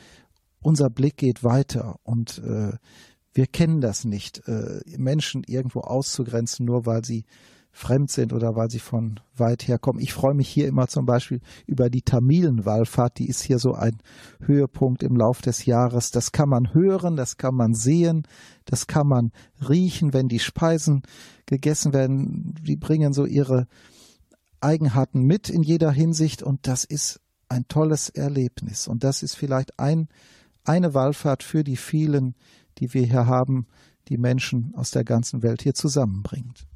unser 0.62 0.90
Blick 0.90 1.18
geht 1.18 1.44
weiter 1.44 1.96
und 2.04 2.40
äh, 2.40 2.74
wir 3.34 3.48
kennen 3.48 3.82
das 3.82 4.04
nicht, 4.04 4.48
äh, 4.48 4.82
Menschen 4.98 5.44
irgendwo 5.46 5.82
auszugrenzen, 5.82 6.66
nur 6.66 6.86
weil 6.86 7.06
sie 7.06 7.26
fremd 7.72 8.10
sind 8.10 8.34
oder 8.34 8.56
weil 8.56 8.72
sie 8.72 8.80
von 8.80 9.20
weit 9.36 9.68
her 9.68 9.78
kommen. 9.78 10.00
Ich 10.00 10.12
freue 10.12 10.34
mich 10.34 10.50
hier 10.50 10.68
immer 10.68 10.88
zum 10.88 11.06
Beispiel 11.06 11.42
über 11.68 11.92
die 11.92 12.02
Tamilenwallfahrt, 12.02 13.20
die 13.20 13.30
ist 13.30 13.44
hier 13.44 13.60
so 13.60 13.74
ein 13.74 14.00
Höhepunkt 14.42 15.04
im 15.04 15.16
Lauf 15.16 15.42
des 15.42 15.66
Jahres. 15.66 16.10
Das 16.10 16.32
kann 16.32 16.50
man 16.50 16.74
hören, 16.74 17.16
das 17.16 17.38
kann 17.38 17.54
man 17.54 17.76
sehen, 17.76 18.24
das 18.66 18.88
kann 18.88 19.08
man 19.08 19.32
riechen, 19.70 20.14
wenn 20.14 20.28
die 20.28 20.40
Speisen 20.40 21.04
gegessen 21.46 21.94
werden. 21.94 22.56
Die 22.64 22.78
bringen 22.78 23.14
so 23.14 23.26
ihre 23.26 23.68
Eigenheiten 24.62 25.24
mit 25.24 25.50
in 25.50 25.64
jeder 25.64 25.92
Hinsicht 25.92 26.44
und 26.44 26.68
das 26.68 26.84
ist 26.84 27.20
ein 27.50 27.68
tolles 27.68 28.10
Erlebnis. 28.10 28.88
Und 28.88 29.04
das 29.04 29.24
ist 29.24 29.36
vielleicht 29.36 29.80
ein, 29.80 30.10
eine 30.64 30.94
Wallfahrt 30.94 31.44
für 31.44 31.64
die 31.64 31.78
vielen, 31.78 32.36
die 32.78 32.94
wir 32.94 33.04
hier 33.04 33.26
haben, 33.26 33.68
die 34.08 34.18
Menschen 34.18 34.74
aus 34.76 34.92
der 34.92 35.04
ganzen 35.04 35.44
Welt 35.44 35.62
hier 35.62 35.74
zusammenbringt. 35.74 36.68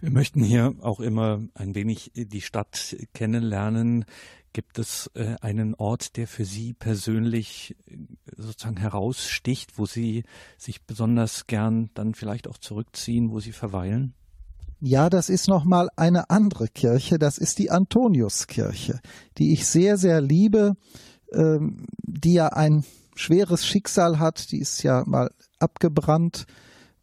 Wir 0.00 0.10
möchten 0.10 0.42
hier 0.42 0.74
auch 0.80 1.00
immer 1.00 1.42
ein 1.54 1.74
wenig 1.74 2.12
die 2.14 2.40
Stadt 2.40 2.96
kennenlernen. 3.14 4.04
Gibt 4.52 4.78
es 4.78 5.10
äh, 5.14 5.36
einen 5.40 5.74
Ort, 5.74 6.16
der 6.16 6.26
für 6.26 6.44
Sie 6.44 6.72
persönlich 6.72 7.76
äh, 7.86 7.96
sozusagen 8.36 8.78
heraussticht, 8.78 9.76
wo 9.76 9.86
Sie 9.86 10.24
sich 10.56 10.82
besonders 10.82 11.46
gern 11.46 11.90
dann 11.94 12.14
vielleicht 12.14 12.48
auch 12.48 12.58
zurückziehen, 12.58 13.30
wo 13.30 13.40
Sie 13.40 13.52
verweilen? 13.52 14.14
Ja, 14.80 15.10
das 15.10 15.28
ist 15.28 15.48
nochmal 15.48 15.88
eine 15.96 16.30
andere 16.30 16.68
Kirche. 16.68 17.18
Das 17.18 17.38
ist 17.38 17.58
die 17.58 17.70
Antoniuskirche, 17.70 19.00
die 19.36 19.52
ich 19.52 19.66
sehr, 19.66 19.96
sehr 19.96 20.20
liebe, 20.20 20.74
ähm, 21.32 21.86
die 22.02 22.34
ja 22.34 22.48
ein 22.48 22.84
schweres 23.16 23.66
Schicksal 23.66 24.18
hat. 24.20 24.52
Die 24.52 24.60
ist 24.60 24.82
ja 24.84 25.02
mal 25.06 25.30
abgebrannt 25.58 26.46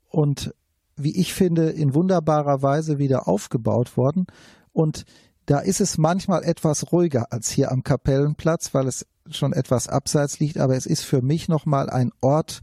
und 0.09 0.53
wie 0.95 1.17
ich 1.17 1.33
finde, 1.33 1.69
in 1.69 1.93
wunderbarer 1.93 2.61
Weise 2.61 2.97
wieder 2.97 3.27
aufgebaut 3.27 3.97
worden. 3.97 4.27
Und 4.71 5.03
da 5.45 5.59
ist 5.59 5.81
es 5.81 5.97
manchmal 5.97 6.43
etwas 6.43 6.93
ruhiger 6.93 7.33
als 7.33 7.49
hier 7.49 7.71
am 7.71 7.83
Kapellenplatz, 7.83 8.73
weil 8.73 8.87
es 8.87 9.05
schon 9.29 9.51
etwas 9.51 9.89
abseits 9.89 10.39
liegt. 10.39 10.57
Aber 10.57 10.77
es 10.77 10.85
ist 10.85 11.03
für 11.03 11.21
mich 11.21 11.49
nochmal 11.49 11.89
ein 11.89 12.11
Ort, 12.21 12.61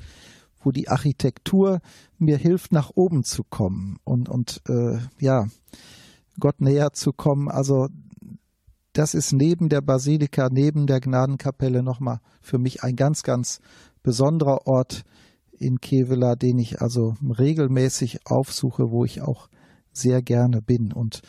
wo 0.62 0.70
die 0.70 0.88
Architektur 0.88 1.80
mir 2.18 2.36
hilft, 2.36 2.72
nach 2.72 2.90
oben 2.94 3.24
zu 3.24 3.44
kommen 3.44 3.98
und, 4.04 4.28
und 4.28 4.62
äh, 4.68 4.98
ja, 5.18 5.46
Gott 6.38 6.60
näher 6.60 6.92
zu 6.92 7.12
kommen. 7.12 7.48
Also 7.48 7.88
das 8.92 9.14
ist 9.14 9.32
neben 9.32 9.68
der 9.68 9.80
Basilika, 9.80 10.48
neben 10.50 10.86
der 10.86 11.00
Gnadenkapelle 11.00 11.82
nochmal 11.82 12.20
für 12.40 12.58
mich 12.58 12.82
ein 12.82 12.96
ganz, 12.96 13.22
ganz 13.22 13.60
besonderer 14.02 14.66
Ort, 14.66 15.04
in 15.62 15.80
Kevela, 15.80 16.34
den 16.34 16.58
ich 16.58 16.82
also 16.82 17.14
regelmäßig 17.22 18.26
aufsuche, 18.26 18.90
wo 18.90 19.04
ich 19.04 19.22
auch 19.22 19.48
sehr 19.92 20.20
gerne 20.20 20.60
bin 20.60 20.92
und 20.92 21.22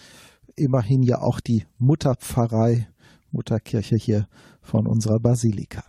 immerhin 0.55 1.03
ja 1.03 1.21
auch 1.21 1.39
die 1.39 1.65
Mutterpfarrei, 1.77 2.87
Mutterkirche 3.31 3.95
hier 3.95 4.27
von 4.61 4.87
unserer 4.87 5.19
Basilika. 5.19 5.83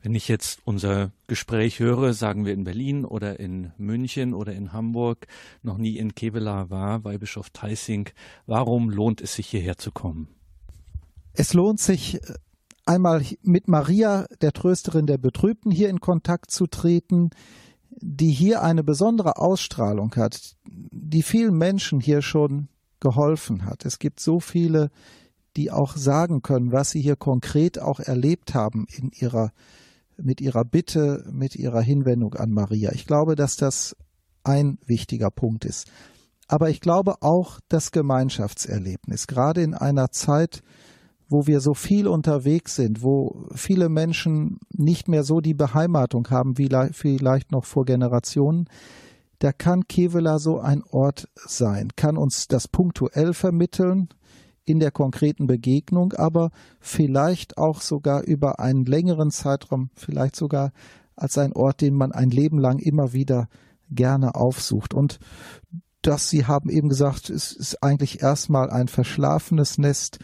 Wenn 0.00 0.14
ich 0.14 0.28
jetzt 0.28 0.60
unser 0.64 1.10
Gespräch 1.26 1.80
höre, 1.80 2.12
sagen 2.12 2.44
wir 2.44 2.52
in 2.52 2.64
Berlin 2.64 3.04
oder 3.04 3.40
in 3.40 3.72
München 3.78 4.32
oder 4.32 4.52
in 4.52 4.72
Hamburg, 4.72 5.26
noch 5.62 5.76
nie 5.76 5.96
in 5.96 6.14
Kevela 6.14 6.70
war, 6.70 7.00
bei 7.00 7.18
Bischof 7.18 7.50
Theissing, 7.50 8.08
warum 8.46 8.90
lohnt 8.90 9.20
es 9.20 9.34
sich 9.34 9.48
hierher 9.48 9.76
zu 9.76 9.90
kommen? 9.90 10.28
Es 11.32 11.52
lohnt 11.52 11.80
sich 11.80 12.20
einmal 12.86 13.24
mit 13.42 13.68
Maria, 13.68 14.26
der 14.40 14.52
Trösterin 14.52 15.06
der 15.06 15.18
Betrübten, 15.18 15.70
hier 15.70 15.88
in 15.88 16.00
Kontakt 16.00 16.50
zu 16.50 16.66
treten, 16.66 17.30
die 17.90 18.30
hier 18.30 18.62
eine 18.62 18.84
besondere 18.84 19.36
Ausstrahlung 19.36 20.14
hat, 20.16 20.56
die 20.66 21.22
vielen 21.22 21.56
Menschen 21.56 22.00
hier 22.00 22.22
schon 22.22 22.68
geholfen 23.00 23.64
hat. 23.64 23.84
Es 23.84 23.98
gibt 23.98 24.20
so 24.20 24.40
viele, 24.40 24.90
die 25.56 25.70
auch 25.70 25.96
sagen 25.96 26.42
können, 26.42 26.72
was 26.72 26.90
sie 26.90 27.00
hier 27.00 27.16
konkret 27.16 27.78
auch 27.78 28.00
erlebt 28.00 28.54
haben 28.54 28.86
in 28.88 29.10
ihrer, 29.10 29.52
mit 30.20 30.40
ihrer 30.40 30.64
Bitte, 30.64 31.24
mit 31.30 31.56
ihrer 31.56 31.80
Hinwendung 31.80 32.34
an 32.34 32.50
Maria. 32.50 32.92
Ich 32.92 33.06
glaube, 33.06 33.34
dass 33.34 33.56
das 33.56 33.96
ein 34.44 34.78
wichtiger 34.86 35.30
Punkt 35.30 35.64
ist. 35.64 35.90
Aber 36.48 36.70
ich 36.70 36.80
glaube 36.80 37.16
auch 37.20 37.60
das 37.68 37.92
Gemeinschaftserlebnis, 37.92 39.26
gerade 39.26 39.62
in 39.62 39.74
einer 39.74 40.10
Zeit, 40.10 40.62
wo 41.28 41.46
wir 41.46 41.60
so 41.60 41.74
viel 41.74 42.08
unterwegs 42.08 42.76
sind, 42.76 43.02
wo 43.02 43.46
viele 43.54 43.90
Menschen 43.90 44.58
nicht 44.72 45.08
mehr 45.08 45.24
so 45.24 45.40
die 45.40 45.54
Beheimatung 45.54 46.28
haben 46.30 46.56
wie 46.56 46.70
vielleicht 46.92 47.52
noch 47.52 47.66
vor 47.66 47.84
Generationen, 47.84 48.68
da 49.40 49.52
kann 49.52 49.86
Kevela 49.86 50.38
so 50.38 50.58
ein 50.58 50.82
Ort 50.82 51.28
sein, 51.34 51.90
kann 51.94 52.16
uns 52.16 52.48
das 52.48 52.66
punktuell 52.66 53.34
vermitteln 53.34 54.08
in 54.68 54.80
der 54.80 54.90
konkreten 54.90 55.46
Begegnung, 55.46 56.12
aber 56.12 56.50
vielleicht 56.80 57.58
auch 57.58 57.80
sogar 57.80 58.22
über 58.22 58.60
einen 58.60 58.84
längeren 58.84 59.30
Zeitraum, 59.30 59.90
vielleicht 59.94 60.36
sogar 60.36 60.72
als 61.16 61.38
ein 61.38 61.52
Ort, 61.52 61.80
den 61.80 61.94
man 61.94 62.12
ein 62.12 62.30
Leben 62.30 62.58
lang 62.58 62.78
immer 62.78 63.12
wieder 63.12 63.48
gerne 63.90 64.34
aufsucht. 64.34 64.94
Und 64.94 65.18
das, 66.02 66.28
Sie 66.28 66.46
haben 66.46 66.70
eben 66.70 66.88
gesagt, 66.88 67.30
es 67.30 67.52
ist 67.52 67.82
eigentlich 67.82 68.22
erstmal 68.22 68.70
ein 68.70 68.88
verschlafenes 68.88 69.78
Nest, 69.78 70.18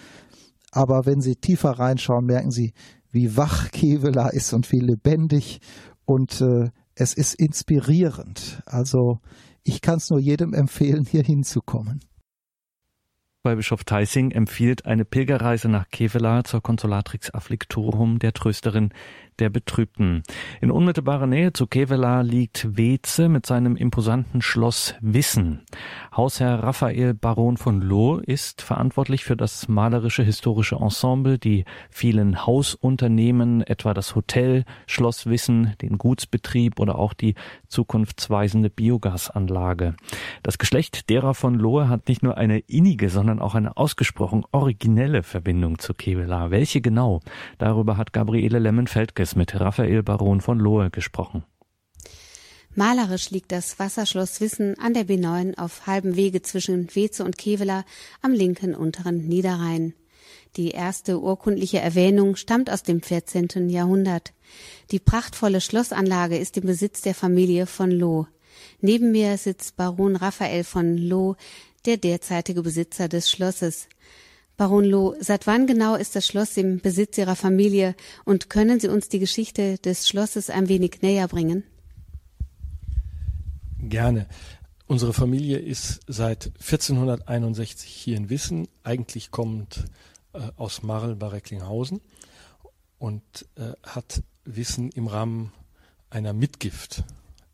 aber 0.70 1.06
wenn 1.06 1.20
Sie 1.20 1.36
tiefer 1.36 1.70
reinschauen, 1.70 2.26
merken 2.26 2.50
Sie, 2.50 2.74
wie 3.10 3.36
wach 3.36 3.70
Kevela 3.72 4.28
ist 4.28 4.52
und 4.52 4.70
wie 4.72 4.80
lebendig 4.80 5.60
und 6.04 6.40
äh, 6.40 6.70
es 6.94 7.14
ist 7.14 7.34
inspirierend. 7.34 8.62
Also 8.66 9.20
ich 9.62 9.80
kann 9.80 9.96
es 9.96 10.10
nur 10.10 10.20
jedem 10.20 10.52
empfehlen, 10.52 11.06
hier 11.06 11.22
hinzukommen. 11.22 12.00
Bei 13.44 13.56
Bischof 13.56 13.84
Theissing 13.84 14.30
empfiehlt 14.30 14.86
eine 14.86 15.04
Pilgerreise 15.04 15.68
nach 15.68 15.90
Kevela 15.90 16.44
zur 16.44 16.62
Consolatrix 16.62 17.28
Afflictorum 17.34 18.18
der 18.18 18.32
Trösterin 18.32 18.88
der 19.38 19.50
Betrübten. 19.50 20.22
In 20.60 20.70
unmittelbarer 20.70 21.26
Nähe 21.26 21.52
zu 21.52 21.66
Kevela 21.66 22.20
liegt 22.22 22.76
Weze 22.76 23.28
mit 23.28 23.46
seinem 23.46 23.76
imposanten 23.76 24.42
Schloss 24.42 24.94
Wissen. 25.00 25.62
Hausherr 26.16 26.62
Raphael 26.62 27.14
Baron 27.14 27.56
von 27.56 27.80
Loh 27.80 28.18
ist 28.18 28.62
verantwortlich 28.62 29.24
für 29.24 29.36
das 29.36 29.68
malerische 29.68 30.22
historische 30.22 30.76
Ensemble, 30.76 31.38
die 31.38 31.64
vielen 31.90 32.46
Hausunternehmen, 32.46 33.62
etwa 33.62 33.94
das 33.94 34.14
Hotel, 34.14 34.64
Schloss 34.86 35.26
Wissen, 35.26 35.74
den 35.82 35.98
Gutsbetrieb 35.98 36.78
oder 36.80 36.98
auch 36.98 37.14
die 37.14 37.34
zukunftsweisende 37.68 38.70
Biogasanlage. 38.70 39.94
Das 40.42 40.58
Geschlecht 40.58 41.10
derer 41.10 41.34
von 41.34 41.54
Lohe 41.54 41.88
hat 41.88 42.08
nicht 42.08 42.22
nur 42.22 42.36
eine 42.36 42.60
innige, 42.60 43.08
sondern 43.08 43.40
auch 43.40 43.54
eine 43.54 43.76
ausgesprochen 43.76 44.44
originelle 44.52 45.22
Verbindung 45.22 45.78
zu 45.78 45.94
Kevela. 45.94 46.50
Welche 46.50 46.80
genau? 46.80 47.20
Darüber 47.58 47.96
hat 47.96 48.12
Gabriele 48.12 48.58
Lemmenfeld 48.58 49.14
Tages 49.24 49.36
mit 49.36 49.58
Raphael 49.58 50.02
Baron 50.02 50.42
von 50.42 50.58
Lohe 50.58 50.90
gesprochen. 50.90 51.44
Malerisch 52.74 53.30
liegt 53.30 53.52
das 53.52 53.78
Wasserschloss 53.78 54.40
Wissen 54.42 54.78
an 54.78 54.92
der 54.92 55.06
B9 55.06 55.56
auf 55.56 55.86
halbem 55.86 56.14
Wege 56.14 56.42
zwischen 56.42 56.94
Weze 56.94 57.24
und 57.24 57.38
Kevela 57.38 57.84
am 58.20 58.32
linken 58.32 58.74
unteren 58.74 59.26
Niederrhein. 59.26 59.94
Die 60.56 60.72
erste 60.72 61.20
urkundliche 61.20 61.78
Erwähnung 61.78 62.36
stammt 62.36 62.70
aus 62.70 62.82
dem 62.82 63.00
14. 63.00 63.70
Jahrhundert. 63.70 64.34
Die 64.90 64.98
prachtvolle 64.98 65.62
Schlossanlage 65.62 66.36
ist 66.36 66.58
im 66.58 66.66
Besitz 66.66 67.00
der 67.00 67.14
Familie 67.14 67.66
von 67.66 67.90
Loh. 67.90 68.26
Neben 68.80 69.10
mir 69.10 69.38
sitzt 69.38 69.76
Baron 69.76 70.16
Raphael 70.16 70.64
von 70.64 70.98
Loh, 70.98 71.36
der 71.86 71.96
derzeitige 71.96 72.62
Besitzer 72.62 73.08
des 73.08 73.30
Schlosses. 73.30 73.88
Baron 74.56 74.84
Loh, 74.84 75.16
seit 75.18 75.46
wann 75.46 75.66
genau 75.66 75.96
ist 75.96 76.14
das 76.14 76.26
Schloss 76.26 76.56
im 76.56 76.78
Besitz 76.78 77.18
Ihrer 77.18 77.34
Familie 77.34 77.96
und 78.24 78.50
können 78.50 78.78
Sie 78.78 78.88
uns 78.88 79.08
die 79.08 79.18
Geschichte 79.18 79.78
des 79.78 80.08
Schlosses 80.08 80.48
ein 80.48 80.68
wenig 80.68 81.02
näher 81.02 81.26
bringen? 81.26 81.64
Gerne. 83.80 84.26
Unsere 84.86 85.12
Familie 85.12 85.58
ist 85.58 86.00
seit 86.06 86.52
1461 86.60 87.88
hier 87.88 88.16
in 88.16 88.30
Wissen, 88.30 88.68
eigentlich 88.82 89.30
kommend 89.30 89.84
äh, 90.34 90.50
aus 90.56 90.82
Marl 90.82 91.16
bei 91.16 91.28
Recklinghausen 91.28 92.00
und 92.98 93.22
äh, 93.56 93.72
hat 93.82 94.22
Wissen 94.44 94.90
im 94.90 95.06
Rahmen 95.06 95.52
einer 96.10 96.32
Mitgift 96.32 97.02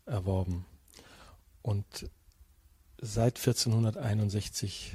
erworben. 0.05 0.65
Und 1.61 2.09
seit 3.01 3.37
1461 3.37 4.93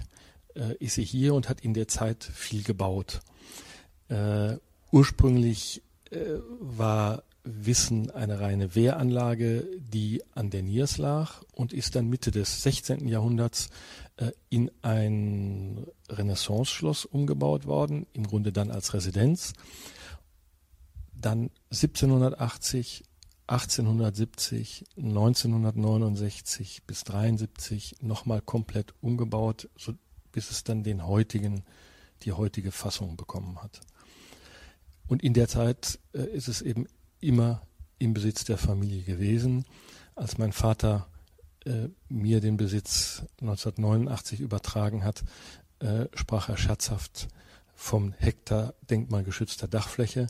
äh, 0.56 0.74
ist 0.78 0.94
sie 0.94 1.04
hier 1.04 1.34
und 1.34 1.48
hat 1.48 1.60
in 1.60 1.74
der 1.74 1.88
Zeit 1.88 2.24
viel 2.24 2.62
gebaut. 2.62 3.20
Äh, 4.08 4.56
ursprünglich 4.90 5.82
äh, 6.10 6.18
war 6.60 7.22
wissen 7.46 8.10
eine 8.10 8.40
reine 8.40 8.74
Wehranlage, 8.74 9.66
die 9.78 10.22
an 10.34 10.50
der 10.50 10.62
Niers 10.62 10.98
lag 10.98 11.42
und 11.52 11.72
ist 11.72 11.94
dann 11.94 12.08
Mitte 12.08 12.32
des 12.32 12.62
16. 12.62 13.06
Jahrhunderts 13.06 13.70
äh, 14.16 14.32
in 14.50 14.70
ein 14.82 15.86
Renaissance-Schloss 16.08 17.04
umgebaut 17.04 17.66
worden, 17.66 18.06
im 18.12 18.26
Grunde 18.26 18.52
dann 18.52 18.70
als 18.70 18.94
Residenz. 18.94 19.52
Dann 21.14 21.50
1780, 21.70 23.04
1870, 23.46 24.84
1969 24.96 26.82
bis 26.84 27.04
73 27.04 27.96
nochmal 28.02 28.40
komplett 28.40 28.92
umgebaut, 29.00 29.68
so, 29.76 29.94
bis 30.36 30.50
es 30.50 30.64
dann 30.64 30.82
den 30.82 31.06
heutigen, 31.06 31.64
die 32.22 32.32
heutige 32.32 32.70
Fassung 32.70 33.16
bekommen 33.16 33.62
hat. 33.62 33.80
Und 35.06 35.22
in 35.22 35.32
der 35.32 35.48
Zeit 35.48 35.98
äh, 36.12 36.24
ist 36.24 36.46
es 36.46 36.60
eben 36.60 36.86
immer 37.20 37.62
im 37.98 38.12
Besitz 38.12 38.44
der 38.44 38.58
Familie 38.58 39.02
gewesen. 39.02 39.64
Als 40.14 40.36
mein 40.36 40.52
Vater 40.52 41.08
äh, 41.64 41.88
mir 42.10 42.42
den 42.42 42.58
Besitz 42.58 43.22
1989 43.40 44.40
übertragen 44.40 45.04
hat, 45.04 45.24
äh, 45.78 46.04
sprach 46.12 46.50
er 46.50 46.58
scherzhaft 46.58 47.28
vom 47.74 48.12
Hektar 48.12 48.74
denkmalgeschützter 48.90 49.68
Dachfläche 49.68 50.26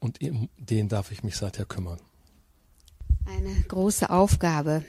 und 0.00 0.20
um 0.20 0.50
den 0.58 0.90
darf 0.90 1.12
ich 1.12 1.22
mich 1.22 1.38
seither 1.38 1.64
kümmern. 1.64 2.00
Eine 3.26 3.54
große 3.68 4.08
Aufgabe. 4.08 4.84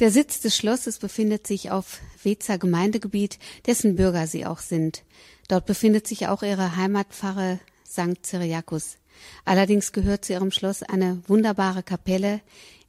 Der 0.00 0.10
Sitz 0.10 0.40
des 0.40 0.56
Schlosses 0.56 0.98
befindet 0.98 1.46
sich 1.46 1.70
auf 1.70 2.00
Wezer 2.22 2.58
Gemeindegebiet, 2.58 3.38
dessen 3.66 3.96
Bürger 3.96 4.26
Sie 4.26 4.44
auch 4.44 4.58
sind. 4.58 5.04
Dort 5.48 5.66
befindet 5.66 6.06
sich 6.06 6.26
auch 6.26 6.42
Ihre 6.42 6.76
Heimatpfarre 6.76 7.60
St. 7.86 8.24
Cyriakus. 8.24 8.96
Allerdings 9.44 9.92
gehört 9.92 10.24
zu 10.24 10.32
Ihrem 10.32 10.50
Schloss 10.50 10.82
eine 10.82 11.22
wunderbare 11.28 11.82
Kapelle, 11.82 12.40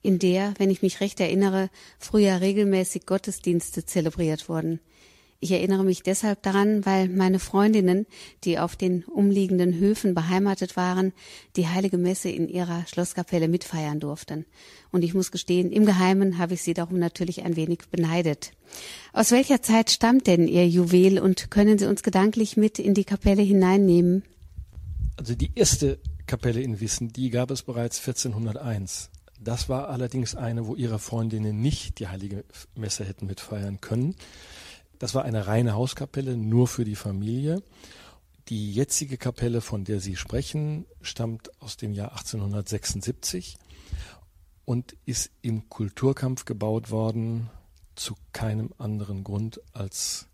in 0.02 0.20
der, 0.20 0.54
wenn 0.58 0.72
ich 0.72 0.82
mich 0.82 1.00
recht 1.00 1.20
erinnere, 1.20 1.70
früher 2.00 2.42
regelmäßig 2.42 3.06
Gottesdienste 3.06 3.86
zelebriert 3.86 4.50
wurden. 4.50 4.80
Ich 5.40 5.52
erinnere 5.52 5.84
mich 5.84 6.02
deshalb 6.02 6.42
daran, 6.42 6.84
weil 6.86 7.10
meine 7.10 7.38
Freundinnen, 7.38 8.08
die 8.44 8.58
auf 8.58 8.76
den 8.76 9.04
umliegenden 9.04 9.76
Höfen 9.76 10.16
beheimatet 10.16 10.76
waren, 10.76 11.14
die 11.56 11.68
heilige 11.68 12.00
Messe 12.00 12.30
in 12.30 12.50
ihrer 12.50 12.88
Schlosskapelle 12.88 13.48
mitfeiern 13.48 14.00
durften. 14.00 14.48
Und 14.92 15.04
ich 15.04 15.14
muss 15.14 15.32
gestehen, 15.32 15.72
im 15.72 15.86
Geheimen 15.86 16.40
habe 16.40 16.56
ich 16.56 16.64
sie 16.64 16.74
darum 16.74 16.98
natürlich 16.98 17.44
ein 17.44 17.56
wenig 17.56 17.84
beneidet. 17.92 18.54
Aus 19.14 19.30
welcher 19.30 19.62
Zeit 19.62 19.92
stammt 19.92 20.26
denn 20.26 20.48
Ihr 20.48 20.68
Juwel 20.68 21.20
und 21.20 21.52
können 21.52 21.78
Sie 21.78 21.86
uns 21.86 22.02
gedanklich 22.02 22.58
mit 22.58 22.80
in 22.80 22.96
die 22.96 23.06
Kapelle 23.06 23.44
hineinnehmen? 23.44 24.24
Also 25.18 25.36
die 25.36 25.52
erste 25.54 26.00
Kapelle 26.26 26.62
in 26.62 26.80
Wissen, 26.80 27.14
die 27.14 27.30
gab 27.30 27.52
es 27.52 27.62
bereits 27.62 28.00
1401. 28.00 29.12
Das 29.40 29.70
war 29.70 29.90
allerdings 29.90 30.34
eine, 30.34 30.66
wo 30.66 30.76
ihre 30.76 30.98
Freundinnen 30.98 31.62
nicht 31.62 32.00
die 32.00 32.08
heilige 32.08 32.44
Messe 32.76 33.06
hätten 33.06 33.28
mitfeiern 33.28 33.80
können. 33.82 34.16
Das 35.00 35.14
war 35.14 35.24
eine 35.24 35.48
reine 35.48 35.74
Hauskapelle, 35.74 36.38
nur 36.38 36.68
für 36.68 36.84
die 36.84 36.96
Familie. 36.96 37.62
Die 38.50 38.72
jetzige 38.72 39.18
Kapelle, 39.18 39.62
von 39.62 39.84
der 39.84 40.00
Sie 40.00 40.16
sprechen, 40.16 40.86
stammt 41.02 41.52
aus 41.62 41.78
dem 41.78 41.94
Jahr 41.94 42.12
1876 42.12 43.58
und 44.66 44.96
ist 45.06 45.32
im 45.42 45.70
Kulturkampf 45.70 46.46
gebaut 46.46 46.90
worden 46.90 47.50
zu 47.96 48.16
keinem 48.32 48.74
anderen 48.78 49.24
Grund 49.24 49.62
als 49.74 50.28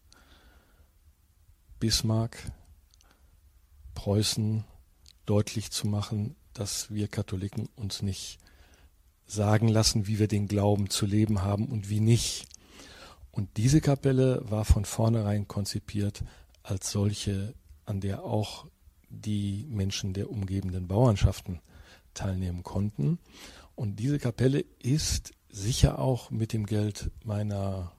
Bismarck, 1.79 2.51
Preußen 3.95 4.63
deutlich 5.25 5.71
zu 5.71 5.87
machen, 5.87 6.35
dass 6.53 6.91
wir 6.91 7.07
Katholiken 7.07 7.69
uns 7.75 8.01
nicht 8.01 8.39
sagen 9.25 9.67
lassen, 9.67 10.07
wie 10.07 10.19
wir 10.19 10.27
den 10.27 10.47
Glauben 10.47 10.89
zu 10.89 11.05
leben 11.05 11.41
haben 11.41 11.67
und 11.67 11.89
wie 11.89 11.99
nicht. 11.99 12.47
Und 13.33 13.57
diese 13.57 13.81
Kapelle 13.81 14.43
war 14.49 14.63
von 14.63 14.85
vornherein 14.85 15.47
konzipiert 15.47 16.23
als 16.61 16.91
solche, 16.91 17.55
an 17.85 17.99
der 17.99 18.23
auch 18.23 18.67
die 19.09 19.65
Menschen 19.69 20.13
der 20.13 20.29
umgebenden 20.29 20.87
Bauernschaften 20.87 21.59
teilnehmen 22.13 22.61
konnten. 22.61 23.17
Und 23.75 23.99
diese 23.99 24.19
Kapelle 24.19 24.63
ist 24.81 25.33
sicher 25.49 25.97
auch 25.97 26.29
mit 26.29 26.53
dem 26.53 26.67
Geld 26.67 27.09
meiner 27.23 27.91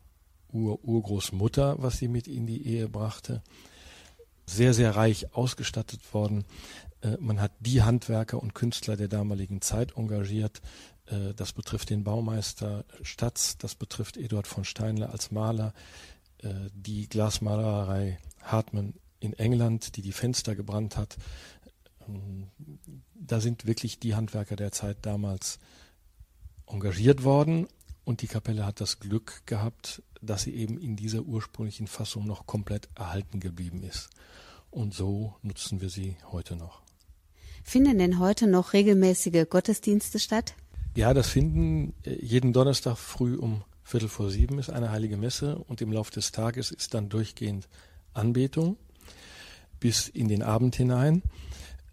Ur 0.52 0.84
Urgroßmutter, 0.84 1.82
was 1.82 1.98
sie 1.98 2.06
mit 2.06 2.28
in 2.28 2.46
die 2.46 2.64
Ehe 2.64 2.88
brachte, 2.88 3.42
sehr, 4.46 4.72
sehr 4.72 4.94
reich 4.94 5.34
ausgestattet 5.34 6.14
worden. 6.14 6.44
Äh, 7.00 7.16
man 7.18 7.40
hat 7.40 7.50
die 7.58 7.82
Handwerker 7.82 8.40
und 8.40 8.54
Künstler 8.54 8.96
der 8.96 9.08
damaligen 9.08 9.60
Zeit 9.62 9.96
engagiert, 9.96 10.62
das 11.34 11.52
betrifft 11.52 11.90
den 11.90 12.04
Baumeister 12.04 12.84
Statz, 13.02 13.58
das 13.58 13.74
betrifft 13.74 14.16
Eduard 14.16 14.46
von 14.46 14.64
Steinle 14.64 15.10
als 15.10 15.30
Maler, 15.30 15.74
äh, 16.38 16.70
die 16.74 17.08
Glasmalerei 17.08 18.18
Hartmann 18.42 18.94
in 19.20 19.32
England, 19.34 19.96
die 19.96 20.02
die 20.02 20.12
Fenster 20.12 20.54
gebrannt 20.54 20.96
hat. 20.96 21.16
Ähm, 22.06 22.48
da 23.14 23.40
sind 23.40 23.66
wirklich 23.66 23.98
die 23.98 24.14
Handwerker 24.14 24.56
der 24.56 24.72
Zeit 24.72 24.98
damals 25.02 25.58
engagiert 26.66 27.24
worden 27.24 27.68
und 28.04 28.22
die 28.22 28.26
Kapelle 28.26 28.66
hat 28.66 28.80
das 28.80 29.00
Glück 29.00 29.42
gehabt, 29.46 30.02
dass 30.20 30.42
sie 30.42 30.54
eben 30.54 30.78
in 30.78 30.96
dieser 30.96 31.22
ursprünglichen 31.22 31.86
Fassung 31.86 32.26
noch 32.26 32.46
komplett 32.46 32.88
erhalten 32.94 33.40
geblieben 33.40 33.82
ist. 33.82 34.10
Und 34.70 34.94
so 34.94 35.34
nutzen 35.42 35.80
wir 35.80 35.88
sie 35.88 36.16
heute 36.32 36.56
noch. 36.56 36.82
Finden 37.62 37.98
denn 37.98 38.18
heute 38.18 38.46
noch 38.46 38.72
regelmäßige 38.72 39.48
Gottesdienste 39.48 40.18
statt? 40.18 40.54
Ja, 40.96 41.12
das 41.12 41.28
finden 41.28 41.92
äh, 42.04 42.14
jeden 42.24 42.52
Donnerstag 42.52 42.96
früh 42.96 43.36
um 43.36 43.64
Viertel 43.82 44.08
vor 44.08 44.30
sieben 44.30 44.58
ist 44.58 44.70
eine 44.70 44.90
heilige 44.90 45.16
Messe 45.16 45.58
und 45.58 45.82
im 45.82 45.92
Laufe 45.92 46.12
des 46.12 46.32
Tages 46.32 46.70
ist 46.70 46.94
dann 46.94 47.08
durchgehend 47.08 47.68
Anbetung 48.14 48.78
bis 49.78 50.08
in 50.08 50.28
den 50.28 50.42
Abend 50.42 50.76
hinein. 50.76 51.22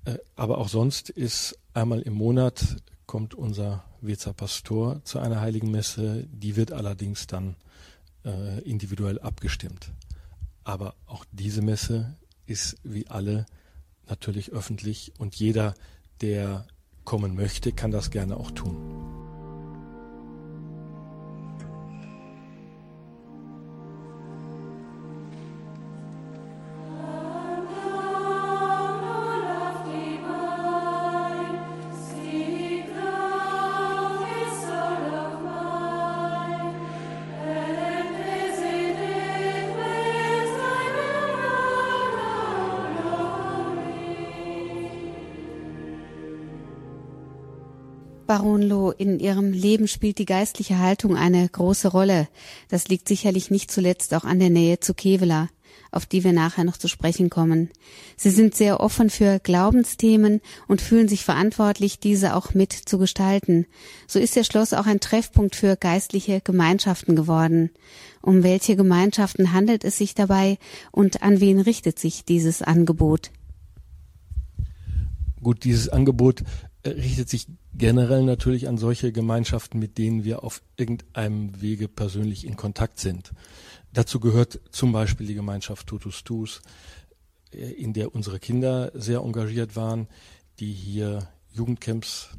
Äh, 0.05 0.17
aber 0.35 0.59
auch 0.59 0.69
sonst 0.69 1.09
ist 1.09 1.57
einmal 1.73 2.01
im 2.01 2.13
Monat 2.13 2.77
kommt 3.07 3.33
unser 3.33 3.83
Wezer 4.01 4.33
Pastor 4.33 5.03
zu 5.03 5.19
einer 5.19 5.41
heiligen 5.41 5.71
Messe. 5.71 6.27
Die 6.31 6.55
wird 6.55 6.71
allerdings 6.71 7.27
dann 7.27 7.55
äh, 8.23 8.59
individuell 8.61 9.19
abgestimmt. 9.19 9.91
Aber 10.63 10.95
auch 11.07 11.25
diese 11.31 11.61
Messe 11.63 12.15
ist 12.45 12.77
wie 12.83 13.07
alle 13.07 13.47
natürlich 14.07 14.51
öffentlich 14.51 15.11
und 15.17 15.35
jeder, 15.35 15.73
der 16.21 16.67
kommen 17.03 17.35
möchte, 17.35 17.71
kann 17.71 17.91
das 17.91 18.11
gerne 18.11 18.37
auch 18.37 18.51
tun. 18.51 18.77
In 49.01 49.19
Ihrem 49.19 49.51
Leben 49.51 49.87
spielt 49.87 50.19
die 50.19 50.25
geistliche 50.25 50.77
Haltung 50.77 51.17
eine 51.17 51.49
große 51.49 51.87
Rolle. 51.87 52.27
Das 52.69 52.87
liegt 52.87 53.07
sicherlich 53.07 53.49
nicht 53.49 53.71
zuletzt 53.71 54.13
auch 54.13 54.25
an 54.25 54.39
der 54.39 54.51
Nähe 54.51 54.79
zu 54.79 54.93
Kevela, 54.93 55.49
auf 55.91 56.05
die 56.05 56.23
wir 56.23 56.33
nachher 56.33 56.65
noch 56.65 56.77
zu 56.77 56.87
sprechen 56.87 57.31
kommen. 57.31 57.71
Sie 58.15 58.29
sind 58.29 58.53
sehr 58.53 58.79
offen 58.79 59.09
für 59.09 59.39
Glaubensthemen 59.39 60.39
und 60.67 60.81
fühlen 60.81 61.07
sich 61.07 61.25
verantwortlich, 61.25 61.99
diese 61.99 62.35
auch 62.35 62.53
mit 62.53 62.73
zu 62.73 62.99
gestalten. 62.99 63.65
So 64.05 64.19
ist 64.19 64.35
Ihr 64.35 64.43
Schloss 64.43 64.71
auch 64.71 64.85
ein 64.85 64.99
Treffpunkt 64.99 65.55
für 65.55 65.77
geistliche 65.77 66.39
Gemeinschaften 66.39 67.15
geworden. 67.15 67.71
Um 68.21 68.43
welche 68.43 68.75
Gemeinschaften 68.75 69.51
handelt 69.51 69.83
es 69.83 69.97
sich 69.97 70.13
dabei 70.13 70.59
und 70.91 71.23
an 71.23 71.39
wen 71.39 71.59
richtet 71.59 71.97
sich 71.97 72.23
dieses 72.23 72.61
Angebot? 72.61 73.31
Gut, 75.41 75.63
dieses 75.63 75.89
Angebot 75.89 76.43
richtet 76.85 77.29
sich 77.29 77.47
generell 77.73 78.23
natürlich 78.23 78.67
an 78.67 78.77
solche 78.77 79.11
Gemeinschaften, 79.11 79.79
mit 79.79 79.97
denen 79.97 80.23
wir 80.23 80.43
auf 80.43 80.61
irgendeinem 80.77 81.61
Wege 81.61 81.87
persönlich 81.87 82.45
in 82.45 82.57
Kontakt 82.57 82.99
sind. 82.99 83.31
Dazu 83.93 84.19
gehört 84.19 84.59
zum 84.71 84.91
Beispiel 84.91 85.27
die 85.27 85.35
Gemeinschaft 85.35 85.87
Tutus 85.87 86.23
Tus, 86.23 86.61
äh, 87.53 87.71
in 87.71 87.93
der 87.93 88.15
unsere 88.15 88.39
Kinder 88.39 88.91
sehr 88.93 89.19
engagiert 89.19 89.75
waren, 89.75 90.07
die 90.59 90.71
hier 90.71 91.27
Jugendcamps 91.51 92.29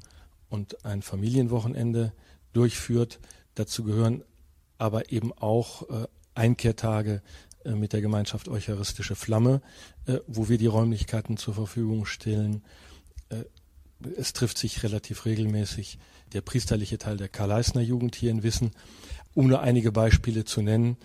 und 0.49 0.84
ein 0.84 1.03
Familienwochenende 1.03 2.12
durchführt. 2.53 3.20
Dazu 3.55 3.84
gehören 3.84 4.24
aber 4.78 5.12
eben 5.12 5.32
auch 5.32 5.88
äh, 5.88 6.07
Einkehrtage 6.34 7.22
äh, 7.64 7.72
mit 7.72 7.93
der 7.93 8.01
Gemeinschaft 8.01 8.49
Eucharistische 8.49 9.14
Flamme, 9.14 9.61
wo 10.26 10.49
wir 10.49 10.59
die 10.59 10.66
Räumlichkeiten 10.66 11.36
zur 11.36 11.55
Verfügung 11.55 12.07
stellen 12.07 12.64
es 14.16 14.32
trifft 14.32 14.59
sich 14.59 14.82
relativ 14.82 15.24
regelmäßig 15.24 15.98
der 16.32 16.40
priesterliche 16.40 16.98
Teil 16.98 17.16
der 17.16 17.28
Karl-Leisner-Jugend 17.28 18.14
hier 18.14 18.30
in 18.30 18.42
Wissen. 18.42 18.72
Um 19.34 19.46
nur 19.46 19.61
einige 19.61 19.92
Beispiele 19.92 20.44
zu 20.44 20.62
nennen, 20.62 20.96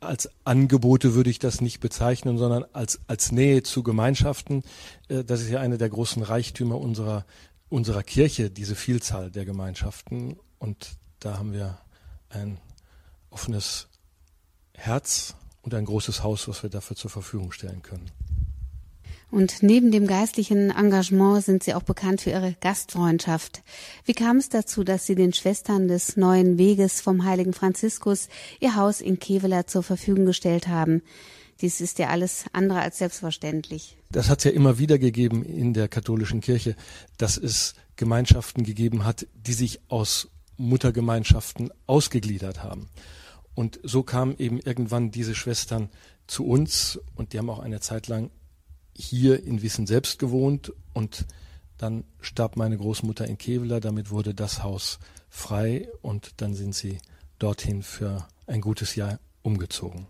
als 0.00 0.28
Angebote 0.44 1.14
würde 1.14 1.30
ich 1.30 1.38
das 1.38 1.60
nicht 1.60 1.80
bezeichnen, 1.80 2.38
sondern 2.38 2.64
als, 2.72 3.00
als 3.06 3.32
Nähe 3.32 3.62
zu 3.62 3.82
Gemeinschaften. 3.82 4.62
Äh, 5.08 5.24
das 5.24 5.40
ist 5.40 5.50
ja 5.50 5.60
eine 5.60 5.78
der 5.78 5.88
großen 5.88 6.22
Reichtümer 6.22 6.78
unserer, 6.78 7.24
unserer 7.68 8.02
Kirche, 8.02 8.50
diese 8.50 8.74
Vielzahl 8.74 9.30
der 9.30 9.44
Gemeinschaften. 9.44 10.36
Und 10.58 10.96
da 11.20 11.38
haben 11.38 11.52
wir 11.52 11.78
ein 12.28 12.58
offenes 13.30 13.88
Herz 14.74 15.34
und 15.62 15.74
ein 15.74 15.84
großes 15.84 16.22
Haus, 16.22 16.48
was 16.48 16.62
wir 16.62 16.70
dafür 16.70 16.96
zur 16.96 17.10
Verfügung 17.10 17.52
stellen 17.52 17.82
können. 17.82 18.10
Und 19.30 19.62
neben 19.62 19.90
dem 19.90 20.06
geistlichen 20.06 20.70
Engagement 20.70 21.44
sind 21.44 21.62
Sie 21.62 21.74
auch 21.74 21.82
bekannt 21.82 22.20
für 22.20 22.30
Ihre 22.30 22.54
Gastfreundschaft. 22.60 23.62
Wie 24.04 24.14
kam 24.14 24.36
es 24.36 24.48
dazu, 24.48 24.84
dass 24.84 25.06
Sie 25.06 25.14
den 25.14 25.32
Schwestern 25.32 25.88
des 25.88 26.16
Neuen 26.16 26.58
Weges 26.58 27.00
vom 27.00 27.24
heiligen 27.24 27.52
Franziskus 27.52 28.28
Ihr 28.60 28.76
Haus 28.76 29.00
in 29.00 29.18
Kevela 29.18 29.66
zur 29.66 29.82
Verfügung 29.82 30.26
gestellt 30.26 30.68
haben? 30.68 31.02
Dies 31.60 31.80
ist 31.80 31.98
ja 31.98 32.08
alles 32.08 32.44
andere 32.52 32.80
als 32.80 32.98
selbstverständlich. 32.98 33.96
Das 34.10 34.28
hat 34.28 34.38
es 34.38 34.44
ja 34.44 34.50
immer 34.50 34.78
wieder 34.78 34.98
gegeben 34.98 35.42
in 35.42 35.72
der 35.72 35.88
katholischen 35.88 36.40
Kirche, 36.40 36.76
dass 37.16 37.36
es 37.36 37.74
Gemeinschaften 37.96 38.62
gegeben 38.62 39.04
hat, 39.04 39.26
die 39.34 39.54
sich 39.54 39.80
aus 39.88 40.28
Muttergemeinschaften 40.58 41.70
ausgegliedert 41.86 42.62
haben. 42.62 42.88
Und 43.54 43.80
so 43.82 44.02
kamen 44.02 44.36
eben 44.38 44.60
irgendwann 44.60 45.10
diese 45.10 45.34
Schwestern 45.34 45.88
zu 46.26 46.46
uns 46.46 47.00
und 47.14 47.32
die 47.32 47.38
haben 47.38 47.50
auch 47.50 47.60
eine 47.60 47.80
Zeit 47.80 48.06
lang 48.06 48.30
hier 48.96 49.44
in 49.44 49.62
Wissen 49.62 49.86
selbst 49.86 50.18
gewohnt 50.18 50.72
und 50.92 51.26
dann 51.78 52.04
starb 52.20 52.56
meine 52.56 52.76
Großmutter 52.76 53.26
in 53.26 53.38
Kevela, 53.38 53.80
damit 53.80 54.10
wurde 54.10 54.34
das 54.34 54.62
Haus 54.62 54.98
frei 55.28 55.88
und 56.02 56.32
dann 56.38 56.54
sind 56.54 56.74
sie 56.74 56.98
dorthin 57.38 57.82
für 57.82 58.26
ein 58.46 58.60
gutes 58.60 58.94
Jahr 58.94 59.18
umgezogen. 59.42 60.06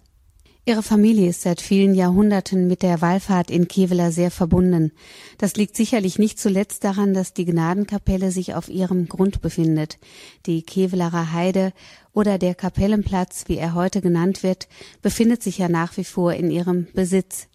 Ihre 0.68 0.82
Familie 0.82 1.28
ist 1.28 1.42
seit 1.42 1.60
vielen 1.60 1.94
Jahrhunderten 1.94 2.66
mit 2.66 2.82
der 2.82 3.00
Wallfahrt 3.00 3.52
in 3.52 3.68
Kevela 3.68 4.10
sehr 4.10 4.32
verbunden. 4.32 4.90
Das 5.38 5.54
liegt 5.54 5.76
sicherlich 5.76 6.18
nicht 6.18 6.40
zuletzt 6.40 6.82
daran, 6.82 7.14
dass 7.14 7.32
die 7.32 7.44
Gnadenkapelle 7.44 8.32
sich 8.32 8.54
auf 8.54 8.68
ihrem 8.68 9.08
Grund 9.08 9.40
befindet. 9.40 9.98
Die 10.44 10.62
Kevelarer 10.62 11.32
Heide 11.32 11.72
oder 12.12 12.36
der 12.38 12.56
Kapellenplatz, 12.56 13.44
wie 13.46 13.58
er 13.58 13.74
heute 13.74 14.00
genannt 14.00 14.42
wird, 14.42 14.66
befindet 15.02 15.40
sich 15.40 15.58
ja 15.58 15.68
nach 15.68 15.96
wie 15.98 16.04
vor 16.04 16.32
in 16.32 16.50
ihrem 16.50 16.88
Besitz. 16.94 17.46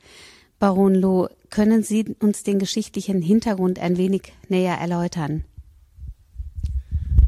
Baron 0.62 0.94
Loh, 0.94 1.28
können 1.50 1.82
Sie 1.82 2.16
uns 2.20 2.44
den 2.44 2.60
geschichtlichen 2.60 3.20
Hintergrund 3.24 3.80
ein 3.80 3.98
wenig 3.98 4.32
näher 4.48 4.76
erläutern? 4.76 5.44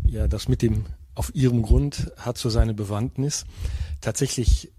Ja, 0.06 0.28
das 0.28 0.48
mit 0.48 0.62
dem 0.62 0.86
auf 1.16 1.34
Ihrem 1.34 1.64
Grund 1.64 2.12
hat 2.16 2.38
so 2.38 2.52
seine 2.52 2.76
Bewandtnis. 2.76 3.46
Tatsächlich 4.02 4.72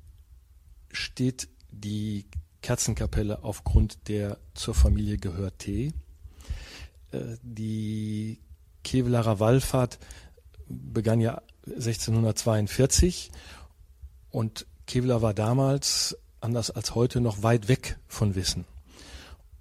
steht 0.93 1.49
die 1.73 2.27
Kerzenkapelle 2.63 3.43
aufgrund 3.43 4.07
der 4.07 4.39
zur 4.55 4.77
Familie 4.77 5.19
gehört 5.19 5.59
T. 5.59 5.93
Äh, 7.11 7.19
die 7.43 8.39
Kevelarer 8.85 9.41
Wallfahrt 9.41 9.99
begann 10.69 11.21
ja 11.21 11.43
1642 11.67 13.33
und 14.31 14.65
Kevlar 14.87 15.23
war 15.23 15.35
damals 15.35 16.17
anders 16.45 16.71
als 16.71 16.95
heute 16.95 17.21
noch 17.21 17.43
weit 17.43 17.69
weg 17.69 17.99
von 18.07 18.35
Wissen. 18.35 18.65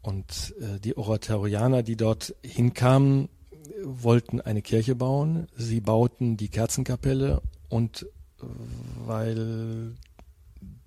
Und 0.02 0.54
äh, 0.60 0.80
die 0.80 0.98
Oratorianer, 0.98 1.82
die 1.82 1.96
dort 1.96 2.36
hinkamen, 2.44 3.30
wollten 3.84 4.42
eine 4.42 4.62
Kirche 4.62 4.96
bauen. 4.96 5.48
Sie 5.56 5.80
bauten 5.80 6.38
die 6.38 6.50
Kerzenkapelle 6.50 7.42
und 7.70 8.06
weil 9.06 9.96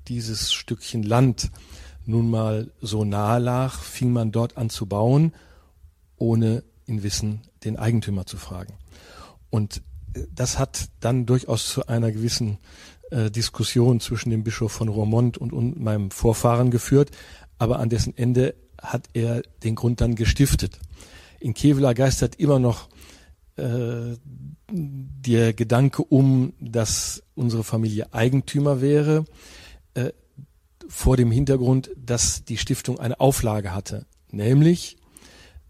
dieses 0.09 0.53
Stückchen 0.53 1.03
Land 1.03 1.51
nun 2.05 2.31
mal 2.31 2.71
so 2.81 3.05
nahe 3.05 3.41
lag, 3.41 3.81
fing 3.81 4.13
man 4.13 4.31
dort 4.31 4.57
an 4.57 4.71
zu 4.71 4.87
bauen, 4.87 5.33
ohne 6.17 6.63
in 6.87 7.03
Wissen 7.03 7.41
den 7.65 7.77
Eigentümer 7.77 8.27
zu 8.27 8.37
fragen. 8.37 8.75
Und 9.51 9.83
äh, 10.15 10.27
das 10.33 10.59
hat 10.59 10.89
dann 11.01 11.27
durchaus 11.27 11.69
zu 11.69 11.87
einer 11.87 12.13
gewissen 12.13 12.59
äh, 13.11 13.31
Diskussion 13.31 14.01
zwischen 14.01 14.31
dem 14.31 14.45
Bischof 14.45 14.73
von 14.73 14.89
Roermond 14.89 15.39
und, 15.39 15.53
und 15.53 15.81
meinem 15.81 16.11
Vorfahren 16.11 16.71
geführt, 16.71 17.11
aber 17.59 17.79
an 17.79 17.89
dessen 17.89 18.17
Ende 18.17 18.55
hat 18.81 19.09
er 19.15 19.43
den 19.63 19.75
Grund 19.75 20.01
dann 20.01 20.15
gestiftet. 20.15 20.79
In 21.41 21.55
Kevela 21.55 21.93
geistert 21.93 22.37
immer 22.37 22.59
noch 22.59 22.89
äh, 23.57 24.17
der 24.69 25.53
Gedanke 25.53 26.03
um, 26.03 26.53
dass 26.61 27.23
unsere 27.35 27.65
Familie 27.65 28.13
Eigentümer 28.13 28.81
wäre, 28.81 29.25
äh, 29.95 30.11
vor 30.89 31.17
dem 31.17 31.31
Hintergrund, 31.31 31.91
dass 31.97 32.45
die 32.45 32.59
Stiftung 32.59 32.99
eine 32.99 33.19
Auflage 33.21 33.75
hatte, 33.75 34.07
nämlich, 34.31 34.97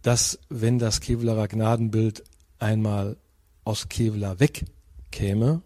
dass 0.03 0.39
wenn 0.49 0.79
das 0.79 1.01
Kevelarer 1.01 1.49
Gnadenbild 1.49 2.25
einmal 2.59 3.17
aus 3.65 3.89
Kevela 3.89 4.39
wegkäme, 4.41 5.63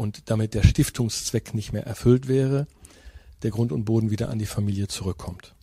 und 0.00 0.30
damit 0.30 0.54
der 0.54 0.62
Stiftungszweck 0.62 1.52
nicht 1.52 1.74
mehr 1.74 1.86
erfüllt 1.86 2.26
wäre, 2.26 2.66
der 3.42 3.50
Grund 3.50 3.70
und 3.70 3.84
Boden 3.84 4.10
wieder 4.10 4.30
an 4.30 4.38
die 4.38 4.46
Familie 4.46 4.88
zurückkommt. 4.88 5.54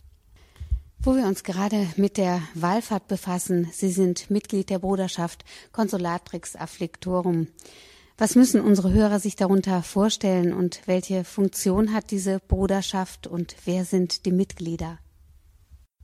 Wo 1.00 1.16
wir 1.16 1.26
uns 1.26 1.42
gerade 1.42 1.88
mit 1.96 2.16
der 2.16 2.40
Wallfahrt 2.54 3.08
befassen, 3.08 3.68
Sie 3.72 3.90
sind 3.90 4.30
Mitglied 4.30 4.70
der 4.70 4.78
Bruderschaft 4.78 5.44
Consolatrix 5.72 6.54
Afflictorum. 6.54 7.48
Was 8.16 8.36
müssen 8.36 8.60
unsere 8.60 8.92
Hörer 8.92 9.18
sich 9.18 9.34
darunter 9.34 9.82
vorstellen 9.82 10.52
und 10.52 10.82
welche 10.86 11.24
Funktion 11.24 11.92
hat 11.92 12.12
diese 12.12 12.38
Bruderschaft 12.38 13.26
und 13.26 13.56
wer 13.64 13.84
sind 13.84 14.24
die 14.24 14.32
Mitglieder? 14.32 14.98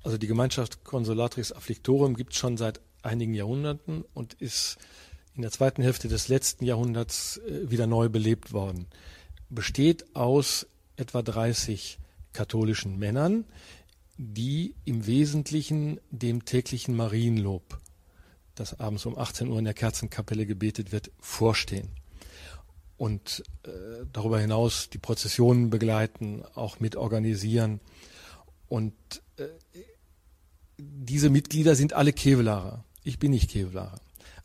Also 0.03 0.19
die 0.19 0.27
Gemeinschaft 0.27 0.83
Consolatrix 0.83 1.53
Afflictorum 1.53 2.17
gibt 2.17 2.33
es 2.33 2.39
schon 2.39 2.57
seit 2.57 2.81
einigen 3.03 3.35
Jahrhunderten 3.35 4.05
und 4.13 4.35
ist 4.35 4.79
in 5.35 5.43
der 5.43 5.51
zweiten 5.51 5.83
Hälfte 5.83 6.09
des 6.09 6.29
letzten 6.29 6.65
Jahrhunderts 6.65 7.39
äh, 7.39 7.71
wieder 7.71 7.87
neu 7.87 8.09
belebt 8.09 8.53
worden. 8.53 8.87
Besteht 9.51 10.15
aus 10.15 10.67
etwa 10.97 11.23
30 11.23 11.99
katholischen 12.33 12.99
Männern, 12.99 13.45
die 14.17 14.75
im 14.85 15.07
Wesentlichen 15.07 16.01
dem 16.11 16.45
täglichen 16.45 16.95
Marienlob, 16.95 17.79
das 18.55 18.79
abends 18.79 19.07
um 19.07 19.19
18 19.19 19.49
Uhr 19.49 19.59
in 19.59 19.65
der 19.65 19.75
Kerzenkapelle 19.75 20.47
gebetet 20.47 20.93
wird, 20.93 21.11
vorstehen. 21.19 21.89
Und 22.97 23.43
äh, 23.65 23.71
darüber 24.13 24.39
hinaus 24.39 24.89
die 24.89 24.99
Prozessionen 24.99 25.69
begleiten, 25.69 26.45
auch 26.55 26.79
mitorganisieren. 26.79 27.81
Und 28.69 28.95
äh, 29.37 29.49
diese 30.79 31.29
Mitglieder 31.29 31.75
sind 31.75 31.93
alle 31.93 32.13
Kevelarer. 32.13 32.85
Ich 33.03 33.19
bin 33.19 33.33
nicht 33.33 33.51
Kevelarer. 33.51 34.01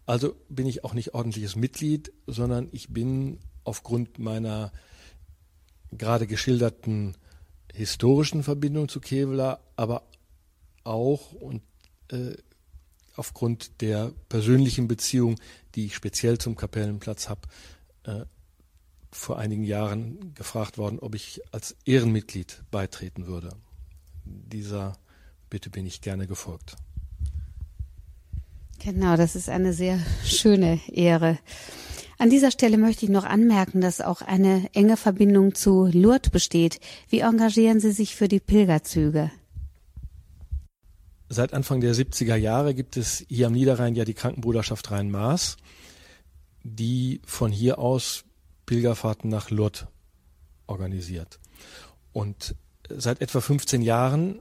Also 0.09 0.35
bin 0.49 0.65
ich 0.65 0.83
auch 0.83 0.95
nicht 0.95 1.13
ordentliches 1.13 1.55
Mitglied, 1.55 2.11
sondern 2.25 2.67
ich 2.71 2.89
bin 2.89 3.37
aufgrund 3.63 4.17
meiner 4.17 4.71
gerade 5.91 6.25
geschilderten 6.25 7.15
historischen 7.71 8.41
Verbindung 8.41 8.89
zu 8.89 9.01
Kevlar, 9.01 9.59
aber 9.75 10.01
auch 10.83 11.33
und 11.33 11.61
äh, 12.07 12.33
aufgrund 13.17 13.81
der 13.81 14.11
persönlichen 14.29 14.87
Beziehung, 14.87 15.35
die 15.75 15.85
ich 15.85 15.93
speziell 15.93 16.39
zum 16.39 16.55
Kapellenplatz 16.55 17.29
habe, 17.29 17.41
äh, 18.01 18.25
vor 19.11 19.37
einigen 19.37 19.63
Jahren 19.63 20.33
gefragt 20.33 20.79
worden, 20.79 20.97
ob 20.97 21.13
ich 21.13 21.39
als 21.51 21.75
Ehrenmitglied 21.85 22.63
beitreten 22.71 23.27
würde. 23.27 23.51
Dieser 24.25 24.97
Bitte 25.51 25.69
bin 25.69 25.85
ich 25.85 26.01
gerne 26.01 26.25
gefolgt. 26.25 26.77
Genau, 28.91 29.15
das 29.17 29.35
ist 29.35 29.49
eine 29.49 29.71
sehr 29.71 29.99
schöne 30.25 30.79
Ehre. 30.91 31.37
An 32.17 32.31
dieser 32.31 32.49
Stelle 32.49 32.75
möchte 32.75 33.05
ich 33.05 33.11
noch 33.11 33.23
anmerken, 33.23 33.81
dass 33.81 34.01
auch 34.01 34.23
eine 34.23 34.67
enge 34.73 34.97
Verbindung 34.97 35.53
zu 35.53 35.85
Lourdes 35.93 36.31
besteht. 36.31 36.79
Wie 37.07 37.19
engagieren 37.19 37.79
Sie 37.79 37.91
sich 37.91 38.15
für 38.15 38.27
die 38.27 38.39
Pilgerzüge? 38.39 39.29
Seit 41.29 41.53
Anfang 41.53 41.81
der 41.81 41.93
70er 41.93 42.35
Jahre 42.35 42.73
gibt 42.73 42.97
es 42.97 43.23
hier 43.29 43.45
am 43.45 43.53
Niederrhein 43.53 43.93
ja 43.93 44.05
die 44.05 44.15
Krankenbruderschaft 44.15 44.89
Rhein-Maas, 44.89 45.57
die 46.63 47.21
von 47.25 47.51
hier 47.51 47.77
aus 47.77 48.23
Pilgerfahrten 48.65 49.29
nach 49.29 49.51
Lourdes 49.51 49.85
organisiert. 50.65 51.39
Und 52.11 52.55
seit 52.89 53.21
etwa 53.21 53.39
15 53.39 53.83
Jahren 53.83 54.39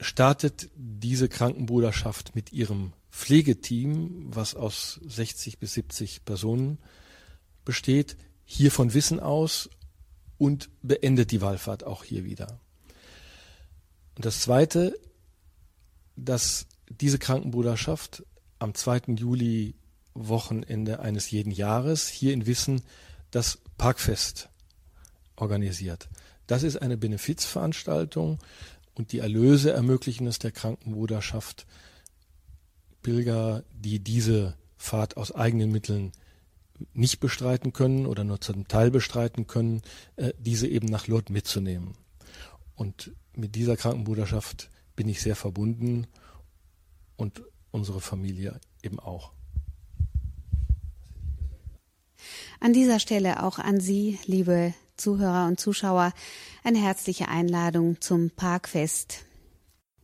startet 0.00 0.68
diese 0.76 1.30
Krankenbruderschaft 1.30 2.34
mit 2.34 2.52
ihrem 2.52 2.92
Pflegeteam, 3.10 4.28
was 4.34 4.54
aus 4.54 5.00
60 5.06 5.58
bis 5.58 5.74
70 5.74 6.24
Personen 6.24 6.78
besteht, 7.64 8.16
hier 8.44 8.70
von 8.70 8.94
Wissen 8.94 9.20
aus 9.20 9.68
und 10.38 10.70
beendet 10.82 11.30
die 11.30 11.40
Wallfahrt 11.40 11.84
auch 11.84 12.04
hier 12.04 12.24
wieder. 12.24 12.60
Und 14.16 14.24
das 14.24 14.40
Zweite, 14.40 14.98
das 16.16 16.66
diese 16.88 17.18
Krankenbruderschaft 17.18 18.24
am 18.58 18.74
2. 18.74 19.14
Juli 19.16 19.74
Wochenende 20.14 21.00
eines 21.00 21.30
jeden 21.30 21.52
Jahres 21.52 22.08
hier 22.08 22.32
in 22.32 22.46
Wissen 22.46 22.82
das 23.30 23.58
Parkfest 23.78 24.48
organisiert. 25.36 26.08
Das 26.46 26.62
ist 26.62 26.76
eine 26.76 26.96
Benefizveranstaltung 26.96 28.38
und 28.94 29.12
die 29.12 29.20
Erlöse 29.20 29.72
ermöglichen 29.72 30.26
es 30.26 30.38
der 30.38 30.50
Krankenbruderschaft, 30.50 31.66
Pilger, 33.02 33.64
die 33.72 33.98
diese 33.98 34.56
Fahrt 34.76 35.16
aus 35.16 35.32
eigenen 35.32 35.70
Mitteln 35.70 36.12
nicht 36.94 37.20
bestreiten 37.20 37.72
können 37.72 38.06
oder 38.06 38.24
nur 38.24 38.40
zum 38.40 38.66
Teil 38.66 38.90
bestreiten 38.90 39.46
können, 39.46 39.82
äh, 40.16 40.32
diese 40.38 40.66
eben 40.66 40.86
nach 40.86 41.06
Lourdes 41.06 41.30
mitzunehmen. 41.30 41.94
Und 42.74 43.12
mit 43.34 43.54
dieser 43.54 43.76
Krankenbruderschaft 43.76 44.70
bin 44.96 45.08
ich 45.08 45.20
sehr 45.20 45.36
verbunden 45.36 46.06
und 47.16 47.42
unsere 47.70 48.00
Familie 48.00 48.60
eben 48.82 48.98
auch. 48.98 49.32
An 52.60 52.72
dieser 52.72 53.00
Stelle 53.00 53.42
auch 53.42 53.58
an 53.58 53.80
Sie, 53.80 54.18
liebe 54.26 54.74
Zuhörer 54.96 55.46
und 55.46 55.58
Zuschauer, 55.58 56.12
eine 56.62 56.78
herzliche 56.78 57.28
Einladung 57.28 58.00
zum 58.00 58.30
Parkfest. 58.30 59.24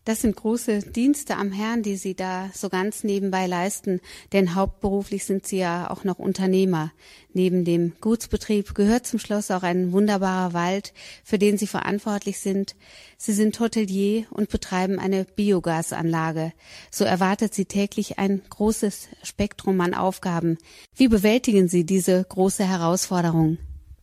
Das 0.07 0.21
sind 0.21 0.37
große 0.37 0.83
Dienste 0.83 1.37
am 1.37 1.51
Herrn, 1.51 1.83
die 1.83 1.97
Sie 1.97 2.15
da 2.15 2.49
so 2.55 2.69
ganz 2.69 3.03
nebenbei 3.03 3.49
leisten, 3.49 4.01
denn 4.33 4.55
hauptberuflich 4.55 5.25
sind 5.25 5.49
Sie 5.49 5.59
ja 5.59 5.91
auch 5.91 6.05
noch 6.05 6.21
Unternehmer. 6.21 6.93
Neben 7.33 7.65
dem 7.65 7.93
Gutsbetrieb 8.01 8.77
gehört 8.77 9.05
zum 9.05 9.19
Schloss 9.19 9.51
auch 9.51 9.65
ein 9.65 9.91
wunderbarer 9.91 10.53
Wald, 10.53 10.93
für 11.25 11.41
den 11.41 11.59
Sie 11.59 11.67
verantwortlich 11.67 12.39
sind. 12.39 12.77
Sie 13.19 13.33
sind 13.33 13.59
Hotelier 13.59 14.27
und 14.31 14.49
betreiben 14.49 15.01
eine 15.01 15.25
Biogasanlage. 15.25 16.53
So 16.93 17.05
erwartet 17.05 17.53
Sie 17.53 17.65
täglich 17.65 18.17
ein 18.17 18.43
großes 18.49 19.09
Spektrum 19.25 19.81
an 19.81 19.93
Aufgaben. 19.93 20.57
Wie 20.95 21.09
bewältigen 21.09 21.67
Sie 21.67 21.83
diese 21.83 22.23
große 22.23 22.63
Herausforderung? 22.63 23.59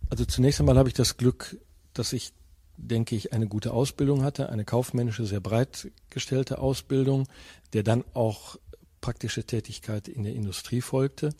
Also 0.10 0.26
zunächst 0.26 0.60
einmal 0.60 0.78
habe 0.78 0.89
ich 0.89 0.95
das 0.95 1.16
Glück, 1.16 1.56
dass 1.93 2.12
ich 2.12 2.34
denke 2.78 3.15
ich, 3.15 3.34
eine 3.34 3.47
gute 3.47 3.74
Ausbildung 3.74 4.24
hatte, 4.24 4.49
eine 4.49 4.65
kaufmännische, 4.65 5.26
sehr 5.26 5.39
breit 5.39 5.91
gestellte 6.09 6.59
Ausbildung, 6.59 7.28
der 7.74 7.84
dann 7.84 8.03
auch 8.13 8.57
praktische 9.01 9.43
Tätigkeit 9.43 10.07
in 10.07 10.24
der 10.24 10.34
Industrie 10.34 10.82
folgte. 10.82 11.36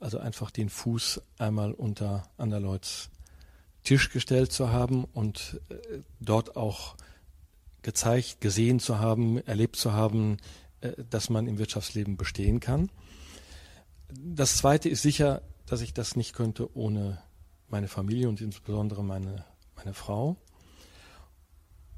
Also 0.00 0.18
einfach 0.18 0.50
den 0.50 0.68
Fuß 0.68 1.22
einmal 1.38 1.72
unter 1.72 2.28
Anderleuts 2.36 3.10
Tisch 3.84 4.10
gestellt 4.10 4.52
zu 4.52 4.70
haben 4.70 5.04
und 5.04 5.60
äh, 5.68 5.74
dort 6.20 6.56
auch 6.56 6.96
gezeigt, 7.82 8.40
gesehen 8.40 8.78
zu 8.78 8.98
haben, 8.98 9.38
erlebt 9.38 9.76
zu 9.76 9.92
haben, 9.92 10.36
äh, 10.80 10.92
dass 11.10 11.30
man 11.30 11.46
im 11.46 11.58
Wirtschaftsleben 11.58 12.16
bestehen 12.16 12.60
kann. 12.60 12.90
Das 14.12 14.56
Zweite 14.56 14.88
ist 14.88 15.02
sicher, 15.02 15.42
dass 15.66 15.80
ich 15.80 15.94
das 15.94 16.16
nicht 16.16 16.34
könnte 16.34 16.76
ohne 16.76 17.22
meine 17.68 17.88
Familie 17.88 18.28
und 18.28 18.40
insbesondere 18.40 19.02
meine 19.02 19.44
meine 19.84 19.94
Frau. 19.94 20.36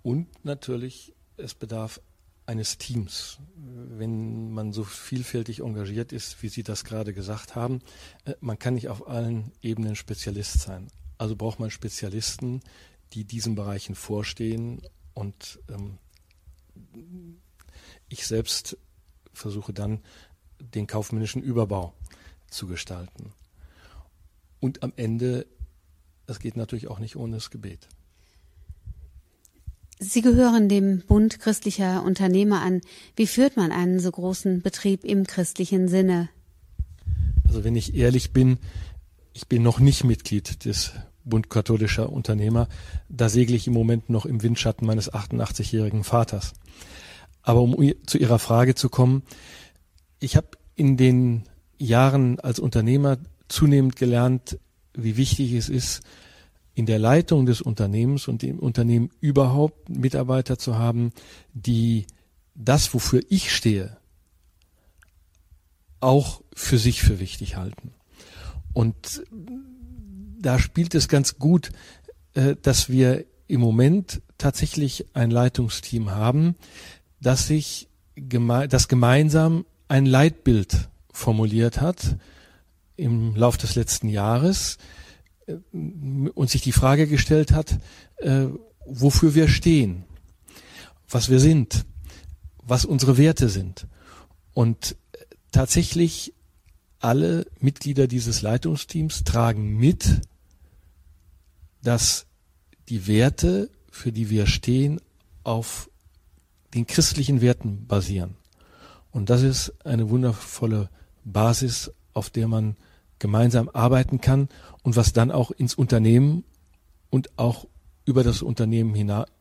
Und 0.03 0.29
natürlich, 0.45 1.15
es 1.37 1.55
bedarf 1.55 2.01
eines 2.47 2.79
Teams. 2.79 3.39
Wenn 3.57 4.53
man 4.53 4.73
so 4.73 4.85
vielfältig 4.85 5.61
engagiert 5.61 6.13
ist, 6.13 6.43
wie 6.43 6.49
Sie 6.49 6.63
das 6.63 6.85
gerade 6.85 7.15
gesagt 7.15 7.55
haben, 7.55 7.81
äh, 8.25 8.35
man 8.41 8.59
kann 8.59 8.75
nicht 8.75 8.89
auf 8.89 9.09
allen 9.09 9.53
Ebenen 9.63 9.97
Spezialist 9.97 10.61
sein. 10.61 10.89
Also 11.17 11.37
braucht 11.37 11.59
man 11.61 11.71
Spezialisten, 11.71 12.61
die 13.13 13.25
diesen 13.25 13.55
Bereichen 13.55 13.95
vorstehen 13.95 14.83
und 15.15 15.61
ähm, 15.69 15.99
ich 18.09 18.27
selbst 18.27 18.77
versuche 19.33 19.73
dann 19.73 20.03
den 20.59 20.87
kaufmännischen 20.87 21.43
Überbau 21.43 21.95
zu 22.49 22.67
gestalten. 22.67 23.33
Und 24.61 24.83
am 24.83 24.93
Ende 24.97 25.47
das 26.27 26.39
geht 26.39 26.57
natürlich 26.57 26.89
auch 26.89 26.99
nicht 26.99 27.17
ohne 27.17 27.37
das 27.37 27.51
Gebet. 27.51 27.89
Sie 29.99 30.23
gehören 30.23 30.69
dem 30.69 31.03
Bund 31.07 31.39
christlicher 31.39 32.03
Unternehmer 32.03 32.61
an. 32.61 32.81
Wie 33.17 33.27
führt 33.27 33.57
man 33.57 33.73
einen 33.73 34.01
so 34.01 34.11
großen 34.11 34.61
Betrieb 34.61 35.05
im 35.05 35.27
christlichen 35.27 35.89
Sinne? 35.89 36.29
Also 37.47 37.65
wenn 37.65 37.77
ich 37.77 37.95
ehrlich 37.95 38.33
bin, 38.33 38.59
ich 39.33 39.47
bin 39.47 39.63
noch 39.63 39.79
nicht 39.79 40.05
Mitglied 40.05 40.65
des 40.65 40.93
Bund 41.25 41.49
katholischer 41.49 42.13
Unternehmer. 42.13 42.69
Da 43.09 43.29
segle 43.29 43.57
ich 43.57 43.67
im 43.67 43.73
Moment 43.73 44.11
noch 44.11 44.27
im 44.27 44.43
Windschatten 44.43 44.87
meines 44.87 45.13
88-jährigen 45.13 46.05
Vaters. 46.05 46.53
Aber 47.43 47.63
um 47.63 47.77
zu 48.07 48.19
Ihrer 48.19 48.39
Frage 48.39 48.75
zu 48.75 48.89
kommen, 48.89 49.23
ich 50.19 50.37
habe 50.37 50.49
in 50.75 50.97
den 50.97 51.45
Jahren 51.79 52.41
als 52.41 52.59
Unternehmer 52.59 53.19
zunehmend 53.49 53.97
gelernt, 53.97 54.59
wie 54.95 55.17
wichtig 55.17 55.53
es 55.53 55.69
ist, 55.69 56.03
in 56.75 56.87
der 56.87 56.99
Leitung 56.99 57.47
des 57.47 57.61
Unternehmens 57.61 58.27
und 58.27 58.43
im 58.43 58.59
Unternehmen 58.59 59.11
überhaupt 59.21 59.89
Mitarbeiter 59.89 60.59
zu 60.59 60.77
haben, 60.77 61.13
die 61.53 62.07
das, 62.55 62.93
wofür 62.95 63.23
ich 63.29 63.55
stehe, 63.55 63.97
auch 66.01 66.43
für 66.55 66.79
sich 66.79 67.03
für 67.03 67.21
wichtig 67.21 67.57
halten. 67.57 67.93
Und 68.73 69.23
da 70.41 70.59
spielt 70.59 70.95
es 70.95 71.09
ganz 71.09 71.39
gut, 71.39 71.71
äh, 72.35 72.57
dass 72.61 72.89
wir 72.89 73.25
im 73.47 73.61
Moment 73.61 74.21
tatsächlich 74.37 75.07
ein 75.15 75.31
Leitungsteam 75.31 76.11
haben, 76.11 76.57
das 77.21 77.47
sich 77.47 77.89
das 78.17 78.89
gemeinsam 78.89 79.65
ein 79.89 80.07
Leitbild 80.07 80.89
formuliert 81.13 81.81
hat, 81.81 82.17
im 82.97 83.35
Lauf 83.35 83.57
des 83.57 83.75
letzten 83.75 84.09
Jahres 84.09 84.79
äh, 85.47 85.55
und 85.73 86.51
sich 86.51 86.63
die 86.63 86.73
Frage 86.73 87.07
gestellt 87.07 87.53
hat, 87.53 87.79
äh, 88.19 88.47
wofür 88.87 89.35
wir 89.35 89.49
stehen, 89.49 90.05
was 91.09 91.31
wir 91.31 91.41
sind, 91.41 91.85
was 92.63 92.85
unsere 92.85 93.19
Werte 93.19 93.49
sind. 93.49 93.87
Und 94.53 94.97
tatsächlich 95.53 96.35
alle 97.01 97.47
Mitglieder 97.61 98.07
dieses 98.07 98.43
Leitungsteams 98.43 99.25
tragen 99.25 99.77
mit, 99.77 100.23
dass 101.83 102.27
die 102.89 103.07
Werte, 103.07 103.71
für 103.91 104.11
die 104.11 104.31
wir 104.31 104.47
stehen, 104.47 105.01
auf 105.43 105.91
den 106.73 106.87
christlichen 106.87 107.41
Werten 107.41 107.87
basieren. 107.87 108.37
Und 109.11 109.31
das 109.31 109.43
ist 109.43 109.73
eine 109.85 110.11
wundervolle 110.11 110.91
Basis, 111.25 111.93
auf 112.15 112.31
der 112.31 112.49
man 112.49 112.77
gemeinsam 113.19 113.69
arbeiten 113.73 114.21
kann 114.21 114.49
und 114.83 114.97
was 114.97 115.13
dann 115.13 115.31
auch 115.31 115.51
ins 115.51 115.75
Unternehmen 115.75 116.45
und 117.11 117.39
auch 117.39 117.67
über 118.07 118.23
das 118.23 118.43
Unternehmen 118.43 118.95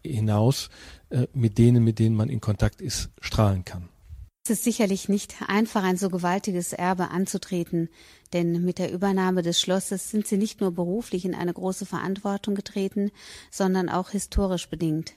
hinaus 0.04 0.70
äh, 1.10 1.28
mit 1.34 1.58
denen, 1.58 1.84
mit 1.84 2.00
denen 2.00 2.16
man 2.16 2.30
in 2.30 2.40
Kontakt 2.40 2.82
ist, 2.82 3.10
strahlen 3.20 3.66
kann. 3.66 3.90
Es 4.46 4.50
ist 4.50 4.64
sicherlich 4.66 5.08
nicht 5.08 5.36
einfach, 5.48 5.84
ein 5.84 5.96
so 5.96 6.10
gewaltiges 6.10 6.74
Erbe 6.74 7.12
anzutreten, 7.12 7.88
denn 8.34 8.66
mit 8.66 8.78
der 8.78 8.92
Übernahme 8.92 9.42
des 9.42 9.62
Schlosses 9.62 10.12
sind 10.12 10.28
Sie 10.28 10.38
nicht 10.38 10.60
nur 10.60 10.72
beruflich 10.72 11.24
in 11.24 11.34
eine 11.34 11.54
große 11.54 11.86
Verantwortung 11.86 12.54
getreten, 12.54 13.12
sondern 13.52 13.88
auch 13.88 14.10
historisch 14.10 14.68
bedingt. 14.68 15.14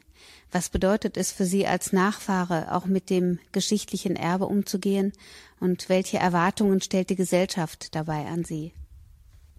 Was 0.50 0.68
bedeutet 0.68 1.16
es 1.16 1.32
für 1.32 1.44
Sie 1.44 1.66
als 1.66 1.92
Nachfahre, 1.92 2.74
auch 2.74 2.86
mit 2.86 3.10
dem 3.10 3.38
geschichtlichen 3.52 4.16
Erbe 4.16 4.46
umzugehen? 4.46 5.12
Und 5.60 5.88
welche 5.88 6.18
Erwartungen 6.18 6.80
stellt 6.80 7.10
die 7.10 7.16
Gesellschaft 7.16 7.94
dabei 7.94 8.26
an 8.26 8.44
Sie? 8.44 8.72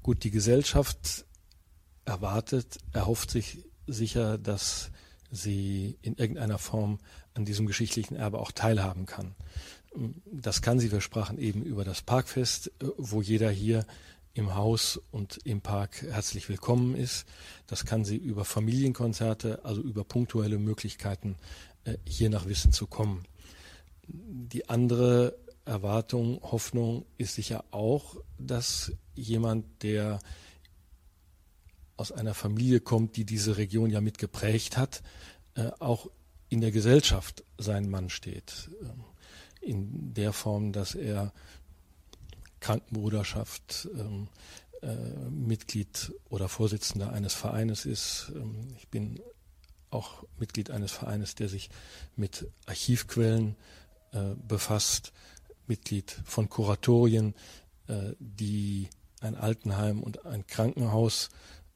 Gut, 0.03 0.24
die 0.24 0.32
Gesellschaft 0.32 1.26
erwartet, 2.05 2.78
erhofft 2.93 3.32
sich 3.32 3.65
sicher, 3.88 4.38
dass 4.38 4.91
sie 5.32 5.97
in 6.01 6.15
irgendeiner 6.15 6.57
Form 6.57 6.99
an 7.34 7.45
diesem 7.45 7.68
geschichtlichen 7.68 8.15
Erbe 8.15 8.39
auch 8.39 8.51
teilhaben 8.51 9.05
kann. 9.05 9.36
Das 10.26 10.61
kann 10.61 10.80
sie, 10.80 10.91
wir 10.91 11.01
sprachen 11.01 11.38
eben 11.38 11.63
über 11.63 11.84
das 11.84 12.01
Parkfest, 12.01 12.72
wo 12.97 13.22
jeder 13.22 13.49
hier 13.49 13.86
im 14.38 14.55
Haus 14.55 15.01
und 15.11 15.39
im 15.45 15.61
Park 15.61 16.03
herzlich 16.03 16.47
willkommen 16.47 16.95
ist. 16.95 17.25
Das 17.65 17.85
kann 17.85 18.05
sie 18.05 18.17
über 18.17 18.45
Familienkonzerte, 18.45 19.65
also 19.65 19.81
über 19.81 20.03
punktuelle 20.03 20.59
Möglichkeiten, 20.59 21.38
äh, 21.85 21.97
hier 22.05 22.29
nach 22.29 22.45
Wissen 22.45 22.71
zu 22.71 22.85
kommen. 22.85 23.25
Die 24.07 24.69
andere 24.69 25.38
Erwartung, 25.65 26.39
Hoffnung 26.43 27.05
ist 27.17 27.33
sicher 27.33 27.65
auch, 27.71 28.15
dass 28.38 28.91
jemand, 29.15 29.65
der 29.81 30.19
aus 31.97 32.11
einer 32.11 32.35
Familie 32.35 32.79
kommt, 32.79 33.17
die 33.17 33.25
diese 33.25 33.57
Region 33.57 33.89
ja 33.89 34.01
mit 34.01 34.19
geprägt 34.19 34.77
hat, 34.77 35.01
äh, 35.55 35.71
auch 35.79 36.09
in 36.49 36.61
der 36.61 36.71
Gesellschaft 36.71 37.43
sein 37.57 37.89
Mann 37.89 38.11
steht. 38.11 38.69
Ähm, 38.83 39.03
in 39.61 40.13
der 40.13 40.31
Form, 40.31 40.71
dass 40.71 40.95
er 40.95 41.33
Krankenbruderschaft, 42.60 43.89
ähm, 43.93 44.28
äh, 44.82 44.95
Mitglied 45.30 46.14
oder 46.30 46.49
Vorsitzender 46.49 47.12
eines 47.12 47.34
Vereines 47.34 47.86
ist. 47.86 48.32
Ähm, 48.36 48.68
ich 48.78 48.88
bin 48.88 49.20
auch 49.89 50.24
Mitglied 50.38 50.72
eines 50.72 50.91
Vereines, 50.91 51.36
der 51.36 51.49
sich 51.49 51.70
mit 52.16 52.47
Archivquellen 52.66 53.55
äh, 54.12 54.36
befasst, 54.47 55.14
Mitglied 55.68 56.22
von 56.26 56.49
Kuratorien, 56.49 57.34
äh, 57.88 58.14
die 58.20 58.89
ein 59.22 59.36
Altenheim 59.36 60.03
und 60.03 60.26
ein 60.26 60.45
Krankenhaus 60.45 61.30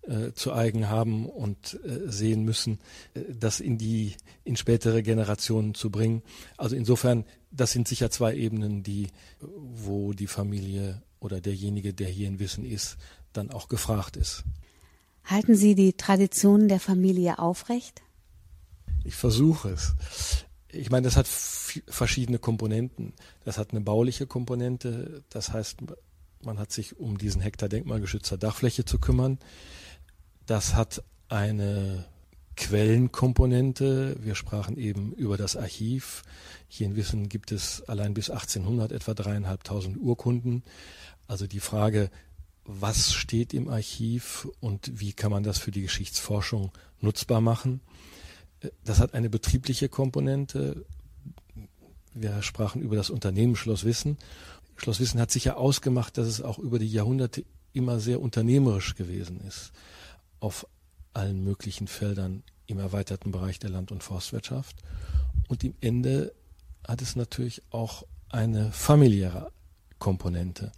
äh, 0.03 0.31
zu 0.33 0.53
eigen 0.53 0.89
haben 0.89 1.27
und 1.27 1.79
äh, 1.83 2.09
sehen 2.11 2.43
müssen, 2.43 2.79
äh, 3.13 3.21
das 3.29 3.59
in 3.59 3.77
die 3.77 4.15
in 4.43 4.55
spätere 4.55 5.03
Generationen 5.03 5.75
zu 5.75 5.91
bringen. 5.91 6.23
Also 6.57 6.75
insofern, 6.75 7.25
das 7.51 7.71
sind 7.71 7.87
sicher 7.87 8.09
zwei 8.09 8.35
Ebenen, 8.35 8.83
die 8.83 9.09
wo 9.39 10.13
die 10.13 10.27
Familie 10.27 11.03
oder 11.19 11.39
derjenige, 11.39 11.93
der 11.93 12.07
hier 12.07 12.27
in 12.27 12.39
Wissen 12.39 12.65
ist, 12.65 12.97
dann 13.33 13.51
auch 13.51 13.67
gefragt 13.67 14.17
ist. 14.17 14.43
Halten 15.23 15.55
Sie 15.55 15.75
die 15.75 15.93
Traditionen 15.93 16.67
der 16.67 16.79
Familie 16.79 17.39
aufrecht? 17.39 18.01
Ich 19.03 19.15
versuche 19.15 19.69
es. 19.69 19.93
Ich 20.69 20.89
meine, 20.89 21.05
das 21.05 21.15
hat 21.15 21.27
verschiedene 21.27 22.39
Komponenten. 22.39 23.13
Das 23.43 23.57
hat 23.57 23.71
eine 23.71 23.81
bauliche 23.81 24.25
Komponente. 24.25 25.23
Das 25.29 25.53
heißt, 25.53 25.77
man 26.43 26.59
hat 26.59 26.71
sich 26.71 26.97
um 26.97 27.17
diesen 27.17 27.41
Hektar 27.41 27.69
denkmalgeschützter 27.69 28.37
Dachfläche 28.37 28.85
zu 28.85 28.99
kümmern. 28.99 29.37
Das 30.45 30.75
hat 30.75 31.03
eine 31.29 32.05
Quellenkomponente. 32.55 34.17
Wir 34.19 34.35
sprachen 34.35 34.77
eben 34.77 35.13
über 35.13 35.37
das 35.37 35.55
Archiv. 35.55 36.23
Hier 36.67 36.87
in 36.87 36.95
Wissen 36.95 37.29
gibt 37.29 37.51
es 37.51 37.81
allein 37.83 38.13
bis 38.13 38.29
1800 38.29 38.91
etwa 38.91 39.13
dreieinhalbtausend 39.13 39.97
Urkunden. 39.97 40.63
Also 41.27 41.47
die 41.47 41.59
Frage, 41.59 42.09
was 42.65 43.13
steht 43.13 43.53
im 43.53 43.67
Archiv 43.67 44.47
und 44.59 44.99
wie 44.99 45.13
kann 45.13 45.31
man 45.31 45.43
das 45.43 45.57
für 45.57 45.71
die 45.71 45.81
Geschichtsforschung 45.81 46.71
nutzbar 46.99 47.41
machen. 47.41 47.81
Das 48.83 48.99
hat 48.99 49.13
eine 49.13 49.29
betriebliche 49.29 49.89
Komponente. 49.89 50.85
Wir 52.13 52.41
sprachen 52.41 52.81
über 52.81 52.95
das 52.95 53.09
Unternehmen 53.09 53.55
Schloss 53.55 53.85
Wissen. 53.85 54.17
Schloss 54.75 54.99
Wissen 54.99 55.19
hat 55.19 55.31
sich 55.31 55.45
ja 55.45 55.55
ausgemacht, 55.55 56.17
dass 56.17 56.27
es 56.27 56.41
auch 56.41 56.59
über 56.59 56.77
die 56.77 56.91
Jahrhunderte 56.91 57.43
immer 57.73 57.99
sehr 57.99 58.21
unternehmerisch 58.21 58.95
gewesen 58.95 59.39
ist. 59.47 59.71
Auf 60.41 60.67
allen 61.13 61.45
möglichen 61.45 61.87
Feldern 61.87 62.43
im 62.67 62.79
erweiterten 62.79 63.31
Bereich 63.31 63.59
der 63.59 63.69
Land- 63.69 63.93
und 63.93 64.03
Forstwirtschaft. 64.03 64.75
Und 65.47 65.63
im 65.63 65.75
Ende 65.79 66.33
hat 66.85 67.01
es 67.01 67.15
natürlich 67.15 67.61
auch 67.69 68.03
eine 68.29 68.71
familiäre 68.73 69.51
Komponente. 69.99 70.73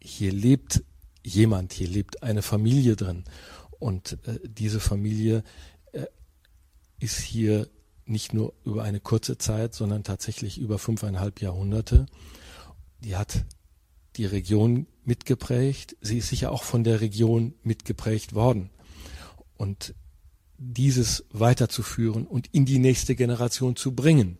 Hier 0.00 0.32
lebt 0.32 0.84
jemand, 1.24 1.72
hier 1.72 1.88
lebt 1.88 2.22
eine 2.22 2.42
Familie 2.42 2.94
drin. 2.96 3.24
Und 3.78 4.18
äh, 4.26 4.38
diese 4.44 4.80
Familie 4.80 5.42
äh, 5.92 6.06
ist 7.00 7.18
hier 7.18 7.68
nicht 8.06 8.34
nur 8.34 8.52
über 8.64 8.82
eine 8.82 9.00
kurze 9.00 9.38
Zeit, 9.38 9.74
sondern 9.74 10.04
tatsächlich 10.04 10.58
über 10.58 10.78
fünfeinhalb 10.78 11.40
Jahrhunderte. 11.40 12.06
Die 13.00 13.16
hat 13.16 13.44
die 14.16 14.26
Region 14.26 14.86
mitgeprägt. 15.04 15.96
Sie 16.00 16.18
ist 16.18 16.28
sicher 16.28 16.52
auch 16.52 16.62
von 16.62 16.84
der 16.84 17.00
Region 17.00 17.54
mitgeprägt 17.62 18.34
worden. 18.34 18.70
Und 19.64 19.94
dieses 20.58 21.24
weiterzuführen 21.30 22.26
und 22.26 22.48
in 22.52 22.66
die 22.66 22.78
nächste 22.78 23.14
Generation 23.14 23.76
zu 23.76 23.92
bringen, 23.92 24.36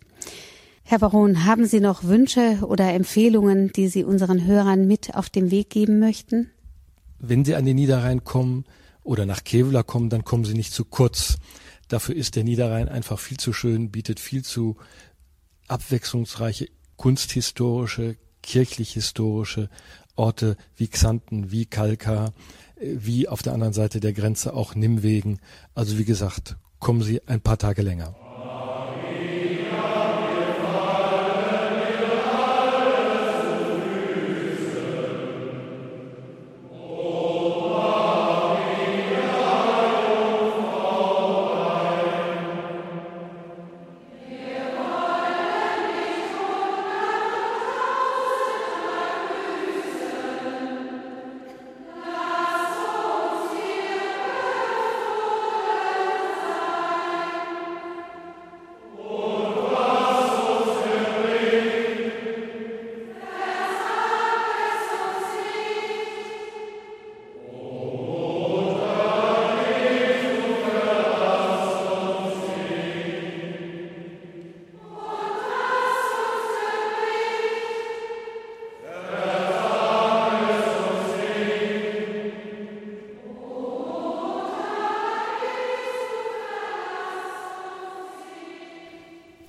Herr 0.83 0.99
Baron, 0.99 1.45
haben 1.45 1.65
Sie 1.65 1.79
noch 1.79 2.03
Wünsche 2.03 2.59
oder 2.61 2.93
Empfehlungen, 2.93 3.71
die 3.73 3.87
Sie 3.87 4.03
unseren 4.03 4.45
Hörern 4.45 4.87
mit 4.87 5.15
auf 5.15 5.29
den 5.29 5.51
Weg 5.51 5.69
geben 5.69 5.99
möchten? 5.99 6.51
Wenn 7.19 7.43
Sie 7.43 7.55
an 7.55 7.65
den 7.65 7.75
Niederrhein 7.75 8.23
kommen 8.23 8.65
oder 9.03 9.25
nach 9.25 9.43
Kevlar 9.43 9.83
kommen, 9.83 10.09
dann 10.09 10.23
kommen 10.23 10.45
Sie 10.45 10.53
nicht 10.53 10.73
zu 10.73 10.85
kurz. 10.85 11.37
Dafür 11.87 12.15
ist 12.15 12.35
der 12.35 12.43
Niederrhein 12.43 12.87
einfach 12.87 13.19
viel 13.19 13.37
zu 13.37 13.51
schön, 13.51 13.91
bietet 13.91 14.19
viel 14.19 14.43
zu 14.43 14.77
abwechslungsreiche 15.67 16.67
kunsthistorische, 16.95 18.17
kirchlich-historische 18.41 19.69
Orte 20.15 20.55
wie 20.75 20.87
Xanten, 20.87 21.51
wie 21.51 21.65
Kalkar, 21.65 22.33
wie 22.93 23.27
auf 23.27 23.41
der 23.41 23.53
anderen 23.53 23.73
Seite 23.73 23.99
der 23.99 24.13
Grenze 24.13 24.53
auch 24.53 24.75
Nimwegen. 24.75 25.39
Also 25.73 25.97
wie 25.97 26.05
gesagt, 26.05 26.57
kommen 26.79 27.01
Sie 27.01 27.21
ein 27.27 27.41
paar 27.41 27.57
Tage 27.57 27.81
länger. 27.81 28.15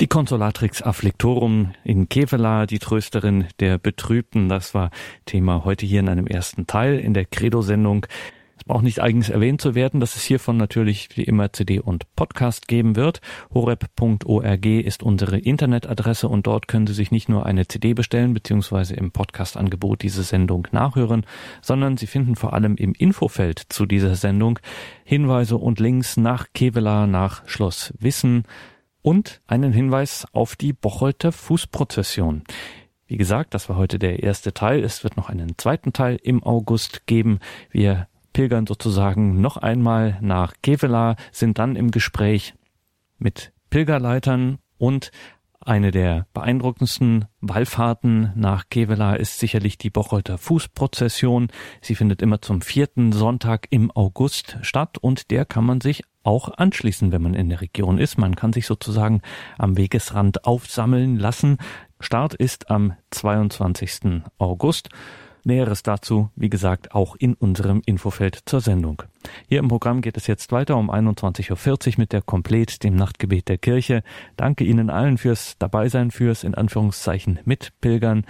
Consolatrix 0.09 0.83
Afflictorum 0.83 1.73
in 1.85 2.09
Kevela, 2.09 2.67
die 2.67 2.79
Trösterin 2.79 3.47
der 3.61 3.79
Betrübten. 3.79 4.49
Das 4.49 4.75
war 4.75 4.91
Thema 5.25 5.65
heute 5.65 5.87
hier 5.87 6.01
in 6.01 6.09
einem 6.09 6.27
ersten 6.27 6.67
Teil 6.67 6.99
in 6.99 7.15
der 7.15 7.25
Credo-Sendung. 7.25 8.07
Es 8.59 8.65
braucht 8.65 8.83
nicht 8.83 9.01
eigens 9.01 9.29
erwähnt 9.29 9.61
zu 9.61 9.75
werden, 9.75 10.01
dass 10.01 10.17
es 10.17 10.23
hiervon 10.23 10.57
natürlich 10.57 11.17
wie 11.17 11.23
immer 11.23 11.53
CD 11.53 11.79
und 11.79 12.05
Podcast 12.17 12.69
geben 12.69 12.97
wird. 12.97 13.21
horeb.org 13.53 14.67
ist 14.67 15.03
unsere 15.03 15.39
Internetadresse 15.39 16.29
und 16.29 16.47
dort 16.47 16.69
können 16.69 16.87
Sie 16.87 16.95
sich 16.95 17.11
nicht 17.11 17.29
nur 17.29 17.47
eine 17.47 17.69
CD 17.69 17.95
bestellen 17.95 18.35
bzw. 18.35 18.95
im 18.95 19.13
Podcast-Angebot 19.13 20.03
diese 20.03 20.23
Sendung 20.23 20.69
nachhören, 20.73 21.27
sondern 21.63 21.97
Sie 21.97 22.07
finden 22.07 22.35
vor 22.35 22.55
allem 22.55 22.77
im 22.77 22.93
Infofeld 22.93 23.63
zu 23.69 23.87
dieser 23.87 24.15
Sendung 24.15 24.59
Hinweise 25.05 25.57
und 25.57 25.79
Links 25.81 26.17
nach 26.17 26.47
Kevela, 26.55 27.07
nach 27.07 27.47
Schloss 27.47 27.93
Wissen, 27.99 28.45
und 29.07 29.41
einen 29.47 29.73
Hinweis 29.73 30.27
auf 30.33 30.57
die 30.57 30.73
Bocholter 30.73 31.31
Fußprozession. 31.31 32.43
Wie 33.07 33.17
gesagt, 33.17 33.55
das 33.55 33.69
war 33.69 33.77
heute 33.77 34.01
der 34.01 34.25
erste 34.25 34.53
Teil. 34.53 34.83
Es 34.83 35.05
wird 35.05 35.17
noch 35.17 35.29
einen 35.29 35.57
zweiten 35.59 35.93
Teil 35.93 36.19
im 36.21 36.43
August 36.43 37.07
geben. 37.07 37.39
Wir 37.71 38.09
pilgern 38.33 38.67
sozusagen 38.67 39.41
noch 39.41 39.59
einmal 39.59 40.19
nach 40.23 40.55
Kevela, 40.61 41.15
sind 41.31 41.61
dann 41.61 41.77
im 41.77 41.93
Gespräch 41.93 42.55
mit 43.17 43.53
Pilgerleitern 43.71 44.59
und 44.77 45.13
eine 45.67 45.91
der 45.91 46.27
beeindruckendsten 46.33 47.27
Wallfahrten 47.41 48.33
nach 48.37 48.69
Kevela 48.71 49.14
ist 49.14 49.39
sicherlich 49.39 49.79
die 49.79 49.91
Bocholter 49.91 50.39
Fußprozession. 50.39 51.49
Sie 51.81 51.95
findet 51.95 52.23
immer 52.23 52.41
zum 52.41 52.61
vierten 52.61 53.12
Sonntag 53.12 53.67
im 53.71 53.91
August 53.91 54.59
statt 54.62 54.99
und 54.99 55.31
der 55.31 55.45
kann 55.45 55.64
man 55.64 55.81
sich 55.81 56.05
auch 56.23 56.57
anschließen, 56.57 57.12
wenn 57.12 57.23
man 57.23 57.35
in 57.35 57.49
der 57.49 57.61
Region 57.61 57.99
ist. 57.99 58.19
Man 58.19 58.37
kann 58.37 58.53
sich 58.53 58.67
sozusagen 58.67 59.23
am 59.59 59.77
Wegesrand 59.77 60.45
aufsammeln 60.45 61.17
lassen. 61.19 61.59
Start 62.01 62.35
ist 62.35 62.71
am 62.71 62.95
22. 63.11 64.23
August. 64.39 64.89
Näheres 65.47 65.82
dazu, 65.82 66.30
wie 66.36 66.51
gesagt, 66.51 66.94
auch 66.94 67.16
in 67.16 67.34
unserem 67.34 67.82
Infofeld 67.86 68.40
zur 68.47 68.61
Sendung. 68.61 69.03
Hier 69.49 69.61
im 69.61 69.68
Programm 69.68 70.01
geht 70.01 70.16
es 70.16 70.26
jetzt 70.26 70.53
weiter 70.53 70.76
um 70.76 70.90
21.40 70.90 71.86
Uhr 71.88 71.94
mit 71.99 72.12
der 72.12 72.22
Komplett, 72.22 72.82
dem 72.82 72.97
Nachtgebet 72.97 73.49
der 73.49 73.59
Kirche. 73.59 74.03
Danke 74.36 74.64
Ihnen 74.64 74.90
allen 74.90 75.18
fürs 75.18 75.57
Dabeisein, 75.59 76.11
fürs 76.11 76.44
in 76.44 76.55
Anführungszeichen 76.55 77.40
Mitpilgern. 77.44 78.24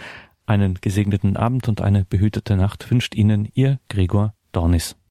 Einen 0.46 0.74
gesegneten 0.80 1.36
Abend 1.36 1.68
und 1.68 1.80
eine 1.80 2.04
behütete 2.04 2.56
Nacht 2.56 2.90
wünscht 2.90 3.14
Ihnen 3.14 3.48
Ihr 3.54 3.80
Gregor 3.88 4.34
Dornis. 4.52 4.96